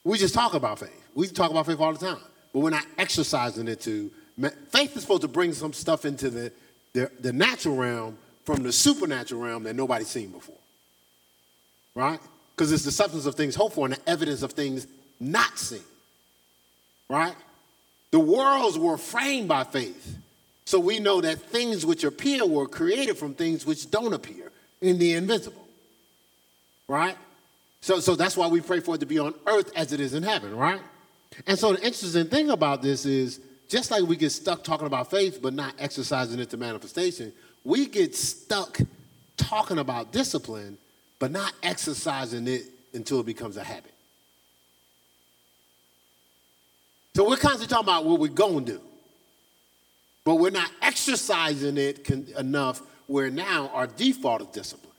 We 0.03 0.17
just 0.17 0.33
talk 0.33 0.55
about 0.55 0.79
faith. 0.79 1.09
We 1.15 1.25
talk 1.27 1.49
about 1.49 1.65
faith 1.65 1.79
all 1.79 1.93
the 1.93 2.05
time, 2.05 2.21
but 2.51 2.59
we're 2.59 2.69
not 2.69 2.85
exercising 2.97 3.69
it 3.69 3.79
to. 3.81 4.11
Faith 4.71 4.97
is 4.97 5.03
supposed 5.03 5.21
to 5.21 5.29
bring 5.29 5.53
some 5.53 5.71
stuff 5.71 6.03
into 6.03 6.29
the, 6.29 6.51
the, 6.91 7.09
the 7.21 7.31
natural 7.31 7.77
realm 7.77 8.17
from 8.43 8.61
the 8.61 8.73
supernatural 8.73 9.41
realm 9.41 9.63
that 9.63 9.77
nobody's 9.77 10.09
seen 10.09 10.31
before. 10.31 10.57
Right? 11.95 12.19
Because 12.53 12.73
it's 12.73 12.83
the 12.83 12.91
substance 12.91 13.25
of 13.25 13.35
things 13.35 13.55
hoped 13.55 13.75
for 13.75 13.85
and 13.85 13.95
the 13.95 14.09
evidence 14.09 14.41
of 14.41 14.51
things 14.51 14.85
not 15.17 15.57
seen. 15.57 15.79
Right? 17.07 17.35
The 18.11 18.19
worlds 18.19 18.77
were 18.77 18.97
framed 18.97 19.47
by 19.47 19.63
faith. 19.63 20.17
So 20.65 20.79
we 20.79 20.99
know 20.99 21.21
that 21.21 21.39
things 21.39 21.85
which 21.85 22.03
appear 22.03 22.45
were 22.45 22.67
created 22.67 23.17
from 23.17 23.33
things 23.33 23.65
which 23.65 23.89
don't 23.89 24.13
appear 24.13 24.51
in 24.81 24.99
the 24.99 25.13
invisible 25.13 25.61
right? 26.91 27.15
So, 27.79 27.99
so 27.99 28.15
that's 28.15 28.37
why 28.37 28.47
we 28.47 28.59
pray 28.61 28.81
for 28.81 28.95
it 28.95 28.99
to 28.99 29.05
be 29.05 29.17
on 29.17 29.33
earth 29.47 29.71
as 29.75 29.93
it 29.93 29.99
is 29.99 30.13
in 30.13 30.23
heaven, 30.23 30.55
right? 30.55 30.81
And 31.47 31.57
so 31.57 31.73
the 31.73 31.77
interesting 31.77 32.27
thing 32.27 32.49
about 32.49 32.81
this 32.81 33.05
is 33.05 33.39
just 33.69 33.89
like 33.89 34.03
we 34.03 34.17
get 34.17 34.31
stuck 34.31 34.63
talking 34.63 34.85
about 34.85 35.09
faith 35.09 35.39
but 35.41 35.53
not 35.53 35.73
exercising 35.79 36.39
it 36.39 36.49
to 36.49 36.57
manifestation, 36.57 37.31
we 37.63 37.87
get 37.87 38.13
stuck 38.13 38.79
talking 39.37 39.79
about 39.79 40.11
discipline 40.11 40.77
but 41.17 41.31
not 41.31 41.53
exercising 41.63 42.47
it 42.47 42.63
until 42.93 43.21
it 43.21 43.25
becomes 43.25 43.55
a 43.55 43.63
habit. 43.63 43.93
So 47.15 47.27
we're 47.27 47.37
constantly 47.37 47.67
talking 47.67 47.85
about 47.85 48.05
what 48.05 48.19
we're 48.19 48.27
going 48.29 48.65
to 48.65 48.73
do, 48.73 48.81
but 50.23 50.35
we're 50.35 50.49
not 50.49 50.71
exercising 50.81 51.77
it 51.77 52.09
enough 52.37 52.81
where 53.07 53.29
now 53.29 53.69
our 53.73 53.87
default 53.87 54.41
is 54.41 54.47
discipline. 54.47 54.93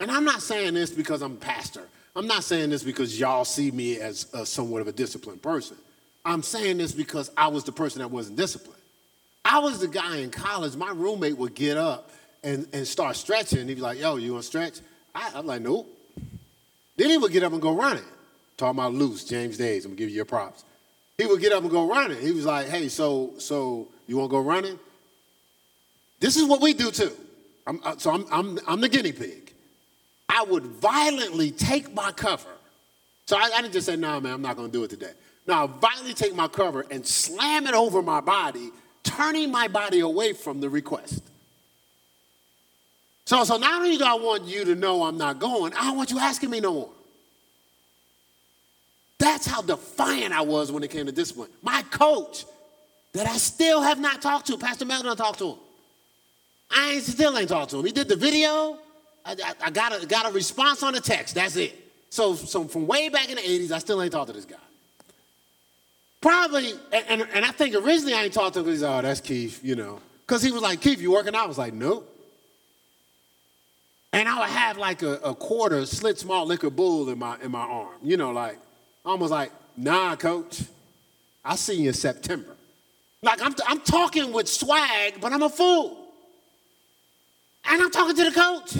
And 0.00 0.10
I'm 0.10 0.24
not 0.24 0.42
saying 0.42 0.74
this 0.74 0.90
because 0.90 1.22
I'm 1.22 1.32
a 1.32 1.36
pastor. 1.36 1.88
I'm 2.14 2.26
not 2.26 2.44
saying 2.44 2.70
this 2.70 2.82
because 2.82 3.18
y'all 3.18 3.44
see 3.44 3.70
me 3.70 3.98
as 3.98 4.26
a, 4.34 4.44
somewhat 4.44 4.82
of 4.82 4.88
a 4.88 4.92
disciplined 4.92 5.42
person. 5.42 5.76
I'm 6.24 6.42
saying 6.42 6.78
this 6.78 6.92
because 6.92 7.30
I 7.36 7.48
was 7.48 7.64
the 7.64 7.72
person 7.72 8.00
that 8.00 8.10
wasn't 8.10 8.36
disciplined. 8.36 8.80
I 9.44 9.58
was 9.58 9.80
the 9.80 9.88
guy 9.88 10.18
in 10.18 10.30
college, 10.30 10.76
my 10.76 10.90
roommate 10.90 11.36
would 11.36 11.54
get 11.54 11.76
up 11.76 12.10
and, 12.42 12.66
and 12.72 12.86
start 12.86 13.16
stretching. 13.16 13.66
He'd 13.68 13.74
be 13.74 13.80
like, 13.80 13.98
yo, 13.98 14.16
you 14.16 14.32
want 14.32 14.42
to 14.42 14.46
stretch? 14.46 14.80
I, 15.14 15.32
I'm 15.34 15.46
like, 15.46 15.62
nope. 15.62 15.86
Then 16.96 17.10
he 17.10 17.18
would 17.18 17.32
get 17.32 17.42
up 17.42 17.52
and 17.52 17.60
go 17.60 17.74
running. 17.74 18.04
Talking 18.56 18.78
about 18.78 18.94
loose, 18.94 19.24
James 19.24 19.56
Days, 19.56 19.84
I'm 19.84 19.92
gonna 19.92 19.98
give 19.98 20.10
you 20.10 20.16
your 20.16 20.24
props. 20.24 20.64
He 21.18 21.26
would 21.26 21.40
get 21.40 21.52
up 21.52 21.62
and 21.62 21.70
go 21.70 21.88
running. 21.88 22.20
He 22.20 22.32
was 22.32 22.44
like, 22.44 22.68
hey, 22.68 22.88
so 22.88 23.32
so 23.38 23.88
you 24.06 24.16
wanna 24.16 24.28
go 24.28 24.40
running? 24.40 24.78
This 26.20 26.36
is 26.36 26.44
what 26.44 26.60
we 26.60 26.72
do 26.72 26.90
too. 26.90 27.12
I'm, 27.66 27.80
uh, 27.84 27.96
so 27.96 28.10
I'm, 28.12 28.26
I'm, 28.30 28.58
I'm 28.66 28.80
the 28.80 28.88
guinea 28.88 29.12
pig. 29.12 29.52
I 30.28 30.42
would 30.44 30.64
violently 30.64 31.50
take 31.50 31.92
my 31.94 32.12
cover. 32.12 32.48
So 33.26 33.36
I, 33.36 33.50
I 33.54 33.62
didn't 33.62 33.72
just 33.72 33.86
say, 33.86 33.96
no, 33.96 34.12
nah, 34.12 34.20
man, 34.20 34.32
I'm 34.34 34.42
not 34.42 34.56
going 34.56 34.70
to 34.70 34.72
do 34.72 34.84
it 34.84 34.90
today. 34.90 35.12
No, 35.46 35.54
I 35.54 35.66
violently 35.66 36.14
take 36.14 36.34
my 36.34 36.48
cover 36.48 36.84
and 36.90 37.06
slam 37.06 37.66
it 37.66 37.74
over 37.74 38.02
my 38.02 38.20
body, 38.20 38.70
turning 39.02 39.50
my 39.50 39.68
body 39.68 40.00
away 40.00 40.32
from 40.32 40.60
the 40.60 40.68
request. 40.68 41.22
So, 43.26 43.44
so 43.44 43.56
not 43.56 43.82
only 43.82 43.96
do 43.96 44.04
I 44.04 44.14
want 44.14 44.44
you 44.44 44.64
to 44.66 44.74
know 44.74 45.04
I'm 45.04 45.16
not 45.16 45.38
going, 45.38 45.72
I 45.74 45.84
don't 45.84 45.96
want 45.96 46.10
you 46.10 46.18
asking 46.18 46.50
me 46.50 46.60
no 46.60 46.72
more. 46.72 46.90
That's 49.24 49.46
how 49.46 49.62
defiant 49.62 50.34
I 50.34 50.42
was 50.42 50.70
when 50.70 50.82
it 50.82 50.90
came 50.90 51.06
to 51.06 51.12
discipline. 51.12 51.48
My 51.62 51.80
coach, 51.90 52.44
that 53.14 53.26
I 53.26 53.38
still 53.38 53.80
have 53.80 53.98
not 53.98 54.20
talked 54.20 54.48
to, 54.48 54.58
Pastor 54.58 54.84
Melvin, 54.84 55.10
I 55.10 55.14
talked 55.14 55.38
to 55.38 55.52
him. 55.52 55.58
I 56.70 56.90
ain't, 56.90 57.04
still 57.04 57.38
ain't 57.38 57.48
talked 57.48 57.70
to 57.70 57.78
him. 57.78 57.86
He 57.86 57.92
did 57.92 58.06
the 58.06 58.16
video. 58.16 58.76
I, 59.24 59.34
I, 59.62 59.70
got, 59.70 60.02
a, 60.02 60.04
got 60.04 60.28
a 60.28 60.32
response 60.32 60.82
on 60.82 60.92
the 60.92 61.00
text. 61.00 61.36
That's 61.36 61.56
it. 61.56 61.74
So, 62.10 62.34
so 62.34 62.64
from 62.64 62.86
way 62.86 63.08
back 63.08 63.30
in 63.30 63.36
the 63.36 63.40
80s, 63.40 63.70
I 63.70 63.78
still 63.78 64.02
ain't 64.02 64.12
talked 64.12 64.26
to 64.26 64.34
this 64.34 64.44
guy. 64.44 64.56
Probably, 66.20 66.72
and, 66.92 67.04
and, 67.08 67.28
and 67.32 67.46
I 67.46 67.50
think 67.50 67.74
originally 67.74 68.12
I 68.12 68.24
ain't 68.24 68.34
talked 68.34 68.54
to 68.54 68.60
him 68.60 68.66
because, 68.66 68.82
oh, 68.82 69.00
that's 69.00 69.22
Keith, 69.22 69.64
you 69.64 69.74
know. 69.74 70.00
Because 70.26 70.42
he 70.42 70.52
was 70.52 70.60
like, 70.60 70.82
Keith, 70.82 71.00
you 71.00 71.12
working 71.12 71.34
out? 71.34 71.44
I 71.44 71.46
was 71.46 71.56
like, 71.56 71.72
nope. 71.72 72.10
And 74.12 74.28
I 74.28 74.40
would 74.40 74.50
have 74.50 74.76
like 74.76 75.00
a, 75.00 75.14
a 75.24 75.34
quarter 75.34 75.86
slit 75.86 76.18
small 76.18 76.44
liquor 76.44 76.68
bull 76.68 77.08
in 77.08 77.18
my, 77.18 77.38
in 77.42 77.50
my 77.50 77.62
arm, 77.62 77.96
you 78.02 78.18
know, 78.18 78.30
like, 78.30 78.58
almost 79.04 79.30
like, 79.30 79.52
nah, 79.76 80.16
coach, 80.16 80.62
I'll 81.44 81.56
see 81.56 81.74
you 81.74 81.88
in 81.88 81.94
September. 81.94 82.56
Like, 83.22 83.42
I'm, 83.42 83.54
I'm 83.66 83.80
talking 83.80 84.32
with 84.32 84.48
swag, 84.48 85.20
but 85.20 85.32
I'm 85.32 85.42
a 85.42 85.48
fool. 85.48 85.98
And 87.66 87.82
I'm 87.82 87.90
talking 87.90 88.16
to 88.16 88.24
the 88.24 88.30
coach. 88.30 88.76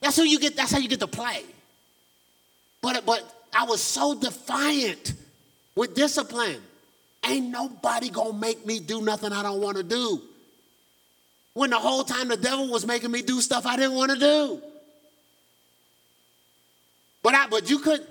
That's 0.00 0.16
who 0.16 0.24
you 0.24 0.38
get, 0.38 0.56
that's 0.56 0.72
how 0.72 0.78
you 0.78 0.88
get 0.88 1.00
to 1.00 1.06
play. 1.06 1.44
But 2.82 3.06
but 3.06 3.22
I 3.54 3.64
was 3.64 3.80
so 3.80 4.14
defiant 4.14 5.14
with 5.76 5.94
discipline. 5.94 6.60
Ain't 7.24 7.48
nobody 7.48 8.10
gonna 8.10 8.32
make 8.36 8.66
me 8.66 8.80
do 8.80 9.00
nothing 9.00 9.32
I 9.32 9.42
don't 9.42 9.60
want 9.60 9.76
to 9.76 9.84
do. 9.84 10.20
When 11.54 11.70
the 11.70 11.78
whole 11.78 12.02
time 12.02 12.28
the 12.28 12.36
devil 12.36 12.68
was 12.68 12.84
making 12.84 13.12
me 13.12 13.22
do 13.22 13.40
stuff 13.40 13.64
I 13.64 13.76
didn't 13.76 13.94
want 13.94 14.10
to 14.10 14.18
do. 14.18 14.60
But 17.22 17.34
I 17.34 17.46
but 17.46 17.70
you 17.70 17.78
could 17.78 18.04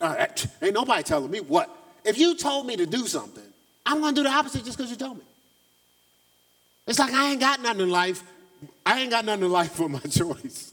ain't 0.00 0.74
nobody 0.74 1.02
telling 1.02 1.30
me 1.30 1.40
what. 1.40 1.70
If 2.04 2.18
you 2.18 2.36
told 2.36 2.66
me 2.66 2.76
to 2.76 2.86
do 2.86 3.06
something, 3.06 3.44
I'm 3.84 4.00
gonna 4.00 4.14
do 4.14 4.22
the 4.22 4.30
opposite 4.30 4.64
just 4.64 4.76
because 4.76 4.90
you 4.90 4.96
told 4.96 5.18
me. 5.18 5.24
It's 6.86 6.98
like 6.98 7.12
I 7.12 7.30
ain't 7.30 7.40
got 7.40 7.60
nothing 7.60 7.82
in 7.82 7.90
life. 7.90 8.22
I 8.84 9.00
ain't 9.00 9.10
got 9.10 9.24
nothing 9.24 9.44
in 9.44 9.52
life 9.52 9.72
for 9.72 9.88
my 9.88 9.98
choice. 10.10 10.72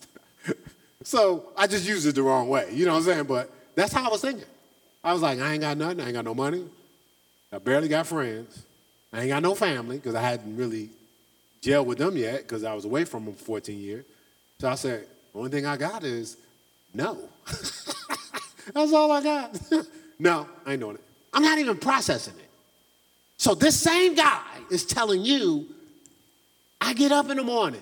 so 1.04 1.52
I 1.58 1.68
just 1.68 1.88
used 1.88 2.08
it 2.08 2.16
the 2.16 2.24
wrong 2.24 2.48
way. 2.48 2.70
You 2.72 2.86
know 2.86 2.94
what 2.94 3.00
I'm 3.00 3.04
saying? 3.04 3.24
But 3.26 3.52
that's 3.76 3.92
how 3.94 4.08
I 4.08 4.10
was 4.10 4.22
thinking. 4.22 4.46
I 5.04 5.14
was 5.14 5.22
like, 5.22 5.40
I 5.40 5.54
ain't 5.54 5.62
got 5.62 5.78
nothing. 5.78 6.02
I 6.02 6.06
ain't 6.06 6.14
got 6.14 6.26
no 6.26 6.34
money. 6.34 6.66
I 7.52 7.60
barely 7.60 7.88
got 7.88 8.08
friends. 8.08 8.64
I 9.14 9.22
ain't 9.22 9.30
got 9.30 9.44
no 9.44 9.56
family 9.56 9.98
because 9.98 10.16
I 10.16 10.22
hadn't 10.22 10.58
really 10.58 10.90
jailed 11.62 11.88
with 11.88 11.98
them 11.98 12.18
yet 12.18 12.42
because 12.44 12.64
I 12.64 12.74
was 12.74 12.86
away 12.86 13.06
from 13.06 13.26
them 13.26 13.36
for 13.36 13.46
14 13.46 13.80
years. 13.80 14.06
So 14.60 14.70
I 14.70 14.76
said, 14.76 15.08
the 15.34 15.40
only 15.40 15.52
thing 15.52 15.66
I 15.66 15.78
got 15.78 16.04
is 16.04 16.38
no. 16.94 17.18
That's 18.74 18.94
all 18.94 19.12
I 19.12 19.22
got. 19.22 19.60
no, 20.20 20.48
I 20.66 20.74
ain't 20.74 20.82
doing 20.82 20.96
it. 20.96 21.02
I'm 21.34 21.44
not 21.44 21.58
even 21.60 21.78
processing 21.78 22.36
it. 22.38 22.50
So 23.38 23.54
this 23.54 23.80
same 23.80 24.16
guy 24.16 24.42
is 24.72 24.86
telling 24.86 25.22
you, 25.22 25.68
I 26.80 26.94
get 26.94 27.12
up 27.12 27.30
in 27.30 27.38
the 27.38 27.44
morning, 27.44 27.82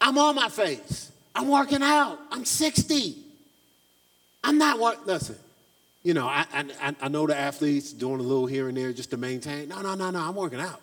I'm 0.00 0.18
on 0.18 0.34
my 0.34 0.48
face, 0.48 1.10
I'm 1.34 1.48
working 1.48 1.82
out, 1.82 2.18
I'm 2.30 2.44
60. 2.44 3.16
I'm 4.42 4.58
not 4.58 4.78
working. 4.78 5.04
Listen, 5.06 5.36
you 6.02 6.14
know, 6.14 6.26
I, 6.26 6.46
I, 6.52 6.94
I 7.02 7.08
know 7.08 7.26
the 7.26 7.36
athletes 7.36 7.92
doing 7.92 8.20
a 8.20 8.22
little 8.22 8.46
here 8.46 8.68
and 8.68 8.76
there 8.76 8.92
just 8.92 9.10
to 9.10 9.16
maintain. 9.16 9.68
No, 9.68 9.82
no, 9.82 9.94
no, 9.94 10.10
no. 10.10 10.18
I'm 10.18 10.34
working 10.34 10.60
out. 10.60 10.80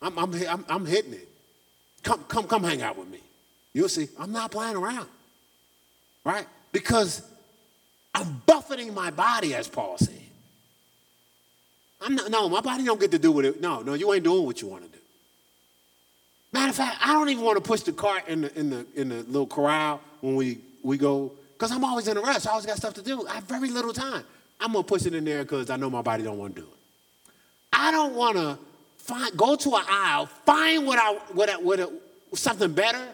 I'm, 0.00 0.18
I'm, 0.18 0.34
I'm, 0.48 0.64
I'm 0.68 0.86
hitting 0.86 1.12
it. 1.12 1.28
Come, 2.02 2.24
come, 2.24 2.46
come 2.46 2.64
hang 2.64 2.82
out 2.82 2.96
with 2.96 3.08
me. 3.08 3.18
You'll 3.74 3.88
see. 3.88 4.08
I'm 4.18 4.32
not 4.32 4.50
playing 4.50 4.76
around. 4.76 5.08
Right? 6.24 6.46
Because 6.72 7.22
I'm 8.16 8.42
buffeting 8.46 8.94
my 8.94 9.10
body, 9.10 9.54
as 9.54 9.68
Paul 9.68 9.98
said. 9.98 10.14
I'm 12.00 12.14
not, 12.14 12.30
no, 12.30 12.48
my 12.48 12.62
body 12.62 12.82
don't 12.82 12.98
get 12.98 13.10
to 13.10 13.18
do 13.18 13.30
what 13.30 13.44
it. 13.44 13.60
No, 13.60 13.82
no, 13.82 13.92
you 13.92 14.10
ain't 14.12 14.24
doing 14.24 14.46
what 14.46 14.62
you 14.62 14.68
want 14.68 14.84
to 14.84 14.88
do. 14.88 14.98
Matter 16.52 16.70
of 16.70 16.76
fact, 16.76 16.96
I 17.02 17.12
don't 17.12 17.28
even 17.28 17.44
want 17.44 17.56
to 17.56 17.60
push 17.62 17.82
the 17.82 17.92
cart 17.92 18.26
in 18.26 18.42
the 18.42 18.58
in 18.58 18.70
the 18.70 18.86
in 18.94 19.10
the 19.10 19.16
little 19.24 19.46
corral 19.46 20.00
when 20.22 20.34
we 20.34 20.58
we 20.82 20.96
go 20.96 21.30
because 21.52 21.70
I'm 21.70 21.84
always 21.84 22.08
in 22.08 22.16
a 22.16 22.20
rush. 22.20 22.46
I 22.46 22.50
always 22.52 22.64
got 22.64 22.78
stuff 22.78 22.94
to 22.94 23.02
do. 23.02 23.26
I 23.26 23.34
have 23.34 23.44
very 23.44 23.68
little 23.68 23.92
time. 23.92 24.24
I'm 24.60 24.72
gonna 24.72 24.84
push 24.84 25.04
it 25.04 25.14
in 25.14 25.24
there 25.24 25.42
because 25.42 25.68
I 25.68 25.76
know 25.76 25.90
my 25.90 26.00
body 26.00 26.22
don't 26.22 26.38
want 26.38 26.54
to 26.56 26.62
do 26.62 26.66
it. 26.66 27.32
I 27.72 27.90
don't 27.90 28.14
want 28.14 28.36
to 28.36 28.58
find 28.96 29.36
go 29.36 29.56
to 29.56 29.76
an 29.76 29.84
aisle, 29.88 30.26
find 30.46 30.86
what 30.86 30.98
I 30.98 31.12
what 31.32 31.50
I, 31.50 31.56
what 31.58 31.80
I, 31.80 31.86
something 32.32 32.72
better. 32.72 33.06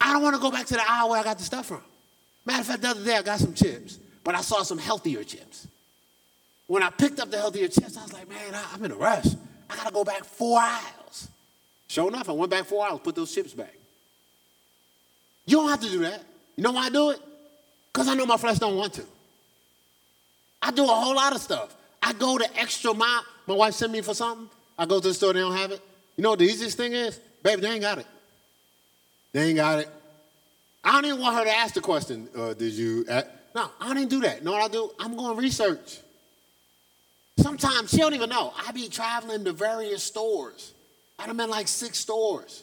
I 0.00 0.12
don't 0.12 0.22
want 0.22 0.36
to 0.36 0.42
go 0.42 0.50
back 0.50 0.66
to 0.66 0.74
the 0.74 0.84
aisle 0.86 1.08
where 1.10 1.20
I 1.20 1.22
got 1.22 1.38
the 1.38 1.44
stuff 1.44 1.66
from. 1.66 1.82
Matter 2.44 2.60
of 2.60 2.66
fact, 2.66 2.82
the 2.82 2.88
other 2.88 3.04
day 3.04 3.16
I 3.16 3.22
got 3.22 3.38
some 3.38 3.54
chips, 3.54 3.98
but 4.30 4.38
I 4.38 4.42
saw 4.42 4.62
some 4.62 4.78
healthier 4.78 5.24
chips. 5.24 5.66
When 6.68 6.84
I 6.84 6.90
picked 6.90 7.18
up 7.18 7.32
the 7.32 7.36
healthier 7.36 7.66
chips, 7.66 7.96
I 7.96 8.02
was 8.04 8.12
like, 8.12 8.28
man, 8.28 8.54
I, 8.54 8.64
I'm 8.72 8.84
in 8.84 8.92
a 8.92 8.94
rush. 8.94 9.26
I 9.68 9.74
gotta 9.74 9.90
go 9.92 10.04
back 10.04 10.22
four 10.22 10.60
aisles. 10.60 11.26
Sure 11.88 12.06
enough, 12.06 12.28
I 12.28 12.32
went 12.32 12.48
back 12.48 12.66
four 12.66 12.86
aisles, 12.86 13.00
put 13.02 13.16
those 13.16 13.34
chips 13.34 13.52
back. 13.54 13.74
You 15.46 15.56
don't 15.56 15.68
have 15.68 15.80
to 15.80 15.90
do 15.90 15.98
that. 16.02 16.22
You 16.54 16.62
know 16.62 16.70
why 16.70 16.86
I 16.86 16.90
do 16.90 17.10
it? 17.10 17.18
Because 17.92 18.06
I 18.06 18.14
know 18.14 18.24
my 18.24 18.36
flesh 18.36 18.60
don't 18.60 18.76
want 18.76 18.92
to. 18.92 19.04
I 20.62 20.70
do 20.70 20.84
a 20.84 20.86
whole 20.86 21.16
lot 21.16 21.34
of 21.34 21.40
stuff. 21.40 21.74
I 22.00 22.12
go 22.12 22.38
the 22.38 22.48
extra 22.56 22.94
mile. 22.94 23.24
My 23.48 23.54
wife 23.54 23.74
sent 23.74 23.90
me 23.90 24.00
for 24.00 24.14
something. 24.14 24.48
I 24.78 24.86
go 24.86 25.00
to 25.00 25.08
the 25.08 25.12
store, 25.12 25.32
they 25.32 25.40
don't 25.40 25.56
have 25.56 25.72
it. 25.72 25.80
You 26.16 26.22
know 26.22 26.30
what 26.30 26.38
the 26.38 26.44
easiest 26.44 26.76
thing 26.76 26.92
is? 26.92 27.18
Baby, 27.42 27.62
they 27.62 27.70
ain't 27.72 27.80
got 27.80 27.98
it. 27.98 28.06
They 29.32 29.48
ain't 29.48 29.56
got 29.56 29.80
it. 29.80 29.88
I 30.84 30.92
don't 30.92 31.06
even 31.06 31.20
want 31.20 31.36
her 31.36 31.42
to 31.42 31.52
ask 31.52 31.74
the 31.74 31.80
question, 31.80 32.28
uh, 32.36 32.54
did 32.54 32.74
you? 32.74 33.04
No, 33.54 33.70
I 33.80 33.94
didn't 33.94 34.10
do 34.10 34.20
that. 34.20 34.38
You 34.38 34.44
know 34.44 34.52
what 34.52 34.62
I 34.62 34.68
do? 34.68 34.90
I'm 34.98 35.16
going 35.16 35.34
to 35.34 35.40
research. 35.40 35.98
Sometimes 37.38 37.90
she 37.90 37.98
don't 37.98 38.14
even 38.14 38.28
know. 38.28 38.52
I 38.66 38.72
be 38.72 38.88
traveling 38.88 39.44
to 39.44 39.52
various 39.52 40.02
stores. 40.02 40.72
I 41.18 41.26
done 41.26 41.36
been 41.36 41.50
like 41.50 41.68
six 41.68 41.98
stores. 41.98 42.62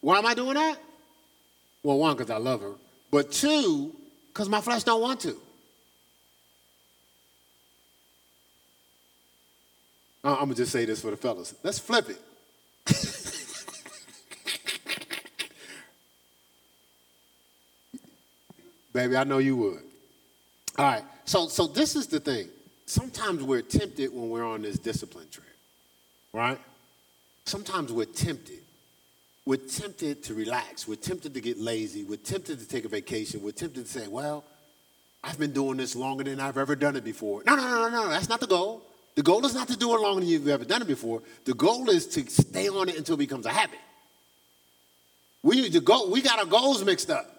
Why 0.00 0.18
am 0.18 0.26
I 0.26 0.34
doing 0.34 0.54
that? 0.54 0.76
Well, 1.82 1.98
one, 1.98 2.16
because 2.16 2.30
I 2.30 2.36
love 2.36 2.60
her. 2.60 2.72
But 3.10 3.32
two, 3.32 3.94
because 4.28 4.48
my 4.48 4.60
flesh 4.60 4.82
don't 4.82 5.00
want 5.00 5.20
to. 5.20 5.36
I'm 10.24 10.36
gonna 10.36 10.54
just 10.54 10.72
say 10.72 10.86
this 10.86 11.02
for 11.02 11.10
the 11.10 11.16
fellas. 11.16 11.54
Let's 11.62 11.78
flip 11.78 12.08
it. 12.08 12.20
Baby, 18.94 19.16
I 19.16 19.24
know 19.24 19.38
you 19.38 19.56
would. 19.56 19.82
All 20.78 20.86
right. 20.86 21.02
So 21.26 21.48
so 21.48 21.66
this 21.66 21.96
is 21.96 22.06
the 22.06 22.20
thing. 22.20 22.48
Sometimes 22.86 23.42
we're 23.42 23.62
tempted 23.62 24.14
when 24.14 24.30
we're 24.30 24.46
on 24.46 24.62
this 24.62 24.78
discipline 24.78 25.26
trip. 25.30 25.46
Right? 26.32 26.58
Sometimes 27.44 27.92
we're 27.92 28.06
tempted. 28.06 28.60
We're 29.44 29.56
tempted 29.56 30.22
to 30.24 30.34
relax. 30.34 30.88
We're 30.88 30.94
tempted 30.94 31.34
to 31.34 31.40
get 31.40 31.58
lazy. 31.58 32.04
We're 32.04 32.16
tempted 32.16 32.58
to 32.60 32.66
take 32.66 32.86
a 32.86 32.88
vacation. 32.88 33.42
We're 33.42 33.52
tempted 33.52 33.84
to 33.84 33.90
say, 33.90 34.08
well, 34.08 34.44
I've 35.22 35.38
been 35.38 35.52
doing 35.52 35.76
this 35.76 35.94
longer 35.94 36.24
than 36.24 36.40
I've 36.40 36.56
ever 36.56 36.74
done 36.74 36.96
it 36.96 37.04
before. 37.04 37.42
No, 37.46 37.54
no, 37.54 37.62
no, 37.62 37.88
no, 37.88 38.04
no. 38.04 38.08
That's 38.08 38.28
not 38.28 38.40
the 38.40 38.46
goal. 38.46 38.82
The 39.16 39.22
goal 39.22 39.44
is 39.44 39.54
not 39.54 39.68
to 39.68 39.76
do 39.76 39.94
it 39.94 40.00
longer 40.00 40.20
than 40.20 40.28
you've 40.28 40.48
ever 40.48 40.64
done 40.64 40.82
it 40.82 40.88
before. 40.88 41.22
The 41.44 41.54
goal 41.54 41.90
is 41.90 42.06
to 42.08 42.28
stay 42.30 42.68
on 42.68 42.88
it 42.88 42.96
until 42.96 43.16
it 43.16 43.18
becomes 43.18 43.46
a 43.46 43.50
habit. 43.50 43.78
We 45.42 45.60
need 45.60 45.72
to 45.74 45.80
go, 45.80 46.08
we 46.08 46.22
got 46.22 46.38
our 46.38 46.46
goals 46.46 46.82
mixed 46.84 47.10
up. 47.10 47.33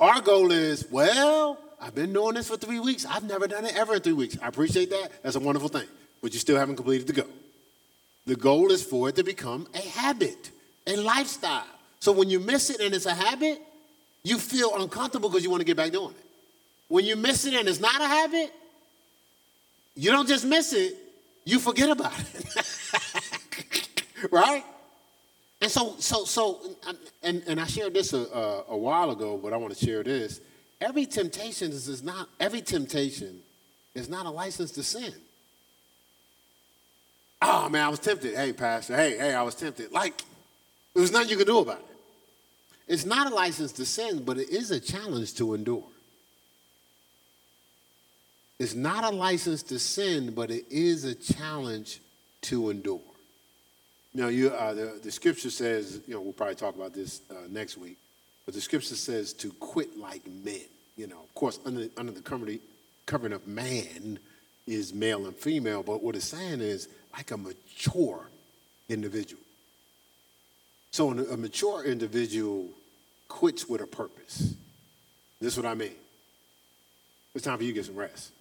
Our 0.00 0.22
goal 0.22 0.50
is, 0.50 0.86
well, 0.90 1.58
I've 1.78 1.94
been 1.94 2.14
doing 2.14 2.34
this 2.34 2.48
for 2.48 2.56
three 2.56 2.80
weeks. 2.80 3.04
I've 3.04 3.24
never 3.24 3.46
done 3.46 3.66
it 3.66 3.76
ever 3.76 3.94
in 3.94 4.00
three 4.00 4.14
weeks. 4.14 4.38
I 4.40 4.48
appreciate 4.48 4.88
that. 4.88 5.22
That's 5.22 5.36
a 5.36 5.40
wonderful 5.40 5.68
thing. 5.68 5.86
But 6.22 6.32
you 6.32 6.38
still 6.38 6.56
haven't 6.56 6.76
completed 6.76 7.06
the 7.06 7.12
goal. 7.12 7.30
The 8.26 8.36
goal 8.36 8.70
is 8.72 8.82
for 8.82 9.10
it 9.10 9.16
to 9.16 9.22
become 9.22 9.68
a 9.74 9.80
habit, 9.80 10.50
a 10.86 10.96
lifestyle. 10.96 11.66
So 12.00 12.12
when 12.12 12.30
you 12.30 12.40
miss 12.40 12.70
it 12.70 12.80
and 12.80 12.94
it's 12.94 13.04
a 13.04 13.14
habit, 13.14 13.60
you 14.22 14.38
feel 14.38 14.74
uncomfortable 14.80 15.28
because 15.28 15.44
you 15.44 15.50
want 15.50 15.60
to 15.60 15.66
get 15.66 15.76
back 15.76 15.92
doing 15.92 16.10
it. 16.10 16.26
When 16.88 17.04
you 17.04 17.16
miss 17.16 17.44
it 17.44 17.52
and 17.54 17.68
it's 17.68 17.80
not 17.80 18.00
a 18.00 18.06
habit, 18.06 18.52
you 19.94 20.10
don't 20.10 20.28
just 20.28 20.46
miss 20.46 20.72
it, 20.72 20.96
you 21.44 21.58
forget 21.58 21.90
about 21.90 22.18
it. 22.18 22.46
right? 24.30 24.64
And 25.60 25.70
so, 25.70 25.96
so, 25.98 26.24
so, 26.24 26.60
um, 26.88 26.96
and, 27.22 27.42
and 27.46 27.60
I 27.60 27.66
shared 27.66 27.92
this 27.92 28.12
a, 28.12 28.18
a, 28.18 28.64
a 28.70 28.76
while 28.76 29.10
ago, 29.10 29.36
but 29.36 29.52
I 29.52 29.56
want 29.56 29.76
to 29.76 29.84
share 29.84 30.02
this. 30.02 30.40
Every 30.80 31.04
temptation 31.04 31.70
is, 31.70 31.86
is 31.88 32.02
not, 32.02 32.28
every 32.38 32.62
temptation 32.62 33.40
is 33.94 34.08
not 34.08 34.24
a 34.24 34.30
license 34.30 34.70
to 34.72 34.82
sin. 34.82 35.12
Oh 37.42 37.68
man, 37.68 37.84
I 37.84 37.88
was 37.88 37.98
tempted. 37.98 38.34
Hey, 38.34 38.52
Pastor, 38.52 38.96
hey, 38.96 39.18
hey, 39.18 39.34
I 39.34 39.42
was 39.42 39.54
tempted. 39.54 39.92
Like, 39.92 40.22
there 40.94 41.02
was 41.02 41.12
nothing 41.12 41.30
you 41.30 41.36
could 41.36 41.46
do 41.46 41.58
about 41.58 41.78
it. 41.78 41.84
It's 42.88 43.04
not 43.04 43.30
a 43.30 43.34
license 43.34 43.72
to 43.72 43.86
sin, 43.86 44.24
but 44.24 44.38
it 44.38 44.48
is 44.48 44.70
a 44.70 44.80
challenge 44.80 45.34
to 45.34 45.54
endure. 45.54 45.84
It's 48.58 48.74
not 48.74 49.04
a 49.04 49.10
license 49.10 49.62
to 49.64 49.78
sin, 49.78 50.34
but 50.34 50.50
it 50.50 50.64
is 50.70 51.04
a 51.04 51.14
challenge 51.14 52.00
to 52.42 52.70
endure. 52.70 53.00
Know, 54.12 54.28
you, 54.28 54.50
uh, 54.50 54.74
the, 54.74 55.00
the 55.02 55.10
scripture 55.10 55.50
says, 55.50 56.00
you 56.06 56.14
know, 56.14 56.20
we'll 56.20 56.32
probably 56.32 56.56
talk 56.56 56.74
about 56.74 56.92
this 56.92 57.22
uh, 57.30 57.34
next 57.48 57.78
week, 57.78 57.96
but 58.44 58.54
the 58.54 58.60
scripture 58.60 58.96
says 58.96 59.32
to 59.34 59.52
quit 59.52 59.96
like 59.96 60.26
men. 60.26 60.60
You 60.96 61.06
know, 61.06 61.20
of 61.20 61.32
course, 61.34 61.60
under, 61.64 61.86
under 61.96 62.12
the 62.12 62.20
covering, 62.20 62.58
covering 63.06 63.32
of 63.32 63.46
man 63.46 64.18
is 64.66 64.92
male 64.92 65.26
and 65.26 65.36
female, 65.36 65.82
but 65.82 66.02
what 66.02 66.16
it's 66.16 66.26
saying 66.26 66.60
is 66.60 66.88
like 67.12 67.30
a 67.30 67.36
mature 67.36 68.28
individual. 68.88 69.42
So 70.90 71.10
a 71.10 71.36
mature 71.36 71.84
individual 71.84 72.68
quits 73.28 73.68
with 73.68 73.80
a 73.80 73.86
purpose. 73.86 74.54
This 75.40 75.52
is 75.52 75.56
what 75.56 75.70
I 75.70 75.74
mean. 75.74 75.94
It's 77.34 77.44
time 77.44 77.58
for 77.58 77.64
you 77.64 77.70
to 77.70 77.74
get 77.74 77.84
some 77.86 77.94
rest. 77.94 78.32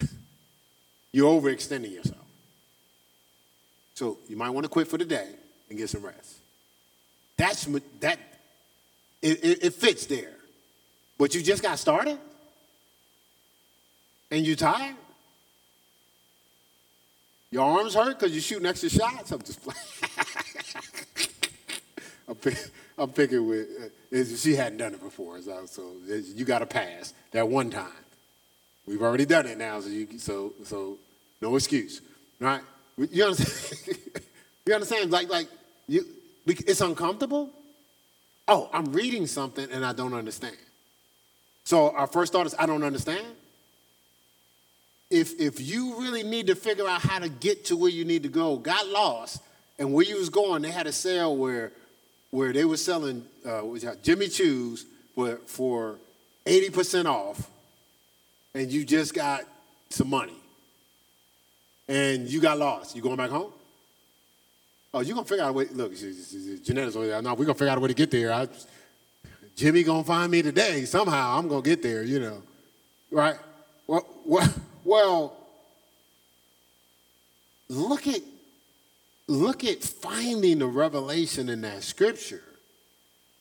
You're 1.12 1.28
overextending 1.28 1.92
yourself. 1.92 2.21
So 4.02 4.18
you 4.28 4.36
might 4.36 4.50
want 4.50 4.64
to 4.64 4.68
quit 4.68 4.88
for 4.88 4.98
the 4.98 5.04
day 5.04 5.28
and 5.70 5.78
get 5.78 5.88
some 5.88 6.04
rest. 6.04 6.38
That's 7.36 7.66
that. 8.00 8.18
It, 9.22 9.44
it, 9.44 9.64
it 9.66 9.74
fits 9.74 10.06
there, 10.06 10.32
but 11.18 11.36
you 11.36 11.40
just 11.40 11.62
got 11.62 11.78
started, 11.78 12.18
and 14.32 14.44
you 14.44 14.56
tired. 14.56 14.96
Your 17.52 17.78
arms 17.78 17.94
hurt 17.94 18.18
because 18.18 18.32
you're 18.32 18.42
shooting 18.42 18.66
extra 18.66 18.90
shots? 18.90 19.30
I'm 19.30 19.40
just 19.42 19.62
playing. 19.62 19.78
I'm, 22.28 22.34
pick, 22.34 22.58
I'm 22.98 23.12
picking 23.12 23.46
with, 23.46 23.68
uh, 24.12 24.24
she 24.36 24.56
hadn't 24.56 24.78
done 24.78 24.94
it 24.94 25.00
before, 25.00 25.40
so, 25.42 25.64
so 25.66 25.92
you 26.08 26.44
got 26.44 26.58
to 26.58 26.66
pass 26.66 27.14
that 27.30 27.48
one 27.48 27.70
time. 27.70 27.86
We've 28.84 29.00
already 29.02 29.26
done 29.26 29.46
it 29.46 29.58
now, 29.58 29.78
so, 29.78 29.90
you, 29.90 30.18
so, 30.18 30.54
so 30.64 30.98
no 31.40 31.54
excuse, 31.54 32.00
right? 32.40 32.62
You 33.10 33.24
understand? 33.24 33.98
you 34.66 34.74
understand? 34.74 35.10
Like, 35.10 35.28
like 35.28 35.48
you, 35.88 36.04
it's 36.46 36.80
uncomfortable. 36.80 37.50
Oh, 38.48 38.68
I'm 38.72 38.92
reading 38.92 39.26
something 39.26 39.70
and 39.70 39.84
I 39.84 39.92
don't 39.92 40.14
understand. 40.14 40.56
So 41.64 41.90
our 41.90 42.06
first 42.06 42.32
thought 42.32 42.46
is, 42.46 42.54
I 42.58 42.66
don't 42.66 42.82
understand. 42.82 43.26
If, 45.10 45.38
if 45.40 45.60
you 45.60 46.00
really 46.00 46.22
need 46.22 46.46
to 46.48 46.54
figure 46.54 46.88
out 46.88 47.02
how 47.02 47.18
to 47.18 47.28
get 47.28 47.66
to 47.66 47.76
where 47.76 47.90
you 47.90 48.04
need 48.04 48.22
to 48.24 48.28
go, 48.28 48.56
got 48.56 48.88
lost, 48.88 49.42
and 49.78 49.92
where 49.92 50.04
you 50.04 50.16
was 50.16 50.28
going, 50.30 50.62
they 50.62 50.70
had 50.70 50.86
a 50.86 50.92
sale 50.92 51.36
where, 51.36 51.72
where 52.30 52.52
they 52.52 52.64
were 52.64 52.76
selling 52.76 53.24
uh, 53.46 53.62
Jimmy 54.02 54.28
Choo's 54.28 54.86
for, 55.14 55.36
for 55.46 55.98
80% 56.46 57.06
off, 57.06 57.50
and 58.54 58.70
you 58.70 58.84
just 58.84 59.14
got 59.14 59.42
some 59.90 60.10
money. 60.10 60.41
And 61.92 62.26
you 62.26 62.40
got 62.40 62.58
lost. 62.58 62.96
You 62.96 63.02
going 63.02 63.18
back 63.18 63.28
home? 63.28 63.52
Oh, 64.94 65.00
you're 65.00 65.12
going 65.12 65.26
to 65.26 65.28
figure 65.28 65.44
out 65.44 65.50
a 65.50 65.52
way. 65.52 65.66
Look, 65.72 65.92
Jeanette's 65.94 66.96
over 66.96 67.06
there. 67.06 67.20
No, 67.20 67.34
we're 67.34 67.44
going 67.44 67.48
to 67.48 67.58
figure 67.58 67.68
out 67.68 67.76
a 67.76 67.82
way 67.82 67.88
to 67.88 67.94
get 67.94 68.10
there. 68.10 68.32
I, 68.32 68.48
Jimmy 69.56 69.82
going 69.82 70.02
to 70.02 70.06
find 70.06 70.32
me 70.32 70.40
today. 70.40 70.86
Somehow 70.86 71.36
I'm 71.36 71.48
going 71.48 71.62
to 71.62 71.68
get 71.68 71.82
there, 71.82 72.02
you 72.02 72.18
know. 72.18 72.42
Right? 73.10 73.36
Well, 73.86 74.06
well, 74.24 74.54
well, 74.84 75.36
look 77.68 78.06
at 78.06 78.22
look 79.26 79.62
at 79.62 79.82
finding 79.82 80.60
the 80.60 80.66
revelation 80.66 81.50
in 81.50 81.60
that 81.60 81.82
scripture 81.82 82.42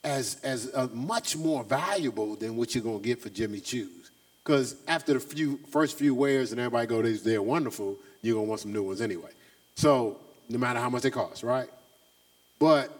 as 0.03 0.41
as 0.43 0.69
uh, 0.73 0.89
much 0.91 1.37
more 1.37 1.63
valuable 1.63 2.35
than 2.35 2.57
what 2.57 2.75
you're 2.75 2.83
to 2.83 2.99
get 2.99 3.21
for 3.21 3.29
Jimmy 3.29 3.61
Choo's. 3.61 4.11
Because 4.43 4.75
after 4.89 5.13
the 5.13 5.21
few 5.21 5.57
first 5.69 5.97
few 5.97 6.13
wears 6.13 6.51
and 6.51 6.59
everybody 6.59 6.87
go, 6.87 7.01
they're 7.01 7.41
wonderful, 7.41 7.97
you're 8.21 8.35
gonna 8.35 8.47
want 8.47 8.61
some 8.61 8.73
new 8.73 8.83
ones 8.83 9.01
anyway. 9.01 9.31
So 9.75 10.17
no 10.49 10.57
matter 10.57 10.79
how 10.79 10.89
much 10.89 11.03
they 11.03 11.11
cost, 11.11 11.43
right? 11.43 11.69
But 12.59 12.91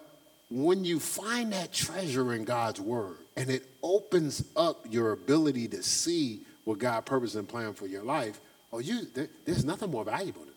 when 0.49 0.84
you 0.84 0.99
find 0.99 1.53
that 1.53 1.72
treasure 1.72 2.34
in 2.34 2.43
God's 2.43 2.82
word 2.82 3.17
and 3.38 3.49
it 3.49 3.65
opens 3.82 4.43
up 4.55 4.86
your 4.89 5.11
ability 5.11 5.67
to 5.69 5.84
see 5.84 6.41
what 6.65 6.80
God 6.80 7.05
purpose 7.05 7.36
and 7.36 7.47
plan 7.47 7.74
for 7.74 7.88
your 7.88 8.03
life, 8.03 8.39
oh, 8.74 8.80
you 8.80 9.05
there, 9.13 9.30
there's 9.45 9.65
nothing 9.65 9.91
more 9.91 10.03
valuable 10.03 10.41
than 10.41 10.49
it. 10.49 10.55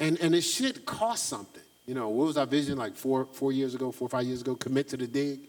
And 0.00 0.20
and 0.20 0.34
it 0.34 0.42
should 0.42 0.86
cost 0.86 1.26
something. 1.26 1.62
You 1.86 1.94
know, 1.94 2.08
what 2.10 2.26
was 2.26 2.36
our 2.36 2.46
vision 2.46 2.78
like 2.78 2.96
four 2.96 3.26
four 3.32 3.52
years 3.52 3.74
ago, 3.74 3.90
four 3.90 4.06
or 4.06 4.10
five 4.10 4.24
years 4.24 4.42
ago? 4.42 4.54
Commit 4.54 4.88
to 4.88 4.96
the 4.96 5.06
dig. 5.06 5.40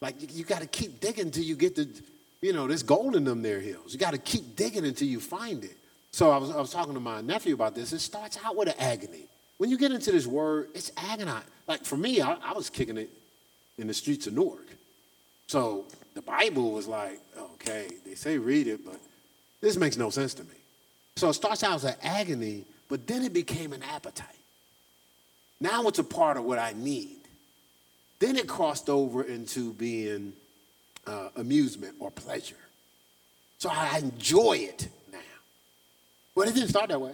Like 0.00 0.20
you, 0.20 0.28
you 0.30 0.44
got 0.44 0.60
to 0.60 0.66
keep 0.66 1.00
digging 1.00 1.26
until 1.26 1.44
you 1.44 1.56
get 1.56 1.76
the, 1.76 1.88
you 2.42 2.52
know, 2.52 2.66
there's 2.66 2.82
gold 2.82 3.16
in 3.16 3.24
them 3.24 3.42
there 3.42 3.60
hills. 3.60 3.92
You 3.92 3.98
got 3.98 4.12
to 4.12 4.18
keep 4.18 4.56
digging 4.56 4.84
until 4.84 5.08
you 5.08 5.18
find 5.20 5.64
it. 5.64 5.76
So 6.14 6.30
I 6.30 6.36
was, 6.36 6.52
I 6.52 6.60
was 6.60 6.70
talking 6.70 6.94
to 6.94 7.00
my 7.00 7.22
nephew 7.22 7.54
about 7.54 7.74
this. 7.74 7.92
It 7.92 7.98
starts 7.98 8.38
out 8.44 8.54
with 8.54 8.68
an 8.68 8.76
agony. 8.78 9.26
When 9.58 9.68
you 9.68 9.76
get 9.76 9.90
into 9.90 10.12
this 10.12 10.28
word, 10.28 10.68
it's 10.72 10.92
agonizing. 10.96 11.50
Like 11.66 11.84
for 11.84 11.96
me, 11.96 12.20
I, 12.20 12.34
I 12.34 12.52
was 12.52 12.70
kicking 12.70 12.96
it 12.96 13.10
in 13.78 13.88
the 13.88 13.94
streets 13.94 14.28
of 14.28 14.34
Newark. 14.34 14.68
So 15.48 15.86
the 16.14 16.22
Bible 16.22 16.70
was 16.70 16.86
like, 16.86 17.20
okay, 17.36 17.88
they 18.06 18.14
say 18.14 18.38
read 18.38 18.68
it, 18.68 18.84
but 18.84 19.00
this 19.60 19.76
makes 19.76 19.96
no 19.96 20.08
sense 20.08 20.34
to 20.34 20.44
me. 20.44 20.54
So 21.16 21.30
it 21.30 21.34
starts 21.34 21.64
out 21.64 21.74
as 21.74 21.84
an 21.84 21.96
agony, 22.00 22.64
but 22.88 23.08
then 23.08 23.24
it 23.24 23.32
became 23.32 23.72
an 23.72 23.82
appetite. 23.82 24.28
Now 25.60 25.88
it's 25.88 25.98
a 25.98 26.04
part 26.04 26.36
of 26.36 26.44
what 26.44 26.60
I 26.60 26.74
need. 26.76 27.22
Then 28.20 28.36
it 28.36 28.46
crossed 28.46 28.88
over 28.88 29.24
into 29.24 29.72
being 29.72 30.32
uh, 31.08 31.30
amusement 31.34 31.96
or 31.98 32.12
pleasure. 32.12 32.54
So 33.58 33.68
I 33.68 33.98
enjoy 33.98 34.58
it. 34.58 34.88
But 36.34 36.48
it 36.48 36.54
didn't 36.54 36.70
start 36.70 36.88
that 36.88 37.00
way. 37.00 37.12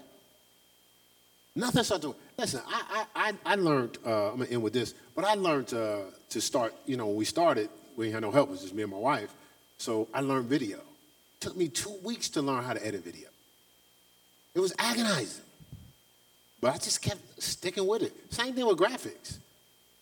Nothing 1.55 1.83
started 1.83 2.09
to, 2.09 2.17
listen, 2.39 2.63
I, 2.67 3.05
I, 3.15 3.33
I 3.45 3.55
learned, 3.57 3.99
uh, 4.07 4.31
I'm 4.31 4.37
going 4.37 4.49
to 4.49 4.55
end 4.55 4.63
with 4.63 4.73
this, 4.73 4.95
but 5.15 5.25
I 5.25 5.35
learned 5.35 5.75
uh, 5.75 6.03
to 6.31 6.41
start, 6.41 6.75
you 6.87 6.97
know, 6.97 7.07
when 7.07 7.17
we 7.17 7.25
started, 7.25 7.69
we 7.97 8.11
had 8.11 8.23
no 8.23 8.31
help, 8.31 8.49
it 8.49 8.53
was 8.53 8.63
just 8.63 8.75
me 8.75 8.83
and 8.83 8.93
my 8.93 8.99
wife. 8.99 9.35
So 9.79 10.09
I 10.15 10.21
learned 10.21 10.47
video. 10.47 10.79
It 10.79 11.41
took 11.41 11.57
me 11.57 11.69
two 11.69 11.97
weeks 12.05 12.29
to 12.31 12.43
learn 12.43 12.63
how 12.63 12.73
to 12.73 12.87
edit 12.87 13.05
video. 13.05 13.29
It 14.55 14.61
was 14.61 14.73
agonizing. 14.79 15.45
But 16.61 16.75
I 16.75 16.79
just 16.79 17.03
kept 17.03 17.43
sticking 17.43 17.87
with 17.87 18.03
it. 18.03 18.13
Same 18.33 18.55
thing 18.55 18.67
with 18.67 18.79
graphics. 18.79 19.39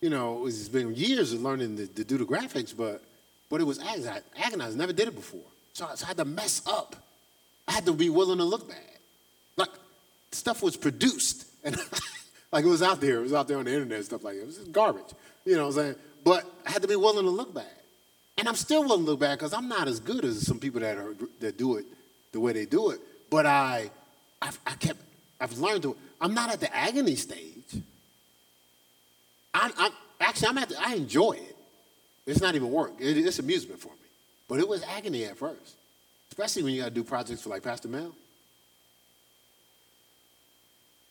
You 0.01 0.09
know, 0.09 0.45
it's 0.45 0.67
been 0.67 0.95
years 0.95 1.33
of 1.33 1.41
learning 1.41 1.77
to, 1.77 1.87
to 1.87 2.03
do 2.03 2.17
the 2.17 2.25
graphics, 2.25 2.75
but 2.75 3.01
but 3.49 3.61
it 3.61 3.63
was 3.63 3.79
agonizing. 3.79 4.23
agonizing. 4.37 4.77
Never 4.77 4.93
did 4.93 5.07
it 5.07 5.15
before. 5.15 5.41
So, 5.73 5.87
so 5.95 6.05
I 6.05 6.09
had 6.09 6.17
to 6.17 6.25
mess 6.25 6.61
up. 6.67 6.95
I 7.67 7.71
had 7.71 7.85
to 7.85 7.93
be 7.93 8.09
willing 8.09 8.37
to 8.37 8.43
look 8.43 8.67
bad. 8.67 8.77
Stuff 10.31 10.61
was 10.61 10.77
produced 10.77 11.47
and 11.63 11.77
like 12.51 12.65
it 12.65 12.69
was 12.69 12.81
out 12.81 13.01
there. 13.01 13.19
It 13.19 13.23
was 13.23 13.33
out 13.33 13.47
there 13.47 13.57
on 13.57 13.65
the 13.65 13.73
internet 13.73 13.97
and 13.97 14.05
stuff 14.05 14.23
like 14.23 14.35
that. 14.35 14.41
It 14.41 14.47
was 14.47 14.57
garbage. 14.59 15.13
You 15.45 15.55
know 15.55 15.67
what 15.67 15.77
I'm 15.77 15.83
saying? 15.83 15.95
But 16.23 16.45
I 16.65 16.71
had 16.71 16.81
to 16.81 16.87
be 16.87 16.95
willing 16.95 17.25
to 17.25 17.31
look 17.31 17.53
bad. 17.53 17.65
And 18.37 18.47
I'm 18.47 18.55
still 18.55 18.83
willing 18.83 19.05
to 19.05 19.11
look 19.11 19.19
bad 19.19 19.37
because 19.37 19.53
I'm 19.53 19.67
not 19.67 19.87
as 19.87 19.99
good 19.99 20.23
as 20.23 20.45
some 20.45 20.59
people 20.59 20.79
that 20.81 20.97
are 20.97 21.13
that 21.41 21.57
do 21.57 21.77
it 21.77 21.85
the 22.31 22.39
way 22.39 22.53
they 22.53 22.65
do 22.65 22.91
it. 22.91 22.99
But 23.29 23.45
I, 23.45 23.91
I've, 24.41 24.59
I 24.65 24.71
kept, 24.75 24.99
I've 25.39 25.57
learned 25.57 25.83
to. 25.83 25.95
I'm 26.21 26.33
not 26.33 26.51
at 26.51 26.59
the 26.59 26.75
agony 26.75 27.15
stage. 27.15 27.81
I'm, 29.53 29.71
I'm 29.77 29.91
actually, 30.19 30.47
I'm 30.47 30.57
at. 30.57 30.69
The, 30.69 30.75
I 30.79 30.95
enjoy 30.95 31.33
it. 31.33 31.55
It's 32.25 32.41
not 32.41 32.55
even 32.55 32.71
work. 32.71 32.93
It, 32.99 33.17
it's 33.17 33.39
amusement 33.39 33.79
for 33.79 33.89
me. 33.89 33.93
But 34.47 34.59
it 34.59 34.67
was 34.67 34.83
agony 34.83 35.25
at 35.25 35.37
first, 35.37 35.75
especially 36.31 36.63
when 36.63 36.73
you 36.73 36.81
got 36.81 36.89
to 36.89 36.93
do 36.93 37.03
projects 37.03 37.41
for 37.41 37.49
like 37.49 37.63
Pastor 37.63 37.87
Mel. 37.87 38.13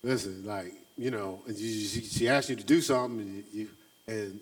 Listen, 0.02 0.44
like 0.44 0.72
you 0.96 1.10
know, 1.10 1.40
she, 1.46 1.86
she 1.86 2.28
asked 2.28 2.50
you 2.50 2.56
to 2.56 2.64
do 2.64 2.80
something, 2.80 3.20
and, 3.20 3.44
you, 3.52 3.68
and 4.06 4.40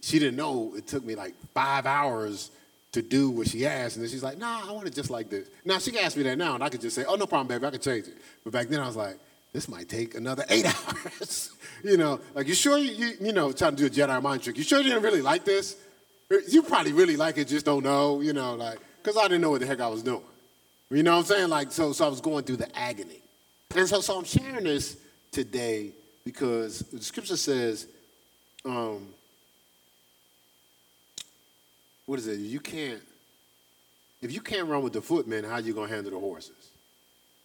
she 0.00 0.18
didn't 0.18 0.36
know 0.36 0.72
it 0.76 0.86
took 0.86 1.04
me 1.04 1.14
like 1.14 1.34
five 1.52 1.86
hours 1.86 2.50
to 2.92 3.02
do 3.02 3.30
what 3.30 3.48
she 3.48 3.66
asked, 3.66 3.96
and 3.96 4.04
then 4.04 4.10
she's 4.10 4.22
like, 4.22 4.38
"Nah, 4.38 4.68
I 4.68 4.72
want 4.72 4.86
it 4.86 4.94
just 4.94 5.10
like 5.10 5.28
this." 5.28 5.48
Now 5.64 5.78
she 5.78 5.90
can 5.90 6.04
ask 6.04 6.16
me 6.16 6.22
that 6.24 6.38
now, 6.38 6.54
and 6.54 6.64
I 6.64 6.68
could 6.68 6.80
just 6.80 6.96
say, 6.96 7.04
"Oh, 7.06 7.16
no 7.16 7.26
problem, 7.26 7.48
baby, 7.48 7.66
I 7.66 7.70
can 7.70 7.80
change 7.80 8.06
it." 8.06 8.16
But 8.44 8.52
back 8.52 8.68
then, 8.68 8.80
I 8.80 8.86
was 8.86 8.96
like, 8.96 9.18
"This 9.52 9.68
might 9.68 9.88
take 9.88 10.14
another 10.14 10.44
eight 10.48 10.66
hours." 10.88 11.52
you 11.84 11.96
know, 11.96 12.20
like 12.34 12.46
you 12.46 12.54
sure 12.54 12.78
you, 12.78 12.92
you 12.92 13.12
you 13.20 13.32
know 13.32 13.52
trying 13.52 13.76
to 13.76 13.88
do 13.88 14.02
a 14.02 14.06
Jedi 14.06 14.22
mind 14.22 14.42
trick? 14.42 14.56
You 14.56 14.62
sure 14.62 14.78
you 14.78 14.84
didn't 14.90 15.02
really 15.02 15.22
like 15.22 15.44
this? 15.44 15.76
Uh, 16.32 16.36
you 16.48 16.62
probably 16.62 16.92
really 16.92 17.16
like 17.16 17.38
it, 17.38 17.48
just 17.48 17.66
don't 17.66 17.84
know. 17.84 18.20
You 18.20 18.32
know, 18.32 18.54
like 18.54 18.78
because 19.02 19.16
I 19.16 19.22
didn't 19.24 19.40
know 19.40 19.50
what 19.50 19.60
the 19.60 19.66
heck 19.66 19.80
I 19.80 19.88
was 19.88 20.02
doing. 20.02 20.22
You 20.90 21.02
know 21.02 21.12
what 21.12 21.18
I'm 21.18 21.24
saying? 21.24 21.48
Like 21.48 21.72
so, 21.72 21.92
so 21.92 22.06
I 22.06 22.08
was 22.08 22.20
going 22.20 22.44
through 22.44 22.56
the 22.56 22.78
agony, 22.78 23.20
and 23.76 23.88
so 23.88 24.00
so 24.00 24.18
I'm 24.18 24.24
sharing 24.24 24.64
this 24.64 24.96
today 25.30 25.92
because 26.24 26.80
the 26.80 27.02
scripture 27.02 27.36
says. 27.36 27.86
Um, 28.64 29.08
what 32.08 32.18
is 32.18 32.26
it? 32.26 32.38
You 32.38 32.58
can't, 32.58 33.02
if 34.22 34.32
you 34.32 34.40
can't 34.40 34.66
run 34.66 34.82
with 34.82 34.94
the 34.94 35.02
footmen, 35.02 35.44
how 35.44 35.52
are 35.52 35.60
you 35.60 35.74
going 35.74 35.90
to 35.90 35.94
handle 35.94 36.10
the 36.10 36.18
horses? 36.18 36.70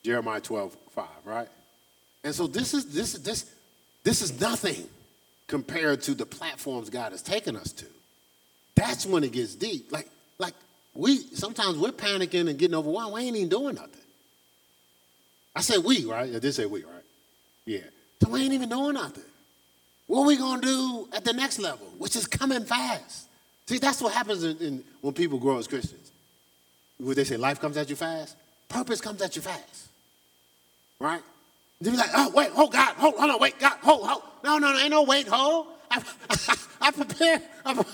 Jeremiah 0.03 0.39
12, 0.39 0.77
5, 0.91 1.05
right? 1.25 1.49
And 2.23 2.33
so 2.33 2.47
this 2.47 2.73
is, 2.73 2.85
this, 2.93 3.11
this, 3.13 3.53
this 4.05 4.21
is 4.21 4.39
nothing 4.39 4.87
compared 5.47 6.01
to 6.03 6.13
the 6.13 6.25
platforms 6.25 6.89
God 6.89 7.11
has 7.11 7.21
taken 7.21 7.57
us 7.57 7.73
to. 7.73 7.85
That's 8.75 9.05
when 9.05 9.25
it 9.25 9.33
gets 9.33 9.53
deep. 9.53 9.91
Like, 9.91 10.09
like 10.39 10.53
we, 10.93 11.17
sometimes 11.17 11.77
we're 11.77 11.91
panicking 11.91 12.49
and 12.49 12.57
getting 12.57 12.75
overwhelmed. 12.75 13.15
We 13.15 13.21
ain't 13.23 13.35
even 13.35 13.49
doing 13.49 13.75
nothing. 13.75 14.02
I 15.55 15.61
said 15.61 15.83
we, 15.83 16.05
right? 16.05 16.33
I 16.35 16.39
did 16.39 16.53
say 16.53 16.65
we, 16.65 16.83
right? 16.83 17.03
Yeah. 17.65 17.79
So 18.21 18.29
we 18.29 18.43
ain't 18.43 18.53
even 18.53 18.69
doing 18.69 18.93
nothing. 18.93 19.23
What 20.07 20.21
are 20.21 20.27
we 20.27 20.37
to 20.37 20.59
do 20.61 21.07
at 21.13 21.23
the 21.23 21.33
next 21.33 21.59
level, 21.59 21.87
which 21.97 22.15
is 22.15 22.27
coming 22.27 22.65
fast? 22.65 23.27
See, 23.65 23.77
that's 23.77 24.01
what 24.01 24.13
happens 24.13 24.43
in, 24.43 24.57
in, 24.57 24.83
when 25.01 25.13
people 25.13 25.39
grow 25.39 25.57
as 25.57 25.67
Christians. 25.67 26.11
Would 26.99 27.17
they 27.17 27.23
say 27.23 27.37
life 27.37 27.59
comes 27.59 27.77
at 27.77 27.89
you 27.89 27.95
fast? 27.95 28.35
Purpose 28.69 29.01
comes 29.01 29.21
at 29.21 29.35
you 29.35 29.41
fast. 29.41 29.89
Right? 30.99 31.21
They 31.81 31.91
be 31.91 31.97
like, 31.97 32.09
oh, 32.15 32.31
wait, 32.33 32.49
oh, 32.55 32.67
God, 32.67 32.95
hold, 32.95 33.15
hold 33.15 33.31
on, 33.31 33.39
wait, 33.39 33.59
God, 33.59 33.77
hold, 33.81 34.07
hold. 34.07 34.23
No, 34.43 34.57
no, 34.57 34.73
no, 34.73 34.79
ain't 34.79 34.91
no 34.91 35.03
wait, 35.03 35.27
hold. 35.27 35.67
I, 35.91 36.01
I, 36.29 36.55
I 36.81 36.91
prepare. 36.91 37.41
I, 37.65 37.85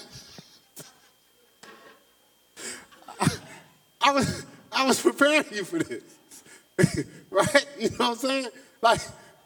I, 4.01 4.11
was, 4.11 4.45
I 4.71 4.85
was 4.85 5.01
preparing 5.01 5.45
you 5.51 5.63
for 5.63 5.79
this. 5.79 6.03
right? 7.29 7.65
You 7.77 7.89
know 7.91 7.95
what 7.97 8.09
I'm 8.09 8.15
saying? 8.15 8.47
Like, 8.81 9.01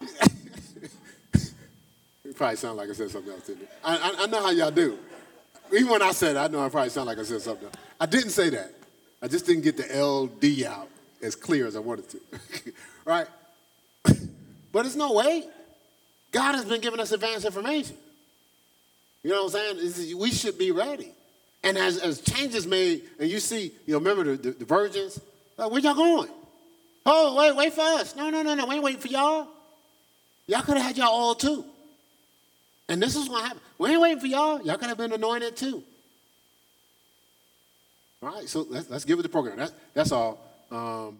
it 2.24 2.36
probably 2.36 2.56
sound 2.56 2.76
like 2.76 2.90
I 2.90 2.92
said 2.92 3.10
something 3.10 3.32
else, 3.32 3.46
didn't 3.46 3.62
it? 3.62 3.70
I, 3.84 3.96
I, 3.96 4.22
I 4.24 4.26
know 4.26 4.40
how 4.42 4.50
y'all 4.50 4.70
do. 4.70 4.98
Even 5.72 5.88
when 5.88 6.02
I 6.02 6.12
said 6.12 6.36
it, 6.36 6.38
I 6.38 6.46
know 6.48 6.64
I 6.64 6.68
probably 6.68 6.90
sound 6.90 7.06
like 7.06 7.18
I 7.18 7.22
said 7.22 7.40
something. 7.40 7.68
I 8.00 8.06
didn't 8.06 8.30
say 8.30 8.50
that. 8.50 8.72
I 9.22 9.28
just 9.28 9.46
didn't 9.46 9.64
get 9.64 9.76
the 9.76 9.84
LD 9.84 10.64
out 10.64 10.88
as 11.22 11.34
clear 11.34 11.66
as 11.66 11.76
I 11.76 11.80
wanted 11.80 12.08
to. 12.10 12.20
right? 13.04 13.26
But 14.72 14.86
it's 14.86 14.96
no 14.96 15.12
way. 15.12 15.44
God 16.30 16.54
has 16.54 16.64
been 16.64 16.80
giving 16.80 17.00
us 17.00 17.12
advanced 17.12 17.46
information. 17.46 17.96
You 19.22 19.30
know 19.30 19.44
what 19.44 19.54
I'm 19.54 19.78
saying? 19.78 20.18
We 20.18 20.30
should 20.30 20.58
be 20.58 20.70
ready. 20.70 21.12
And 21.62 21.78
as, 21.78 21.98
as 21.98 22.20
changes 22.20 22.66
made, 22.66 23.04
and 23.18 23.30
you 23.30 23.40
see, 23.40 23.72
you 23.86 23.94
know, 23.94 23.98
remember 23.98 24.36
the, 24.36 24.50
the, 24.50 24.50
the 24.58 24.64
virgins? 24.66 25.18
Like, 25.56 25.70
where 25.70 25.80
y'all 25.80 25.94
going? 25.94 26.28
Oh, 27.06 27.34
wait, 27.36 27.54
wait 27.54 27.72
for 27.72 27.82
us. 27.82 28.16
No, 28.16 28.30
no, 28.30 28.42
no, 28.42 28.54
no. 28.54 28.66
We 28.66 28.76
ain't 28.76 28.84
waiting 28.84 29.00
for 29.00 29.08
y'all. 29.08 29.48
Y'all 30.46 30.62
could 30.62 30.76
have 30.76 30.86
had 30.86 30.96
y'all 30.96 31.08
all 31.08 31.34
too. 31.34 31.64
And 32.88 33.02
this 33.02 33.16
is 33.16 33.28
what 33.28 33.42
happened. 33.42 33.60
We 33.78 33.90
ain't 33.90 34.00
waiting 34.00 34.20
for 34.20 34.26
y'all. 34.26 34.60
Y'all 34.62 34.76
could 34.76 34.88
have 34.88 34.98
been 34.98 35.12
anointed 35.12 35.56
too. 35.56 35.82
All 38.22 38.30
right, 38.30 38.48
so 38.48 38.66
let's, 38.68 38.88
let's 38.88 39.04
give 39.04 39.18
it 39.18 39.22
the 39.22 39.28
program. 39.28 39.58
That, 39.58 39.72
that's 39.92 40.12
all. 40.12 40.38
Um, 40.70 41.18